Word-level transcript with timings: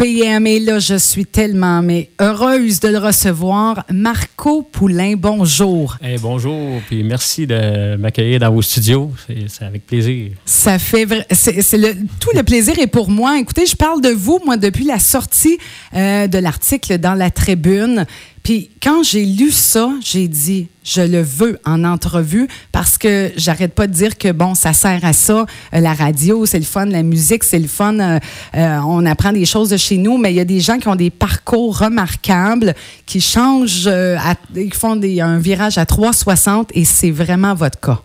PM 0.00 0.46
et 0.46 0.60
là, 0.60 0.78
je 0.78 0.94
suis 0.94 1.26
tellement 1.26 1.82
mais 1.82 2.08
heureuse 2.22 2.80
de 2.80 2.88
le 2.88 2.96
recevoir. 2.96 3.84
Marco 3.90 4.62
Poulain, 4.62 5.12
bonjour. 5.14 5.98
Hey, 6.02 6.16
bonjour, 6.16 6.80
puis 6.86 7.04
merci 7.04 7.46
de 7.46 7.96
m'accueillir 7.96 8.40
dans 8.40 8.50
vos 8.50 8.62
studios. 8.62 9.10
C'est 9.46 9.62
avec 9.62 9.86
plaisir. 9.86 10.30
Ça 10.46 10.78
fait 10.78 11.06
c'est 11.32 11.76
le 11.76 11.92
tout 12.18 12.30
le 12.34 12.42
plaisir 12.42 12.78
est 12.78 12.86
pour 12.86 13.10
moi. 13.10 13.38
Écoutez, 13.38 13.66
je 13.66 13.76
parle 13.76 14.00
de 14.00 14.08
vous 14.08 14.40
moi 14.46 14.56
depuis 14.56 14.84
la 14.84 14.98
sortie 14.98 15.58
euh, 15.94 16.26
de 16.26 16.38
l'article 16.38 16.96
dans 16.96 17.14
la 17.14 17.30
Tribune. 17.30 18.06
Puis 18.42 18.70
quand 18.82 19.02
j'ai 19.02 19.24
lu 19.24 19.50
ça, 19.50 19.90
j'ai 20.02 20.28
dit 20.28 20.68
je 20.82 21.02
le 21.02 21.20
veux 21.20 21.58
en 21.64 21.84
entrevue 21.84 22.48
parce 22.72 22.96
que 22.98 23.30
j'arrête 23.36 23.74
pas 23.74 23.86
de 23.86 23.92
dire 23.92 24.16
que 24.16 24.32
bon, 24.32 24.54
ça 24.54 24.72
sert 24.72 25.04
à 25.04 25.12
ça. 25.12 25.46
Euh, 25.74 25.80
la 25.80 25.92
radio, 25.92 26.46
c'est 26.46 26.58
le 26.58 26.64
fun, 26.64 26.86
la 26.86 27.02
musique, 27.02 27.44
c'est 27.44 27.58
le 27.58 27.68
fun. 27.68 27.98
Euh, 27.98 28.18
euh, 28.56 28.78
on 28.86 29.04
apprend 29.06 29.32
des 29.32 29.44
choses 29.44 29.68
de 29.70 29.76
chez 29.76 29.98
nous, 29.98 30.16
mais 30.16 30.32
il 30.32 30.36
y 30.36 30.40
a 30.40 30.44
des 30.44 30.60
gens 30.60 30.78
qui 30.78 30.88
ont 30.88 30.96
des 30.96 31.10
parcours 31.10 31.78
remarquables, 31.78 32.74
qui 33.06 33.20
changent, 33.20 33.86
à, 33.88 34.34
qui 34.54 34.70
font 34.72 34.96
des, 34.96 35.20
un 35.20 35.38
virage 35.38 35.78
à 35.78 35.86
360 35.86 36.70
et 36.74 36.84
c'est 36.84 37.10
vraiment 37.10 37.54
votre 37.54 37.78
cas. 37.78 38.00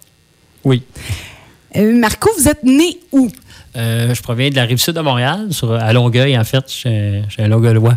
Oui. 0.64 0.84
Marco, 1.76 2.30
vous 2.38 2.48
êtes 2.48 2.64
né 2.64 3.00
où? 3.12 3.30
je 3.76 4.22
proviens 4.22 4.50
de 4.50 4.56
la 4.56 4.64
rive 4.64 4.78
sud 4.78 4.96
de 4.96 5.02
Montréal, 5.02 5.48
sur, 5.52 5.74
à 5.74 5.92
Longueuil, 5.92 6.38
en 6.38 6.46
fait. 6.46 6.64
Je 6.68 7.24
suis 7.30 7.42
un 7.42 7.48
Longueuillois. 7.48 7.96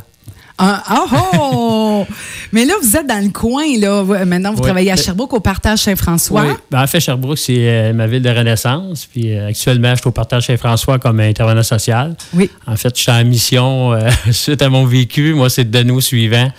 Ah, 0.58 0.82
oh, 0.90 1.18
oh! 1.38 2.06
Mais 2.52 2.64
là, 2.64 2.74
vous 2.82 2.96
êtes 2.96 3.06
dans 3.06 3.22
le 3.22 3.30
coin, 3.30 3.64
là. 3.78 4.02
Maintenant, 4.24 4.52
vous 4.52 4.60
travaillez 4.60 4.90
à 4.90 4.96
Sherbrooke, 4.96 5.34
au 5.34 5.40
Partage 5.40 5.80
Saint-François. 5.80 6.42
Oui. 6.42 6.54
Ben, 6.70 6.82
en 6.82 6.86
fait, 6.86 6.98
Sherbrooke, 6.98 7.38
c'est 7.38 7.68
euh, 7.68 7.92
ma 7.92 8.06
ville 8.06 8.22
de 8.22 8.30
renaissance. 8.30 9.06
Puis 9.06 9.32
euh, 9.32 9.48
actuellement, 9.48 9.94
je 9.94 10.00
suis 10.00 10.08
au 10.08 10.12
Partage 10.12 10.46
Saint-François 10.46 10.98
comme 10.98 11.20
intervenant 11.20 11.62
social. 11.62 12.16
Oui. 12.34 12.50
En 12.66 12.76
fait, 12.76 12.96
je 12.96 13.02
suis 13.02 13.12
en 13.12 13.24
mission 13.24 13.92
euh, 13.92 14.10
suite 14.32 14.62
à 14.62 14.68
mon 14.68 14.84
vécu. 14.84 15.34
Moi, 15.34 15.48
c'est 15.48 15.70
de 15.70 15.82
nous 15.82 16.00
suivant. 16.00 16.50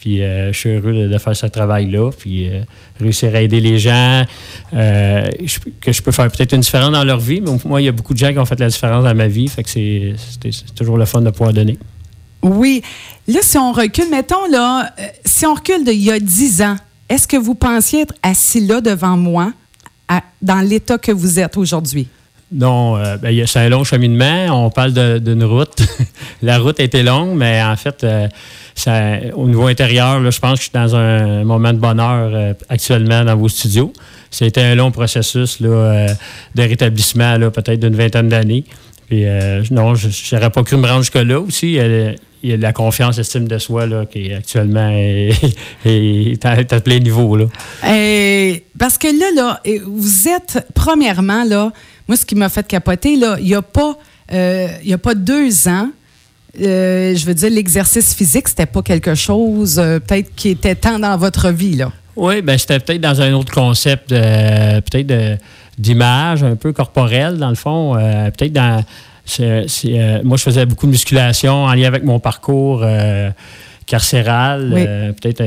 Puis 0.00 0.18
je 0.18 0.52
suis 0.52 0.68
heureux 0.68 1.08
de, 1.08 1.18
faire 1.18 1.34
ce 1.34 1.46
travail-là. 1.46 2.10
Puis 2.10 2.50
réussir 3.00 3.34
à 3.34 3.40
aider 3.40 3.60
les 3.60 3.78
gens, 3.78 4.26
que 4.70 5.92
je 5.92 6.02
peux 6.02 6.12
faire 6.12 6.30
peut-être 6.30 6.52
une 6.52 6.60
différence 6.60 6.90
dans 6.90 7.04
leur 7.04 7.20
vie. 7.20 7.40
Mais 7.40 7.52
moi, 7.64 7.80
il 7.80 7.86
y 7.86 7.88
a 7.88 7.92
beaucoup 7.92 8.12
de 8.12 8.18
gens 8.18 8.30
qui 8.30 8.38
ont 8.38 8.44
fait 8.44 8.60
la 8.60 8.68
différence 8.68 9.02
dans 9.02 9.14
ma 9.14 9.28
vie. 9.28 9.48
Fait 9.48 9.62
que 9.62 9.70
c'est 9.70 10.14
toujours 10.76 10.98
le 10.98 11.06
fun 11.06 11.22
de 11.22 11.30
pouvoir 11.30 11.54
donner. 11.54 11.78
Oui. 12.44 12.82
Là, 13.26 13.40
si 13.40 13.56
on 13.56 13.72
recule, 13.72 14.10
mettons, 14.10 14.46
là, 14.50 14.92
euh, 14.98 15.02
si 15.24 15.46
on 15.46 15.54
recule 15.54 15.82
d'il 15.82 16.02
y 16.02 16.10
a 16.10 16.20
dix 16.20 16.60
ans, 16.60 16.76
est-ce 17.08 17.26
que 17.26 17.38
vous 17.38 17.54
pensiez 17.54 18.02
être 18.02 18.14
assis 18.22 18.60
là 18.60 18.80
devant 18.80 19.16
moi 19.16 19.52
dans 20.42 20.60
l'état 20.60 20.98
que 20.98 21.10
vous 21.10 21.40
êtes 21.40 21.56
aujourd'hui? 21.56 22.06
Non, 22.52 22.98
euh, 22.98 23.16
ben, 23.16 23.46
c'est 23.46 23.60
un 23.60 23.68
long 23.70 23.82
cheminement. 23.82 24.66
On 24.66 24.68
parle 24.68 24.92
d'une 25.20 25.42
route. 25.42 25.82
la 26.42 26.58
route 26.58 26.78
été 26.80 27.02
longue, 27.02 27.34
mais 27.34 27.62
en 27.62 27.76
fait, 27.76 28.04
euh, 28.04 29.30
au 29.34 29.48
niveau 29.48 29.66
intérieur, 29.66 30.30
je 30.30 30.38
pense 30.38 30.52
que 30.52 30.58
je 30.58 30.62
suis 30.64 30.72
dans 30.74 30.94
un 30.94 31.44
moment 31.44 31.72
de 31.72 31.78
bonheur 31.78 32.54
actuellement 32.68 33.24
dans 33.24 33.36
vos 33.36 33.48
studios. 33.48 33.92
C'était 34.30 34.62
un 34.62 34.74
long 34.74 34.90
processus 34.90 35.62
de 35.62 36.16
rétablissement, 36.58 37.38
peut-être 37.50 37.80
d'une 37.80 37.96
vingtaine 37.96 38.28
d'années. 38.28 38.64
Puis 39.08 39.24
non, 39.70 39.94
je 39.94 40.34
n'aurais 40.34 40.50
pas 40.50 40.62
cru 40.62 40.76
me 40.76 40.86
rendre 40.86 41.02
jusque-là 41.02 41.40
aussi 41.40 41.78
il 42.44 42.50
y 42.50 42.52
a 42.52 42.56
de 42.58 42.62
la 42.62 42.74
confiance, 42.74 43.16
l'estime 43.16 43.48
de 43.48 43.56
soi 43.56 43.86
là, 43.86 44.04
qui 44.04 44.32
actuellement 44.32 44.90
est, 45.84 46.44
à, 46.44 46.80
plein 46.80 46.98
niveau. 46.98 47.36
Là. 47.36 47.46
parce 48.78 48.98
que 48.98 49.08
là, 49.08 49.30
là, 49.34 49.60
vous 49.86 50.28
êtes, 50.28 50.66
premièrement, 50.74 51.44
là, 51.44 51.72
moi, 52.06 52.16
ce 52.16 52.26
qui 52.26 52.34
m'a 52.34 52.50
fait 52.50 52.66
capoter, 52.66 53.16
là, 53.16 53.36
il 53.40 53.46
n'y 53.46 53.54
a, 53.54 53.62
pas, 53.62 53.96
euh, 54.32 54.68
a 54.92 54.98
pas 54.98 55.14
deux 55.14 55.68
ans, 55.68 55.88
euh, 56.60 57.16
je 57.16 57.24
veux 57.24 57.34
dire, 57.34 57.50
l'exercice 57.50 58.14
physique, 58.14 58.48
c'était 58.48 58.66
pas 58.66 58.82
quelque 58.82 59.14
chose 59.14 59.78
euh, 59.78 59.98
peut-être 59.98 60.34
qui 60.34 60.50
était 60.50 60.74
tant 60.74 60.98
dans 60.98 61.16
votre 61.16 61.50
vie, 61.50 61.76
là. 61.76 61.92
Oui, 62.16 62.42
ben 62.42 62.56
c'était 62.56 62.78
peut-être 62.78 63.00
dans 63.00 63.20
un 63.20 63.32
autre 63.32 63.52
concept, 63.52 64.10
peut-être 64.10 65.40
d'image 65.78 66.42
un 66.42 66.56
peu 66.56 66.72
corporelle, 66.72 67.38
dans 67.38 67.50
le 67.50 67.54
fond. 67.54 67.94
peut-être 67.94 68.52
dans 68.52 68.84
euh, 69.40 70.20
moi, 70.22 70.36
je 70.36 70.42
faisais 70.42 70.66
beaucoup 70.66 70.86
de 70.86 70.92
musculation 70.92 71.64
en 71.64 71.74
lien 71.74 71.86
avec 71.86 72.04
mon 72.04 72.18
parcours 72.18 72.80
euh, 72.82 73.30
carcéral, 73.86 74.72
euh, 74.74 75.12
peut-être 75.12 75.40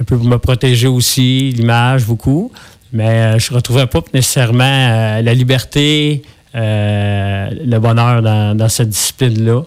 un 0.00 0.04
peu 0.04 0.16
pour 0.16 0.26
me 0.26 0.36
protéger 0.36 0.86
aussi, 0.86 1.52
l'image, 1.52 2.04
beaucoup. 2.04 2.52
Mais 2.92 3.38
je 3.40 3.50
ne 3.50 3.56
retrouvais 3.56 3.86
pas 3.86 4.00
nécessairement 4.12 5.20
la 5.20 5.34
liberté, 5.34 6.22
le 6.54 7.78
bonheur 7.78 8.22
dans, 8.22 8.68
cette 8.68 8.90
discipline-là. 8.90 9.62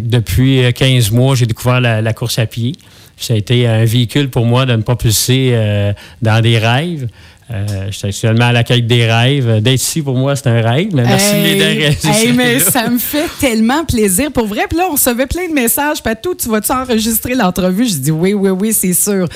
depuis 0.00 0.72
15 0.72 1.10
mois, 1.10 1.34
j'ai 1.34 1.46
découvert 1.46 1.80
la, 1.80 2.12
course 2.12 2.38
à 2.38 2.46
pied. 2.46 2.76
Ça 3.16 3.34
a 3.34 3.36
été 3.36 3.66
un 3.66 3.84
véhicule 3.84 4.30
pour 4.30 4.46
moi 4.46 4.64
de 4.64 4.76
me 4.76 4.82
propulser 4.82 5.92
dans 6.22 6.40
des 6.40 6.58
rêves. 6.58 7.08
Euh, 7.52 7.86
je 7.86 7.90
suis 7.90 8.06
actuellement 8.06 8.46
à 8.46 8.52
la 8.52 8.64
quête 8.64 8.86
des 8.86 9.10
rêves. 9.10 9.60
D'être 9.60 9.82
ici, 9.82 10.02
pour 10.02 10.16
moi, 10.16 10.36
c'est 10.36 10.46
un 10.46 10.60
rêve. 10.60 10.94
Mais 10.94 11.02
merci 11.02 11.34
de 11.34 11.40
m'aider 11.40 11.86
à 11.86 12.32
mais 12.32 12.60
ça 12.60 12.88
me 12.88 12.98
fait 12.98 13.28
tellement 13.40 13.84
plaisir. 13.84 14.30
Pour 14.30 14.46
vrai, 14.46 14.66
puis 14.68 14.78
là, 14.78 14.86
on 14.88 14.92
recevait 14.92 15.26
plein 15.26 15.48
de 15.48 15.52
messages. 15.52 16.02
Patou, 16.02 16.34
tu 16.34 16.48
vas-tu 16.48 16.70
enregistrer 16.70 17.34
l'entrevue? 17.34 17.86
Je 17.86 17.96
dis 17.96 18.10
oui, 18.12 18.34
oui, 18.34 18.50
oui, 18.50 18.72
c'est 18.72 18.92
sûr. 18.92 19.26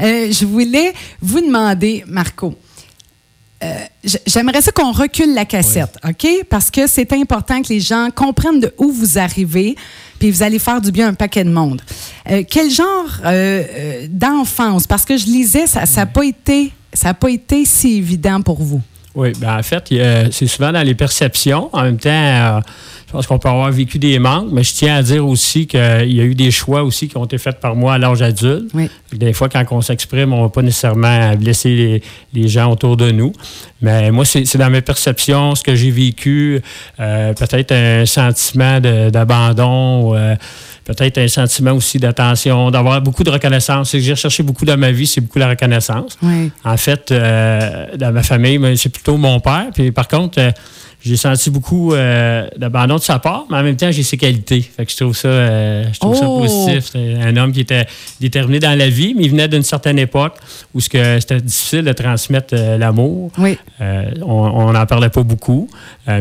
Euh, 0.00 0.32
je 0.32 0.46
voulais 0.46 0.94
vous 1.20 1.40
demander, 1.40 2.04
Marco, 2.06 2.54
euh, 3.62 3.66
j'aimerais 4.26 4.62
ça 4.62 4.72
qu'on 4.72 4.92
recule 4.92 5.34
la 5.34 5.44
cassette, 5.44 5.98
OK? 6.08 6.26
Parce 6.48 6.70
que 6.70 6.86
c'est 6.86 7.12
important 7.12 7.60
que 7.60 7.68
les 7.68 7.80
gens 7.80 8.08
comprennent 8.14 8.60
de 8.60 8.72
où 8.78 8.90
vous 8.90 9.18
arrivez, 9.18 9.76
puis 10.18 10.30
vous 10.30 10.42
allez 10.42 10.58
faire 10.58 10.80
du 10.80 10.90
bien 10.90 11.06
à 11.06 11.10
un 11.10 11.14
paquet 11.14 11.44
de 11.44 11.50
monde. 11.50 11.82
quel 12.48 12.70
genre 12.70 13.20
d'enfance? 14.08 14.86
Parce 14.86 15.04
que 15.04 15.18
je 15.18 15.26
lisais, 15.26 15.66
ça 15.66 15.84
n'a 15.84 16.06
pas 16.06 16.24
été 16.24 16.72
ça 16.98 17.08
n'a 17.08 17.14
pas 17.14 17.30
été 17.30 17.64
si 17.64 17.98
évident 17.98 18.42
pour 18.42 18.60
vous? 18.60 18.82
Oui, 19.14 19.30
bien 19.38 19.56
en 19.56 19.62
fait, 19.62 19.84
c'est 20.32 20.46
souvent 20.48 20.72
dans 20.72 20.82
les 20.82 20.96
perceptions. 20.96 21.70
En 21.72 21.82
même 21.82 21.96
temps, 21.96 22.10
euh, 22.10 22.60
je 23.06 23.12
pense 23.12 23.26
qu'on 23.28 23.38
peut 23.38 23.48
avoir 23.48 23.70
vécu 23.70 24.00
des 24.00 24.18
manques, 24.18 24.48
mais 24.50 24.64
je 24.64 24.74
tiens 24.74 24.96
à 24.96 25.02
dire 25.02 25.24
aussi 25.24 25.68
qu'il 25.68 25.78
y 25.80 26.20
a 26.20 26.24
eu 26.24 26.34
des 26.34 26.50
choix 26.50 26.82
aussi 26.82 27.06
qui 27.06 27.16
ont 27.16 27.24
été 27.24 27.38
faits 27.38 27.60
par 27.60 27.76
moi 27.76 27.94
à 27.94 27.98
l'âge 27.98 28.20
adulte. 28.20 28.72
Des 29.12 29.32
fois, 29.32 29.48
quand 29.48 29.64
on 29.70 29.80
s'exprime, 29.80 30.32
on 30.32 30.38
ne 30.38 30.42
va 30.42 30.48
pas 30.48 30.62
nécessairement 30.62 31.36
blesser 31.36 32.02
les, 32.32 32.48
gens 32.48 32.72
autour 32.72 32.96
de 32.96 33.12
nous. 33.12 33.32
Mais 33.80 34.10
moi, 34.10 34.24
c'est 34.24 34.56
dans 34.56 34.70
mes 34.70 34.82
perceptions, 34.82 35.54
ce 35.54 35.62
que 35.62 35.76
j'ai 35.76 35.92
vécu, 35.92 36.60
euh, 36.98 37.32
peut-être 37.32 37.72
un 37.72 38.06
sentiment 38.06 38.80
d'abandon. 38.80 40.16
Peut-être 40.88 41.18
un 41.18 41.28
sentiment 41.28 41.72
aussi 41.72 41.98
d'attention, 41.98 42.70
d'avoir 42.70 43.02
beaucoup 43.02 43.22
de 43.22 43.28
reconnaissance. 43.28 43.90
Ce 43.90 43.98
que 43.98 44.02
j'ai 44.02 44.12
recherché 44.12 44.42
beaucoup 44.42 44.64
dans 44.64 44.78
ma 44.78 44.90
vie, 44.90 45.06
c'est 45.06 45.20
beaucoup 45.20 45.38
la 45.38 45.50
reconnaissance. 45.50 46.16
En 46.64 46.76
fait, 46.78 47.12
euh, 47.12 47.94
dans 47.94 48.10
ma 48.10 48.22
famille, 48.22 48.58
c'est 48.78 48.88
plutôt 48.88 49.18
mon 49.18 49.38
père. 49.38 49.66
Puis 49.74 49.92
par 49.92 50.08
contre, 50.08 50.40
euh, 50.40 50.50
j'ai 51.00 51.16
senti 51.16 51.48
beaucoup 51.50 51.94
euh, 51.94 52.48
d'abandon 52.56 52.96
de 52.96 53.00
sa 53.00 53.20
part, 53.20 53.44
mais 53.50 53.56
en 53.58 53.62
même 53.62 53.76
temps, 53.76 53.90
j'ai 53.92 54.02
ses 54.02 54.16
qualités. 54.16 54.62
Fait 54.62 54.84
que 54.84 54.90
je 54.90 54.96
trouve 54.96 55.16
ça, 55.16 55.28
euh, 55.28 55.84
je 55.92 55.98
trouve 56.00 56.16
ça 56.16 56.26
oh! 56.28 56.40
positif. 56.40 56.90
Un 56.96 57.36
homme 57.36 57.52
qui 57.52 57.60
était 57.60 57.86
déterminé 58.20 58.58
dans 58.58 58.76
la 58.76 58.88
vie, 58.88 59.14
mais 59.16 59.24
il 59.24 59.30
venait 59.30 59.46
d'une 59.46 59.62
certaine 59.62 59.98
époque 59.98 60.34
où 60.74 60.80
c'était 60.80 61.40
difficile 61.40 61.82
de 61.82 61.92
transmettre 61.92 62.54
euh, 62.54 62.78
l'amour. 62.78 63.30
Oui. 63.38 63.56
on 64.22 64.72
n'en 64.72 64.86
parlait 64.86 65.08
pas 65.08 65.22
beaucoup. 65.22 65.68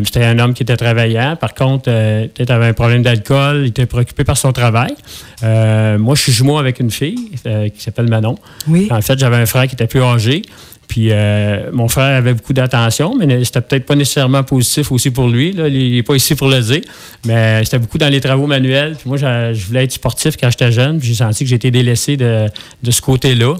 C'était 0.03 0.25
un 0.25 0.37
homme 0.37 0.53
qui 0.53 0.63
était 0.63 0.77
travaillant. 0.77 1.35
Par 1.37 1.53
contre, 1.53 1.85
peut-être 1.85 2.51
avait 2.51 2.67
un 2.67 2.73
problème 2.73 3.01
d'alcool. 3.01 3.61
Il 3.63 3.67
était 3.69 3.85
préoccupé 3.85 4.25
par 4.25 4.37
son 4.37 4.51
travail. 4.51 4.93
moi, 5.41 6.13
je 6.13 6.21
suis 6.21 6.31
jumeau 6.31 6.59
avec 6.59 6.79
une 6.79 6.91
fille 6.91 7.31
qui 7.73 7.81
s'appelle 7.81 8.09
Manon. 8.09 8.37
Oui. 8.67 8.89
En 8.91 9.01
fait, 9.01 9.17
j'avais 9.17 9.37
un 9.37 9.45
frère 9.45 9.65
qui 9.67 9.73
était 9.73 9.87
plus 9.87 10.03
âgé. 10.03 10.43
Puis 10.87 11.09
euh, 11.11 11.69
mon 11.73 11.87
frère 11.87 12.15
avait 12.17 12.33
beaucoup 12.33 12.53
d'attention, 12.53 13.13
mais 13.17 13.43
c'était 13.43 13.61
peut-être 13.61 13.85
pas 13.85 13.95
nécessairement 13.95 14.43
positif 14.43 14.91
aussi 14.91 15.11
pour 15.11 15.27
lui. 15.27 15.49
Il 15.49 15.95
n'est 15.95 16.03
pas 16.03 16.15
ici 16.15 16.35
pour 16.35 16.47
le 16.47 16.61
dire. 16.61 16.81
Mais 17.25 17.63
c'était 17.65 17.79
beaucoup 17.79 17.97
dans 17.97 18.09
les 18.09 18.21
travaux 18.21 18.47
manuels. 18.47 18.95
Puis 18.95 19.09
moi, 19.09 19.17
je 19.17 19.65
voulais 19.65 19.83
être 19.83 19.91
sportif 19.91 20.37
quand 20.37 20.49
j'étais 20.49 20.71
jeune. 20.71 20.99
Puis 20.99 21.09
j'ai 21.09 21.15
senti 21.15 21.43
que 21.43 21.49
j'étais 21.49 21.71
délaissé 21.71 22.15
de, 22.15 22.49
ce 22.89 23.01
côté-là. 23.01 23.55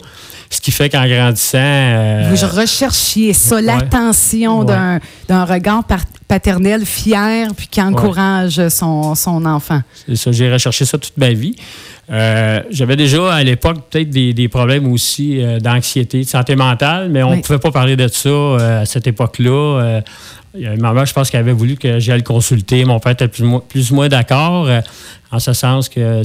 Ce 0.50 0.62
qui 0.62 0.72
fait 0.72 0.90
qu'en 0.90 1.06
grandissant. 1.06 1.58
Euh, 1.60 2.32
Vous 2.34 2.58
recherchiez 2.58 3.34
ça, 3.34 3.60
l'attention 3.60 4.64
d'un 4.64 5.00
regard 5.44 5.84
paternel 6.30 6.86
fier, 6.86 7.50
puis 7.56 7.68
qui 7.68 7.82
encourage 7.82 8.70
son, 8.70 9.16
son 9.16 9.46
enfant. 9.46 9.82
C'est 10.08 10.16
ça, 10.16 10.32
j'ai 10.32 10.52
recherché 10.52 10.86
ça 10.86 10.98
toute 10.98 11.18
ma 11.18 11.32
vie. 11.32 11.56
Euh, 12.10 12.62
j'avais 12.72 12.96
déjà 12.96 13.34
à 13.34 13.44
l'époque 13.44 13.90
peut-être 13.90 14.10
des, 14.10 14.48
problèmes 14.48 14.90
aussi 14.92 15.42
euh, 15.42 15.60
d'anxiété, 15.60 16.22
de 16.22 16.28
santé 16.28 16.56
mentale, 16.56 17.10
mais 17.10 17.22
on 17.22 17.36
ne 17.36 17.42
pouvait 17.42 17.60
pas 17.60 17.72
parler 17.72 17.98
de 17.98 18.08
ça 18.08 18.30
euh, 18.30 18.82
à 18.82 18.86
cette 18.86 19.08
époque-là. 19.08 20.02
maman, 20.78 21.04
je 21.04 21.14
pense 21.14 21.30
qu'elle 21.30 21.42
avait 21.42 21.52
voulu 21.52 21.76
que 21.76 22.00
j'aille 22.00 22.20
le 22.20 22.24
consulter. 22.24 22.86
Mon 22.86 23.00
père 23.00 23.12
était 23.12 23.28
plus, 23.28 23.92
ou 23.92 23.96
moins 23.96 24.08
d'accord, 24.08 24.70
en 25.32 25.40
ce 25.40 25.54
sens 25.54 25.90
que 25.90 26.24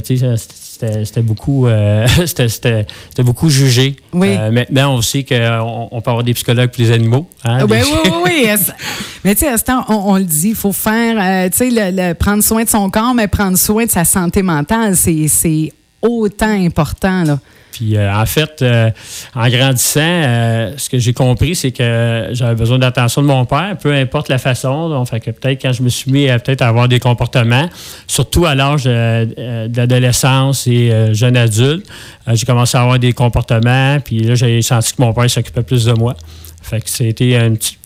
c'était 1.03 1.21
beaucoup, 1.21 1.67
c'était 2.25 2.85
beaucoup 3.19 3.49
jugé. 3.49 3.95
maintenant, 4.13 4.95
on 4.95 5.01
sait 5.01 5.23
qu'on 5.23 5.89
on 5.91 6.01
peut 6.01 6.09
avoir 6.09 6.23
des 6.23 6.33
psychologues 6.33 6.69
pour 6.69 6.83
les 6.83 6.91
animaux. 6.91 7.27
Hein, 7.45 7.59
ah, 7.61 7.67
ben 7.67 7.83
oui, 7.83 7.99
oui, 8.05 8.11
oui. 8.25 8.73
mais 9.23 9.35
tu 9.35 9.45
sais, 9.45 9.73
on, 9.89 10.11
on, 10.11 10.17
le 10.17 10.23
dit, 10.23 10.49
il 10.49 10.55
faut 10.55 10.71
faire, 10.71 11.49
tu 11.51 11.57
sais, 11.57 11.69
le, 11.71 12.13
prendre 12.13 12.43
soin 12.43 12.63
de 12.63 12.69
son 12.69 12.89
corps, 12.89 13.13
mais 13.13 13.27
prendre 13.27 13.57
soin 13.57 13.85
de 13.85 13.91
sa 13.91 14.05
santé 14.05 14.41
mentale, 14.41 14.95
c'est 14.95 15.73
autant 16.01 16.65
important. 16.65 17.23
Là. 17.23 17.39
Puis 17.73 17.97
euh, 17.97 18.13
en 18.13 18.25
fait, 18.27 18.61
euh, 18.61 18.91
en 19.33 19.49
grandissant, 19.49 19.99
euh, 19.99 20.73
ce 20.77 20.89
que 20.89 20.99
j'ai 20.99 21.13
compris, 21.13 21.55
c'est 21.55 21.71
que 21.71 22.29
j'avais 22.31 22.53
besoin 22.53 22.77
d'attention 22.77 23.23
de 23.23 23.27
mon 23.27 23.45
père, 23.45 23.75
peu 23.81 23.91
importe 23.91 24.29
la 24.29 24.37
façon. 24.37 24.89
Donc, 24.89 25.09
que 25.09 25.31
peut-être 25.31 25.59
quand 25.61 25.73
je 25.73 25.81
me 25.81 25.89
suis 25.89 26.11
mis 26.11 26.29
à 26.29 26.37
peut-être 26.37 26.61
avoir 26.61 26.87
des 26.87 26.99
comportements, 26.99 27.67
surtout 28.05 28.45
à 28.45 28.53
l'âge 28.53 28.83
de, 28.83 29.75
l'adolescence 29.75 30.67
et 30.67 31.13
jeune 31.13 31.35
adulte, 31.35 31.87
j'ai 32.31 32.45
commencé 32.45 32.77
à 32.77 32.81
avoir 32.81 32.99
des 32.99 33.13
comportements. 33.13 33.99
Puis 33.99 34.19
là, 34.19 34.35
j'ai 34.35 34.61
senti 34.61 34.93
que 34.93 35.01
mon 35.01 35.13
père 35.13 35.29
s'occupait 35.29 35.63
plus 35.63 35.85
de 35.85 35.93
moi. 35.93 36.15
Fait 36.61 36.79
que 36.79 36.89
c'était 36.89 37.37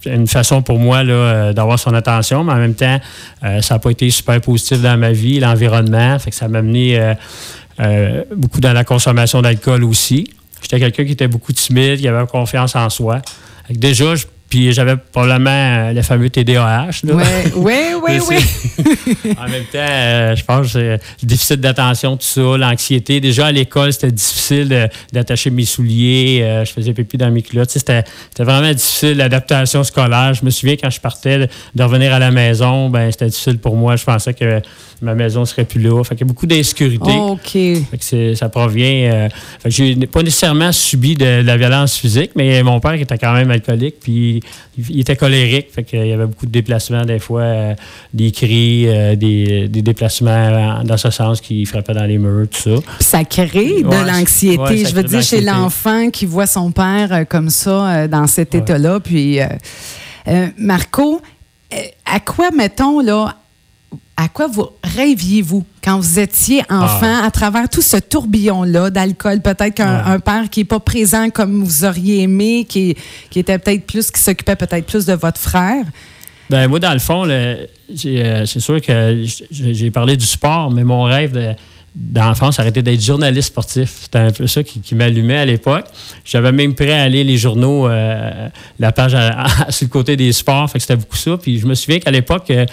une, 0.06 0.28
façon 0.28 0.62
pour 0.62 0.80
moi 0.80 1.04
d'avoir 1.54 1.80
son 1.80 1.94
attention, 1.94 2.44
mais 2.44 2.54
en 2.54 2.58
même 2.58 2.76
temps, 2.76 3.00
ça 3.42 3.76
n'a 3.76 3.80
pas 3.80 3.90
été 3.90 4.10
super 4.10 4.40
positif 4.42 4.82
dans 4.82 4.98
ma 4.98 5.12
vie, 5.12 5.40
l'environnement. 5.40 6.20
Fait 6.20 6.30
que 6.30 6.36
ça 6.36 6.48
m'a 6.48 6.60
amené 6.60 7.16
euh, 7.80 8.24
beaucoup 8.36 8.60
dans 8.60 8.74
la 8.74 8.84
consommation 8.84 9.42
d'alcool 9.42 9.84
aussi. 9.84 10.32
J'étais 10.62 10.80
quelqu'un 10.80 11.06
qui 11.06 11.12
était 11.12 11.28
beaucoup 11.28 11.54
timide, 11.54 12.00
qui 12.00 12.08
avait 12.08 12.26
confiance 12.28 12.76
en 12.76 12.90
soi. 12.90 13.22
Déjà, 13.70 14.16
je 14.16 14.26
puis 14.50 14.72
j'avais 14.72 14.96
probablement 14.96 15.50
euh, 15.50 15.94
le 15.94 16.02
fameux 16.02 16.30
TDAH. 16.30 17.02
Oui, 17.04 17.24
oui, 17.56 17.74
oui, 18.02 18.20
oui. 18.30 19.36
en 19.38 19.50
même 19.50 19.66
temps, 19.66 19.78
euh, 19.78 20.36
je 20.36 20.44
pense 20.46 20.74
que 20.74 20.78
le 20.78 21.00
déficit 21.22 21.60
d'attention, 21.60 22.16
tout 22.16 22.24
ça, 22.24 22.58
l'anxiété. 22.58 23.20
Déjà 23.20 23.48
à 23.48 23.52
l'école, 23.52 23.92
c'était 23.92 24.12
difficile 24.12 24.90
d'attacher 25.12 25.50
mes 25.50 25.66
souliers. 25.66 26.42
Euh, 26.44 26.66
je 26.66 26.72
faisais 26.72 26.94
pipi 26.94 27.18
dans 27.18 27.30
mes 27.30 27.42
culottes. 27.42 27.72
C'était 27.72 28.04
vraiment 28.40 28.72
difficile, 28.72 29.18
l'adaptation 29.18 29.84
scolaire. 29.84 30.34
Je 30.34 30.46
me 30.46 30.50
souviens 30.50 30.76
quand 30.82 30.90
je 30.90 31.02
partais 31.02 31.50
de 31.76 31.84
revenir 31.84 32.14
à 32.14 32.20
la 32.20 32.32
maison, 32.32 32.90
ben 32.90 33.12
c'était 33.12 33.28
difficile 33.28 33.58
pour 33.58 33.76
moi. 33.76 33.98
Je 33.98 34.06
pensais 34.06 34.34
que 34.34 34.62
ma 35.02 35.14
maison 35.14 35.44
serait 35.44 35.66
plus 35.66 35.82
là. 35.82 36.04
Fait 36.04 36.16
qu'il 36.16 36.26
y 36.26 36.30
a 36.30 36.32
beaucoup 36.34 36.48
d'insécurité. 36.48 37.12
OK. 37.12 37.52
Fait 37.52 37.84
que 38.00 38.34
ça 38.36 38.48
provient. 38.48 39.30
fait 39.60 39.70
que 39.70 39.76
j'ai 39.76 39.96
pas 40.08 40.24
nécessairement 40.24 40.72
subi 40.72 41.16
de, 41.16 41.42
de, 41.42 41.46
la 41.46 41.58
violence 41.58 41.98
physique, 41.98 42.32
mais 42.36 42.64
mon 42.64 42.80
père 42.80 42.94
était 42.94 43.18
quand 43.18 43.34
même 43.34 43.52
alcoolique. 43.52 43.96
Puis 44.02 44.37
il, 44.78 45.00
était 45.00 45.16
colérique, 45.16 45.68
fait 45.72 45.84
qu'il 45.84 46.06
y 46.06 46.14
avait 46.14 46.26
beaucoup 46.26 46.46
de 46.46 46.52
déplacements, 46.52 47.06
des 47.06 47.20
fois, 47.20 47.42
euh, 47.42 47.76
des 48.14 48.32
cris, 48.32 48.88
euh, 48.88 49.16
des, 49.16 49.68
déplacements 49.68 50.84
dans 50.84 50.98
ce 50.98 51.10
sens 51.10 51.42
qui 51.42 51.66
frappaient 51.66 51.94
dans 51.94 52.06
les 52.06 52.18
murs, 52.18 52.48
tout 52.50 52.82
ça. 52.82 52.94
ça 53.00 53.24
crée 53.24 53.84
de 53.84 54.08
l'anxiété. 54.08 54.86
je 54.86 54.94
veux 54.94 55.04
dire, 55.04 55.22
chez 55.22 55.42
l'enfant 55.42 56.10
qui 56.10 56.26
voit 56.26 56.48
son 56.48 56.72
père 56.72 57.14
euh, 57.14 57.24
comme 57.26 57.50
ça, 57.50 58.08
dans 58.08 58.28
cet 58.28 58.56
état-là. 58.56 59.00
Puis, 59.00 59.40
Marco, 60.58 61.22
à 62.06 62.20
quoi, 62.20 62.52
mettons, 62.52 63.02
là, 63.02 63.36
à 64.18 64.28
quoi 64.30 64.48
vous 64.48 64.68
rêviez-vous 64.84 65.64
quand 65.84 66.00
vous 66.00 66.20
étiez 66.20 66.62
enfant, 66.70 67.20
ah. 67.22 67.26
à 67.26 67.32
travers 67.32 67.70
tout 67.70 67.84
ce 67.84 67.98
tourbillon-là 67.98 68.90
d'alcool? 68.90 69.42
Peut-être 69.42 69.76
qu'un 69.76 70.20
père 70.20 70.50
qui 70.50 70.62
n'est 70.62 70.66
pas 70.66 70.80
présent 70.80 71.30
comme 71.30 71.64
vous 71.64 71.86
auriez 71.86 72.24
aimé, 72.24 72.66
qui, 72.68 72.96
qui 73.30 73.40
était 73.40 73.60
peut-être 73.60 73.86
plus, 73.86 74.10
qui 74.10 74.20
s'occupait 74.20 74.56
peut-être 74.56 74.88
plus 74.88 75.06
de 75.06 75.14
votre 75.14 75.40
frère. 75.40 75.86
Ben 76.50 76.68
moi, 76.68 76.80
dans 76.80 76.94
le 76.94 77.00
fond, 77.00 77.26
euh, 77.28 77.66
c'est 77.96 78.60
sûr 78.60 78.82
que 78.82 79.24
j'ai 79.52 79.92
parlé 79.92 80.18
du 80.18 80.26
sport, 80.26 80.72
mais 80.72 80.84
mon 80.84 81.04
rêve 81.04 81.56
d'enfance 81.98 82.60
arrêtait 82.60 82.84
d'être 82.84 83.02
journaliste 83.02 83.48
sportif. 83.48 84.02
C'était 84.04 84.20
un 84.20 84.32
peu 84.32 84.46
ça 84.46 84.64
qui, 84.64 84.94
m'allumait 84.94 85.38
à 85.38 85.46
l'époque. 85.46 85.86
J'avais 86.24 86.52
même 86.52 86.76
prêt 86.76 86.94
à 86.94 87.02
aller 87.02 87.24
les 87.24 87.38
journaux, 87.38 87.88
euh, 87.88 88.50
la 88.80 88.92
page 88.92 89.18
sur 89.70 89.86
le 89.86 89.90
côté 89.90 90.16
des 90.16 90.32
sports, 90.32 90.70
fait 90.70 90.78
que 90.78 90.84
c'était 90.84 90.96
beaucoup 90.96 91.18
ça. 91.18 91.38
Puis 91.38 91.60
je 91.60 91.66
me 91.66 91.74
souviens 91.74 92.00
qu'à 92.00 92.12
l'époque, 92.12 92.52
euh, 92.52 92.66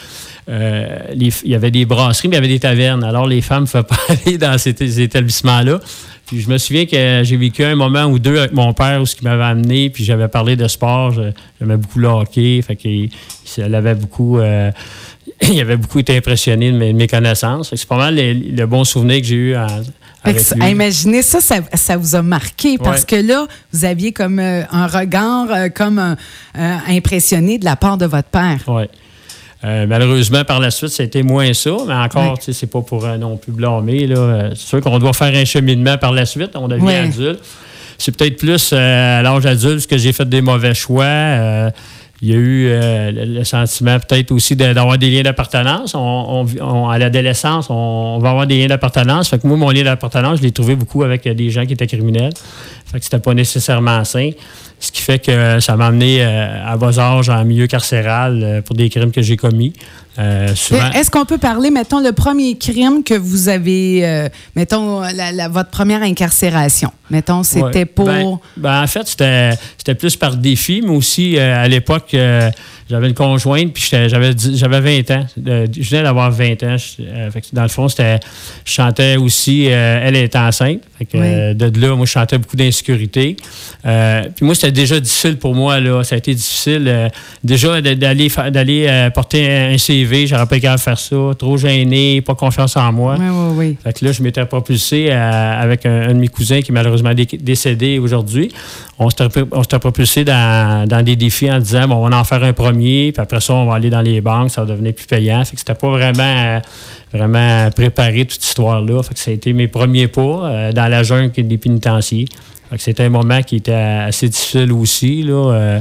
euh, 0.51 0.99
il 1.15 1.33
y 1.45 1.55
avait 1.55 1.71
des 1.71 1.87
brasseries, 1.87 2.29
mais 2.29 2.37
il 2.37 2.41
y 2.41 2.45
avait 2.45 2.53
des 2.53 2.61
tavernes. 2.61 3.03
Alors, 3.03 3.27
les 3.27 3.41
femmes 3.41 3.65
ne 3.75 3.83
pouvaient 3.83 3.85
pas 3.85 3.97
aller 4.09 4.37
dans 4.37 4.59
ces, 4.59 5.01
établissements-là. 5.01 5.81
Puis 6.27 6.41
je 6.41 6.51
me 6.51 6.59
souviens 6.59 6.85
que 6.85 7.23
j'ai 7.23 7.37
vécu 7.37 7.65
un 7.65 7.77
moment 7.77 8.05
ou 8.05 8.19
deux 8.19 8.39
avec 8.39 8.53
mon 8.53 8.73
père 8.75 9.01
où 9.01 9.07
ce 9.07 9.17
qui 9.17 9.25
m'avait 9.25 9.45
amené, 9.45 9.89
puis 9.89 10.05
j'avais 10.05 10.29
parlé 10.29 10.57
de 10.57 10.69
sport. 10.69 11.15
J'aimais 11.59 11.77
beaucoup 11.77 11.99
le 11.99 12.09
hockey. 12.09 12.61
Fait 12.63 12.77
qu'il 12.77 13.11
avait 13.75 13.95
beaucoup. 13.95 14.39
il 15.49 15.61
avait 15.61 15.77
beaucoup 15.77 15.99
été 15.99 16.17
impressionné 16.17 16.73
de 16.73 16.93
mes, 16.93 17.07
connaissances. 17.07 17.75
C'est 17.75 17.89
pas 17.89 17.97
mal 17.97 18.17
le 18.17 18.65
bon 18.67 18.85
souvenir 18.85 19.21
que 19.21 19.27
j'ai 19.27 19.35
eu 19.35 19.55
avec 19.55 20.53
lui. 20.55 20.71
Imaginez 20.71 21.23
ça, 21.23 21.41
ça, 21.41 21.97
vous 21.97 22.15
a 22.15 22.23
marqué 22.23 22.79
parce 22.79 23.05
que 23.05 23.17
là, 23.17 23.47
vous 23.73 23.85
aviez 23.85 24.13
comme 24.13 24.39
euh, 24.39 24.63
un 24.71 24.87
regard 24.87 25.49
comme 25.75 26.17
impressionné 26.55 27.59
de 27.59 27.65
la 27.65 27.77
part 27.77 27.99
de 27.99 28.07
votre 28.07 28.29
père. 28.29 28.59
Oui. 28.69 28.85
Euh, 29.65 29.87
malheureusement, 29.87 30.45
par 30.45 30.61
la 30.61 30.71
suite, 30.71 30.91
c'était 30.91 31.23
moins 31.23 31.55
ça, 31.55 31.71
mais 31.87 31.95
encore, 31.95 32.37
ce 32.41 32.53
c'est 32.53 32.67
pas 32.67 32.83
pour 32.83 33.07
euh, 33.07 33.17
non 33.17 33.39
plus 33.39 33.53
blâmer. 33.53 34.09
Euh, 34.11 34.51
c'est 34.51 34.67
sûr 34.67 34.81
qu'on 34.83 34.99
doit 34.99 35.15
faire 35.15 35.35
un 35.35 35.45
cheminement 35.47 35.97
par 35.97 36.13
la 36.13 36.27
suite, 36.27 36.51
on 36.55 36.69
devient 36.69 36.97
adulte. 36.97 37.41
C'est 37.97 38.15
peut-être 38.15 38.37
plus 38.37 38.73
à 38.73 39.23
l'âge 39.23 39.47
adulte 39.47 39.87
que 39.87 39.97
j'ai 39.97 40.13
fait 40.13 40.29
des 40.29 40.43
mauvais 40.43 40.75
choix. 40.75 41.71
Il 42.25 42.31
y 42.31 42.33
a 42.33 42.37
eu 42.37 42.69
le 43.13 43.45
sentiment 43.45 43.99
peut-être 43.99 44.33
aussi 44.33 44.57
d'avoir 44.57 44.97
des 44.97 45.11
liens 45.11 45.23
d'appartenance. 45.23 45.95
à 45.95 46.99
l'adolescence, 46.99 47.67
on, 47.69 48.19
va 48.19 48.31
avoir 48.31 48.47
des 48.47 48.61
liens 48.61 48.69
d'appartenance. 48.69 49.29
Fait 49.29 49.39
que 49.39 49.47
moi, 49.47 49.59
mon 49.59 49.71
lien 49.71 49.85
d'appartenance, 49.85 50.39
je 50.39 50.43
l'ai 50.43 50.51
trouvé 50.51 50.75
beaucoup 50.75 51.03
avec 51.03 51.29
des 51.29 51.51
gens 51.51 51.67
qui 51.67 51.75
étaient 51.75 51.87
criminels. 51.87 52.33
Fait 52.87 52.99
que 52.99 53.05
c'était 53.05 53.19
pas 53.19 53.35
nécessairement 53.35 54.03
sain. 54.05 54.31
Ce 54.81 54.91
qui 54.91 55.03
fait 55.03 55.19
que 55.19 55.61
ça 55.61 55.77
m'a 55.77 55.87
amené 55.87 56.19
euh, 56.21 56.67
à 56.67 56.77
bas 56.77 56.99
âge 56.99 57.29
en 57.29 57.45
milieu 57.45 57.67
carcéral 57.67 58.43
euh, 58.43 58.63
pour 58.63 58.75
des 58.75 58.89
crimes 58.89 59.13
que 59.13 59.23
j'ai 59.23 59.37
commis. 59.37 59.73
Euh, 60.19 60.49
est-ce 60.95 61.11
qu'on 61.11 61.25
peut 61.25 61.39
parler, 61.39 61.71
mettons, 61.71 62.01
le 62.01 62.13
premier 62.13 62.57
crime 62.57 63.03
que 63.03 63.15
vous 63.15 63.49
avez, 63.49 64.29
mettons, 64.55 65.03
votre 65.51 65.71
première 65.71 66.03
incarcération? 66.03 66.91
Mettons, 67.11 67.43
c'était 67.43 67.85
pour. 67.85 68.07
Ben, 68.07 68.39
ben, 68.57 68.83
en 68.83 68.87
fait, 68.87 69.07
c'était 69.07 69.95
plus 69.95 70.17
par 70.17 70.37
défi, 70.37 70.83
mais 70.83 70.95
aussi 70.95 71.39
à 71.39 71.67
l'époque, 71.69 72.17
j'avais 72.91 73.09
une 73.09 73.15
conjointe, 73.15 73.73
puis 73.73 73.89
j'avais, 73.91 74.33
j'avais 74.37 74.81
20 74.81 75.11
ans. 75.11 75.27
Je 75.37 75.91
venais 75.91 76.03
d'avoir 76.03 76.31
20 76.31 76.63
ans. 76.63 76.77
dans 77.53 77.63
le 77.63 77.69
fond, 77.69 77.89
c'était, 77.89 78.21
je 78.65 78.73
chantais 78.73 79.17
aussi, 79.17 79.65
elle 79.65 80.17
était 80.17 80.39
enceinte. 80.39 80.81
de 81.13 81.81
là, 81.81 81.97
moi, 81.97 82.07
je 82.07 82.13
chantais 82.13 82.39
beaucoup 82.39 82.57
d'insécurité. 82.57 83.37
puis 83.83 84.45
moi, 84.45 84.55
c'était 84.55 84.73
déjà 84.73 85.01
difficile 85.01 85.37
pour 85.37 85.55
moi. 85.55 85.81
Là. 85.81 86.03
Ça 86.05 86.15
a 86.15 86.19
été 86.19 86.35
difficile. 86.35 86.85
Euh, 86.87 87.09
déjà, 87.43 87.81
d'aller, 87.81 88.87
euh, 88.89 89.11
porter 89.11 89.73
un 89.73 89.79
CV, 89.79 90.04
j'aurais 90.27 90.47
pas 90.47 90.59
capable 90.61 90.79
de 90.79 90.83
faire 90.83 90.99
ça. 90.99 91.17
Trop 91.39 91.57
gêné, 91.57 92.21
pas 92.21 92.35
confiance 92.35 92.77
en 92.77 92.93
moi. 92.93 93.17
Oui, 93.19 93.27
oui, 93.29 93.55
oui. 93.57 93.77
Fait 93.83 93.93
que 93.93 94.05
là, 94.05 94.13
je 94.13 94.23
m'étais 94.23 94.45
propulsé 94.47 95.11
avec 95.11 95.87
un, 95.87 96.09
de 96.09 96.15
mes 96.15 96.29
cousins 96.29 96.61
qui 96.61 96.71
est 96.71 96.75
malheureusement 96.75 97.13
décédé 97.15 97.99
aujourd'hui. 97.99 98.53
On 98.99 99.11
s'était, 99.11 99.79
propulsé 99.79 100.25
dans, 100.25 101.05
des 101.05 101.17
défis 101.17 101.51
en 101.51 101.59
disant, 101.59 101.89
bon, 101.89 101.97
on 101.97 102.09
va 102.09 102.19
en 102.19 102.25
faire 102.25 102.45
un 102.45 102.53
premier, 102.53 103.13
puis 103.13 103.21
après 103.21 103.41
ça, 103.41 103.55
on 103.55 103.67
va 103.67 103.75
aller 103.75 103.91
dans 103.91 104.03
les 104.03 104.21
banques, 104.21 104.51
ça 104.51 104.63
va 104.63 104.73
devenir 104.73 104.95
plus 104.95 105.07
payant. 105.07 105.45
Fait 105.45 105.55
que 105.55 105.59
c'était 105.59 105.75
pas 105.75 105.89
vraiment, 105.89 106.61
vraiment 107.13 107.71
préparé 107.71 108.21
toute 108.21 108.33
cette 108.33 108.45
histoire-là. 108.45 109.03
Fait 109.03 109.15
que 109.15 109.21
ça 109.21 109.31
a 109.31 109.35
été 109.35 109.53
mes 109.53 109.69
premiers 109.69 110.09
pas 110.09 110.21
euh, 110.21 110.73
dans 110.73 110.89
la 110.89 111.03
jungle 111.03 111.31
des 111.33 111.59
pénitenciers. 111.59 112.27
C'était 112.79 113.05
un 113.05 113.11
moment 113.11 113.43
qui 113.43 113.57
était 113.57 113.73
assez 113.73 114.29
difficile 114.29 114.73
aussi. 114.73 115.23
Là. 115.23 115.53
Euh, 115.53 115.81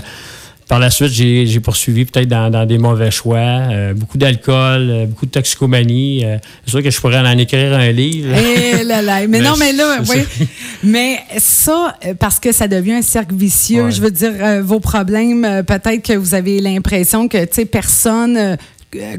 par 0.73 0.79
la 0.79 0.89
suite, 0.89 1.11
j'ai 1.11 1.59
poursuivi 1.59 2.03
peut-être 2.03 2.27
dans, 2.27 2.65
des 2.65 2.79
mauvais 2.79 3.11
choix, 3.11 3.37
euh, 3.37 3.93
beaucoup 3.93 4.17
d'alcool, 4.17 4.89
euh, 4.89 5.05
beaucoup 5.05 5.27
de 5.27 5.31
toxicomanie. 5.31 6.25
c'est 6.65 6.71
sûr 6.71 6.81
que 6.81 6.89
je 6.89 6.99
pourrais 6.99 7.19
en 7.19 7.37
écrire 7.37 7.73
un 7.77 7.91
livre. 7.91 8.35
Eh 8.35 8.83
là 8.83 9.03
là. 9.03 9.27
Mais, 9.27 9.39
non, 9.39 9.53
mais 9.59 9.71
là, 9.71 9.99
oui. 10.09 10.47
Mais 10.83 11.19
ça, 11.37 11.95
parce 12.17 12.39
que 12.39 12.51
ça 12.51 12.67
devient 12.67 12.93
un 12.93 13.01
cercle 13.03 13.35
vicieux, 13.35 13.91
je 13.91 14.01
veux 14.01 14.09
dire, 14.09 14.31
vos 14.63 14.79
problèmes, 14.79 15.63
peut-être 15.63 16.01
que 16.01 16.13
vous 16.13 16.33
avez 16.33 16.59
l'impression 16.59 17.27
que, 17.27 17.45
tu 17.45 17.53
sais, 17.53 17.65
personne 17.65 18.57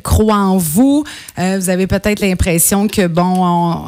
croit 0.03 0.35
en 0.35 0.57
vous. 0.59 1.05
vous 1.39 1.71
avez 1.71 1.87
peut-être 1.87 2.19
l'impression 2.19 2.89
que, 2.89 3.07
bon, 3.07 3.85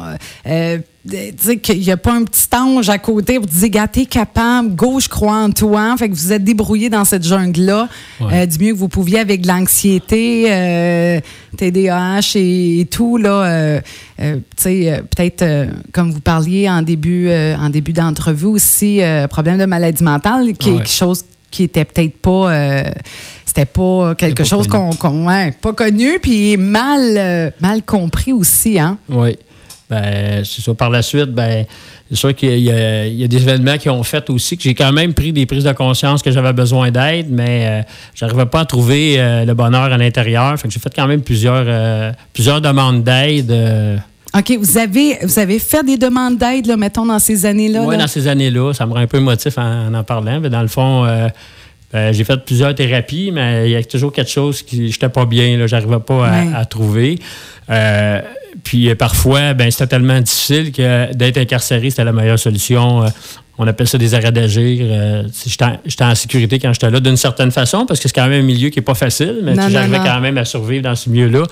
qu'il 1.07 1.79
n'y 1.79 1.91
a 1.91 1.97
pas 1.97 2.13
un 2.13 2.23
petit 2.23 2.47
ange 2.55 2.89
à 2.89 2.97
côté 2.97 3.35
pour 3.35 3.47
dire, 3.47 3.69
gars, 3.69 3.87
t'es 3.87 4.05
capable, 4.05 4.75
gauche 4.75 5.07
crois 5.07 5.37
en 5.37 5.51
toi. 5.51 5.95
Fait 5.97 6.09
que 6.09 6.15
vous 6.15 6.33
êtes 6.33 6.43
débrouillé 6.43 6.89
dans 6.89 7.05
cette 7.05 7.25
jungle-là 7.25 7.87
euh, 8.21 8.45
du 8.45 8.63
mieux 8.63 8.73
que 8.73 8.77
vous 8.77 8.87
pouviez 8.87 9.19
avec 9.19 9.41
de 9.41 9.47
l'anxiété, 9.47 10.45
euh, 10.49 11.19
TDAH 11.55 12.35
et, 12.35 12.87
tout. 12.89 13.17
là. 13.17 13.81
Euh, 14.19 14.39
peut-être, 14.57 15.45
comme 15.93 16.11
vous 16.11 16.19
parliez 16.19 16.69
en 16.69 16.81
début, 16.81 17.29
en 17.31 17.69
début 17.69 17.93
d'entrevue 17.93 18.47
aussi, 18.47 19.01
problème 19.29 19.57
de 19.57 19.65
maladie 19.65 20.03
mentale, 20.03 20.53
quelque 20.57 20.89
chose 20.89 21.23
qui 21.51 21.63
était 21.63 21.85
peut-être 21.85 22.17
pas 22.17 22.83
c'était 23.45 23.65
pas 23.65 24.13
quelque 24.15 24.43
chose 24.43 24.67
qu'on, 24.67 24.91
qu 24.91 25.51
pas 25.61 25.73
connu, 25.73 26.19
puis 26.19 26.57
mal, 26.57 27.53
mal 27.61 27.83
compris 27.83 28.33
aussi, 28.33 28.79
hein? 28.79 28.97
Oui. 29.09 29.37
Ben, 29.89 30.43
c'est 30.43 30.61
ça. 30.61 30.73
Par 30.73 30.89
la 30.89 31.01
suite, 31.01 31.31
ben, 31.31 31.65
c'est 32.09 32.15
sûr 32.15 32.35
qu'il 32.35 32.59
y, 32.59 32.71
a 32.71 33.27
des 33.27 33.37
événements 33.37 33.77
qui 33.77 33.89
ont 33.89 34.03
fait 34.03 34.29
aussi 34.29 34.57
que 34.57 34.63
j'ai 34.63 34.75
quand 34.75 34.91
même 34.91 35.13
pris 35.13 35.31
des 35.31 35.45
prises 35.45 35.63
de 35.63 35.71
conscience 35.71 36.21
que 36.21 36.31
j'avais 36.31 36.51
besoin 36.53 36.91
d'aide, 36.91 37.27
mais 37.29 37.65
euh, 37.65 37.81
je 38.13 38.25
n'arrivais 38.25 38.45
pas 38.45 38.61
à 38.61 38.65
trouver 38.65 39.15
euh, 39.17 39.45
le 39.45 39.53
bonheur 39.53 39.83
à 39.83 39.97
l'intérieur. 39.97 40.57
Fait 40.59 40.67
que 40.67 40.73
j'ai 40.73 40.79
fait 40.79 40.93
quand 40.93 41.07
même 41.07 41.21
plusieurs, 41.21 41.65
euh, 41.67 42.11
plusieurs 42.33 42.59
demandes 42.59 43.03
d'aide. 43.03 43.53
OK, 44.37 44.57
vous 44.59 44.77
avez, 44.77 45.19
vous 45.23 45.39
avez 45.39 45.59
fait 45.59 45.85
des 45.85 45.97
demandes 45.97 46.37
d'aide, 46.37 46.67
mettons, 46.77 47.05
dans 47.05 47.19
ces 47.19 47.45
années-là? 47.45 47.83
Oui, 47.83 47.97
dans 47.97 48.07
ces 48.07 48.27
années-là. 48.27 48.73
Ça 48.73 48.85
me 48.85 48.91
rend 48.91 48.99
un 48.99 49.07
peu 49.07 49.17
émotif 49.17 49.57
en 49.57 49.93
en, 49.93 50.03
parlant. 50.03 50.41
Mais 50.41 50.49
dans 50.49 50.61
le 50.61 50.67
fond, 50.67 51.07
ben, 51.93 52.11
j'ai 52.11 52.25
fait 52.25 52.37
plusieurs 52.45 52.75
thérapies, 52.75 53.31
mais 53.33 53.69
il 53.69 53.71
y 53.71 53.75
a 53.75 53.83
toujours 53.83 54.11
quelque 54.11 54.29
chose 54.29 54.61
qui 54.63 54.81
n'était 54.81 55.07
pas 55.07 55.25
bien. 55.25 55.65
Je 55.65 55.73
n'arrivais 55.73 55.99
pas 55.99 56.29
à, 56.55 56.65
trouver. 56.65 57.19
Puis 58.63 58.89
euh, 58.89 58.95
parfois, 58.95 59.53
ben, 59.53 59.69
c'était 59.71 59.87
tellement 59.87 60.19
difficile 60.19 60.71
que 60.71 61.13
d'être 61.13 61.37
incarcéré, 61.37 61.89
c'était 61.89 62.03
la 62.03 62.11
meilleure 62.11 62.39
solution. 62.39 63.03
Euh, 63.03 63.09
on 63.59 63.67
appelle 63.67 63.87
ça 63.87 63.97
des 63.97 64.13
arrêts 64.13 64.31
d'agir. 64.31 64.85
Euh, 64.87 65.23
j'étais 65.85 66.03
en 66.03 66.13
sécurité 66.13 66.59
quand 66.59 66.71
j'étais 66.73 66.91
là, 66.91 66.99
d'une 66.99 67.17
certaine 67.17 67.49
façon, 67.49 67.87
parce 67.87 67.99
que 67.99 68.07
c'est 68.07 68.13
quand 68.13 68.27
même 68.27 68.43
un 68.43 68.45
milieu 68.45 68.69
qui 68.69 68.77
n'est 68.77 68.85
pas 68.85 68.93
facile, 68.93 69.39
mais 69.41 69.55
j'arrivais 69.55 69.97
quand 69.97 70.19
même 70.19 70.37
à 70.37 70.45
survivre 70.45 70.83
dans 70.83 70.95
ce 70.95 71.09
milieu-là. 71.09 71.43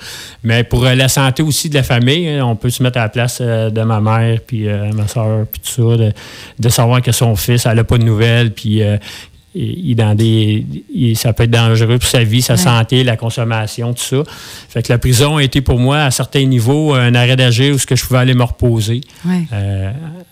Mais 0.44 0.62
pour 0.62 0.84
la 0.84 1.08
santé 1.08 1.42
aussi 1.42 1.68
de 1.68 1.74
la 1.74 1.82
famille, 1.82 2.28
hein, 2.28 2.44
on 2.44 2.54
peut 2.54 2.70
se 2.70 2.80
mettre 2.82 2.98
à 2.98 3.02
la 3.02 3.08
place 3.08 3.40
de 3.40 3.82
ma 3.82 4.00
mère, 4.00 4.38
puis 4.46 4.68
ma 4.94 5.08
soeur, 5.08 5.46
puis 5.50 5.60
tout 5.60 5.98
ça, 5.98 6.12
de, 6.60 6.68
savoir 6.68 7.02
que 7.02 7.10
son 7.10 7.34
fils, 7.34 7.66
elle 7.66 7.74
n'a 7.74 7.82
pas 7.82 7.98
de 7.98 8.04
nouvelles, 8.04 8.52
puis 8.52 8.82
il, 9.56 9.94
dans 9.94 10.14
des, 10.14 10.64
ça 11.14 11.32
peut 11.32 11.44
être 11.44 11.50
dangereux 11.50 11.98
pour 11.98 12.08
sa 12.08 12.22
vie, 12.22 12.42
sa 12.42 12.56
santé, 12.56 13.04
la 13.04 13.16
consommation, 13.16 13.94
tout 13.94 14.02
ça. 14.02 14.22
Fait 14.68 14.82
que 14.82 14.92
la 14.92 14.98
prison 14.98 15.36
a 15.36 15.42
été 15.42 15.60
pour 15.60 15.78
moi, 15.78 16.00
à 16.00 16.10
certains 16.10 16.44
niveaux, 16.44 16.92
un 16.94 17.14
arrêt 17.14 17.36
d'agir 17.36 17.74
où 17.74 17.78
ce 17.78 17.86
que 17.86 17.96
je 17.96 18.04
pouvais 18.04 18.18
aller 18.18 18.34
me 18.34 18.42
reposer. 18.42 19.00
Euh, 19.26 19.90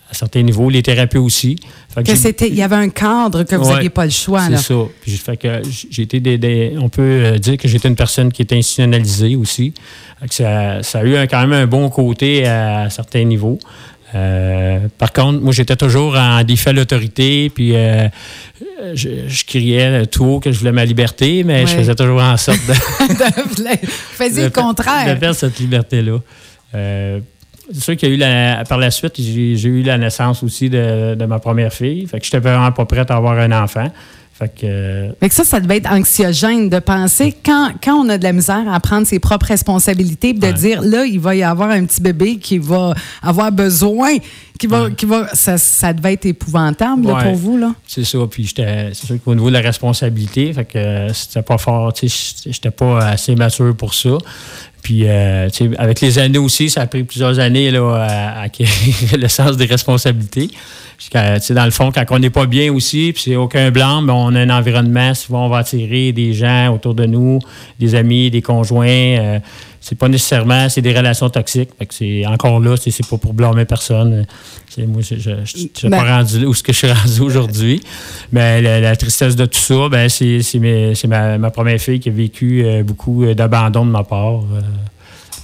à 0.09 0.13
certains 0.13 0.43
niveaux, 0.43 0.69
les 0.69 0.83
thérapies 0.83 1.17
aussi. 1.17 1.57
que 1.95 2.15
c'était, 2.15 2.47
il 2.47 2.55
y 2.55 2.61
avait 2.61 2.75
un 2.75 2.89
cadre 2.89 3.43
que 3.43 3.55
vous 3.55 3.71
n'aviez 3.71 3.89
pas 3.89 4.05
le 4.05 4.11
choix. 4.11 4.47
C'est 4.47 4.57
ça. 4.57 4.75
Puis, 5.01 5.11
fait 5.17 5.37
que 5.37 5.61
j'ai 5.89 6.03
été 6.03 6.19
des, 6.19 6.75
on 6.79 6.89
peut 6.89 7.01
euh, 7.01 7.37
dire 7.37 7.57
que 7.57 7.67
j'étais 7.67 7.87
une 7.87 7.95
personne 7.95 8.31
qui 8.31 8.43
était 8.43 8.55
institutionnalisée 8.55 9.35
aussi. 9.35 9.73
Ça, 10.29 10.81
ça, 10.83 10.99
a 10.99 11.05
eu 11.05 11.15
quand 11.27 11.41
même 11.41 11.53
un 11.53 11.67
bon 11.67 11.89
côté 11.89 12.45
à 12.47 12.89
certains 12.89 13.23
niveaux. 13.23 13.59
Euh, 14.15 14.79
par 14.97 15.11
contre, 15.11 15.41
moi, 15.41 15.51
j'étais 15.51 15.75
toujours 15.75 16.15
en 16.15 16.43
défi 16.43 16.69
à 16.69 16.73
l'autorité, 16.73 17.51
puis 17.53 17.75
euh, 17.75 18.07
je, 18.93 19.43
criais 19.45 20.05
tout 20.05 20.23
haut 20.25 20.39
que 20.39 20.51
je 20.51 20.59
voulais 20.59 20.71
ma 20.71 20.85
liberté, 20.85 21.43
mais 21.43 21.65
je 21.65 21.73
faisais 21.73 21.95
toujours 21.95 22.21
en 22.21 22.37
sorte 22.37 22.59
de. 22.67 22.73
de 23.63 24.41
le 24.43 24.49
contraire. 24.49 25.13
De 25.13 25.19
perdre 25.19 25.35
cette 25.35 25.59
liberté-là. 25.59 26.19
Euh, 26.75 27.19
c'est 27.73 27.81
sûr 27.81 27.97
qu'il 27.97 28.09
y 28.09 28.11
a 28.11 28.15
eu 28.15 28.17
la, 28.17 28.63
par 28.63 28.77
la 28.77 28.91
suite, 28.91 29.13
j'ai 29.17 29.67
eu 29.69 29.81
la 29.81 29.97
naissance 29.97 30.43
aussi 30.43 30.69
de, 30.69 31.15
de, 31.15 31.25
ma 31.25 31.39
première 31.39 31.73
fille. 31.73 32.05
Fait 32.05 32.19
que 32.19 32.25
j'étais 32.25 32.39
vraiment 32.39 32.71
pas 32.71 32.85
prête 32.85 33.09
à 33.09 33.15
avoir 33.15 33.37
un 33.39 33.51
enfant. 33.51 33.91
Fait 34.37 34.49
que, 34.53 35.15
Mais 35.21 35.29
ça, 35.29 35.45
ça 35.45 35.61
devait 35.61 35.77
être 35.77 35.89
anxiogène 35.89 36.67
de 36.67 36.79
penser 36.79 37.33
quand, 37.45 37.69
quand 37.81 37.95
on 37.95 38.09
a 38.09 38.17
de 38.17 38.23
la 38.25 38.33
misère 38.33 38.65
à 38.69 38.81
prendre 38.81 39.07
ses 39.07 39.17
propres 39.17 39.45
responsabilités, 39.45 40.33
de 40.33 40.51
dire 40.51 40.81
là, 40.81 41.05
il 41.05 41.21
va 41.21 41.37
y 41.37 41.43
avoir 41.43 41.69
un 41.69 41.85
petit 41.85 42.01
bébé 42.01 42.35
qui 42.35 42.57
va 42.57 42.93
avoir 43.23 43.53
besoin, 43.53 44.17
qui 44.59 44.67
va, 44.67 44.89
qui 44.89 45.05
va, 45.05 45.27
ça, 45.33 45.57
ça 45.57 45.93
devait 45.93 46.13
être 46.13 46.25
épouvantable 46.25 47.03
pour 47.07 47.35
vous 47.35 47.57
là. 47.57 47.73
C'est 47.87 48.05
ça. 48.05 48.19
Puis 48.29 48.53
c'est 48.55 48.93
sûr 48.93 49.17
qu'au 49.23 49.35
niveau 49.35 49.49
de 49.49 49.53
la 49.53 49.61
responsabilité, 49.61 50.53
fait 50.53 50.65
que 50.65 51.13
c'était 51.13 51.41
pas 51.41 51.57
fort. 51.57 51.93
J'étais 52.01 52.71
pas 52.71 53.09
assez 53.09 53.35
mature 53.35 53.75
pour 53.75 53.93
ça. 53.93 54.17
Puis, 54.85 55.01
euh, 55.07 55.49
avec 55.79 55.99
les 55.99 56.19
années 56.19 56.37
aussi, 56.37 56.69
ça 56.69 56.81
a 56.81 56.85
pris 56.85 57.03
plusieurs 57.03 57.39
années 57.39 57.71
là, 57.71 58.05
à, 58.07 58.41
acquérir 58.41 58.93
le 59.17 59.27
sens 59.29 59.57
des 59.57 59.65
responsabilités. 59.65 60.51
dans 61.11 61.65
le 61.65 61.71
fond, 61.71 61.91
quand 61.91 62.05
on 62.11 62.19
n'est 62.19 62.29
pas 62.29 62.45
bien 62.45 62.71
aussi, 62.71 63.11
puis 63.11 63.23
c'est 63.25 63.35
aucun 63.35 63.71
blanc, 63.71 64.03
mais 64.03 64.13
on 64.13 64.35
a 64.35 64.41
un 64.41 64.49
environnement, 64.51 65.15
souvent 65.15 65.47
on 65.47 65.49
va 65.49 65.57
attirer 65.57 66.11
des 66.11 66.33
gens 66.33 66.71
autour 66.71 66.93
de 66.93 67.07
nous, 67.07 67.39
des 67.79 67.95
amis, 67.95 68.29
des 68.29 68.43
conjoints. 68.43 68.87
Euh, 68.87 69.39
c'est 69.87 69.95
pas 69.95 70.07
nécessairement, 70.07 70.67
c'est 70.67 70.81
des 70.81 70.97
relations 70.97 71.29
toxiques. 71.29 71.69
c'est 71.91 72.25
encore 72.25 72.59
là, 72.59 72.75
c'est 72.75 73.07
pas 73.07 73.19
pour 73.19 73.35
blâmer 73.35 73.65
personne. 73.65 74.25
moi, 74.79 75.01
je 75.03 75.45
suis 75.45 75.67
pas 75.67 75.89
ben 75.89 76.03
rendu 76.03 76.43
où 76.47 76.55
ce 76.55 76.63
que 76.63 76.73
je 76.73 76.77
suis 76.79 76.91
rendu 76.91 77.21
aujourd'hui. 77.21 77.83
Mais 78.31 78.63
la, 78.63 78.95
tristesse 78.95 79.35
de 79.35 79.45
tout 79.45 79.59
ça, 79.59 79.87
ben, 79.89 80.09
c'est 80.09 81.07
ma, 81.07 81.37
ma, 81.37 81.51
première 81.51 81.79
fille 81.79 81.99
qui 81.99 82.09
a 82.09 82.11
vécu 82.11 82.65
euh, 82.65 82.81
beaucoup 82.81 83.25
euh, 83.25 83.35
d'abandon 83.35 83.85
de 83.85 83.91
ma 83.91 84.03
part. 84.03 84.39
Euh 84.39 84.61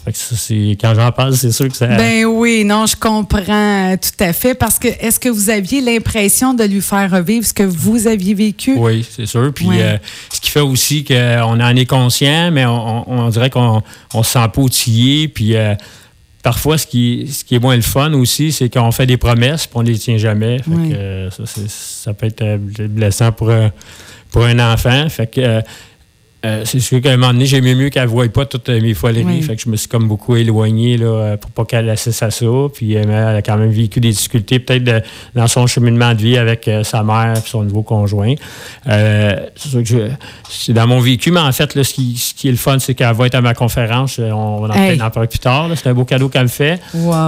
quand 0.06 0.96
j'en 0.96 1.12
parle, 1.12 1.36
c'est 1.36 1.52
sûr 1.52 1.68
que 1.68 1.76
ça. 1.76 1.88
Ben 1.88 2.26
oui, 2.26 2.64
non, 2.66 2.86
je 2.86 2.96
comprends 2.96 3.96
tout 3.98 4.24
à 4.24 4.34
fait. 4.34 4.56
Parce 4.56 4.80
que 4.80 4.88
est-ce 4.88 5.20
que 5.20 5.30
vous 5.30 5.50
aviez 5.50 5.82
l'impression 5.82 6.54
de 6.54 6.64
lui 6.64 6.82
faire 6.82 7.12
revivre 7.12 7.46
ce 7.46 7.54
que 7.54 7.64
vous 7.64 8.08
aviez 8.08 8.34
vécu? 8.34 8.76
Oui, 8.78 9.06
c'est 9.08 9.28
sûr. 9.28 9.52
Puis 9.54 9.68
euh, 9.72 9.98
ce 10.34 10.42
qui 10.42 10.50
fait 10.50 10.62
aussi 10.62 11.04
qu'on 11.04 11.60
en 11.60 11.76
est 11.76 11.86
conscient, 11.86 12.52
mais 12.52 12.66
on, 12.66 13.30
dirait 13.30 13.50
qu'on 13.50 13.84
on 14.14 14.24
se 14.24 14.32
sent 14.32 14.48
pas 14.54 14.62
outillé. 14.62 15.28
Puis 15.28 15.56
euh, 15.56 15.76
parfois, 16.42 16.80
ce 16.80 16.88
qui, 16.88 17.30
ce 17.32 17.44
qui 17.44 17.56
est 17.56 17.60
moins 17.60 17.76
le 17.76 17.84
fun 17.84 18.14
aussi, 18.14 18.52
c'est 18.52 18.70
qu'on 18.70 18.92
fait 18.92 19.06
des 19.06 19.18
promesses 19.18 19.68
puis 19.68 19.78
on 19.78 19.82
les 19.82 20.00
tient 20.00 20.18
jamais. 20.18 20.58
Fait 20.60 20.72
que, 20.72 20.96
euh, 20.96 21.30
ça, 21.30 21.44
ça, 21.68 22.14
peut 22.14 22.26
être 22.26 22.58
blessant 22.88 23.32
pour 23.32 23.52
un, 23.52 23.72
pour 24.32 24.46
un 24.46 24.74
enfant. 24.74 25.08
Fait 25.10 25.28
que 25.28 25.62
euh, 26.44 26.64
c'est 26.66 26.80
sûr 26.80 27.02
qu'à 27.02 27.12
un 27.12 27.18
moment 27.18 27.34
donné, 27.34 27.46
j'aimais 27.46 27.76
mieux 27.76 27.90
qu'elle 27.90 28.06
ne 28.06 28.08
voie 28.08 28.28
pas 28.28 28.46
toutes 28.46 28.70
mes 28.70 28.96
foleries. 28.96 29.44
Fait 29.44 29.56
que 29.56 29.62
je 29.62 29.70
me 29.70 29.76
suis 29.76 29.88
comme 29.88 30.08
beaucoup 30.08 30.36
éloigné 30.36 30.98
là, 30.98 31.06
euh, 31.06 31.38
pour 31.38 31.52
pas 31.52 31.66
qu'elle 31.66 31.88
assiste 31.90 32.24
à 32.24 32.32
ça. 32.32 32.46
Puis 32.74 32.98
euh, 32.98 33.04
elle 33.04 33.36
a 33.36 33.42
quand 33.44 33.58
même 33.58 33.70
vécu 33.70 34.00
des 34.00 34.10
difficultés, 34.10 34.58
peut-être 34.60 35.06
dans 35.36 35.48
son 35.48 35.68
cheminement 35.68 36.16
de 36.16 36.22
vie 36.22 36.38
avec 36.38 36.70
sa 36.84 37.04
mère 37.04 37.34
et 37.38 37.48
son 37.48 37.64
nouveau 37.64 37.84
conjoint. 37.84 38.34
c'est 38.86 39.52
sûr 39.56 39.84
que 39.84 40.10
c'est 40.50 40.74
dans 40.74 40.88
mon 40.88 41.00
vécu, 41.00 41.32
mais 41.32 41.40
en 41.40 41.52
fait, 41.52 41.76
là, 41.76 41.84
ce, 41.84 41.94
qui, 41.94 42.18
ce 42.18 42.34
qui 42.34 42.48
est 42.48 42.52
le 42.52 42.58
fun, 42.58 42.80
c'est 42.80 42.96
qu'elle 42.96 43.14
va 43.14 43.28
être 43.28 43.36
à 43.36 43.42
ma 43.42 43.54
conférence. 43.54 44.18
On 44.20 44.62
va 44.62 44.74
en 44.74 45.10
parler 45.12 45.28
plus 45.28 45.40
tard. 45.40 45.70
C'est 45.76 45.90
un 45.90 45.94
beau 45.94 46.06
cadeau 46.06 46.30
qu'elle 46.30 46.44
me 46.44 46.48
fait. 46.48 46.80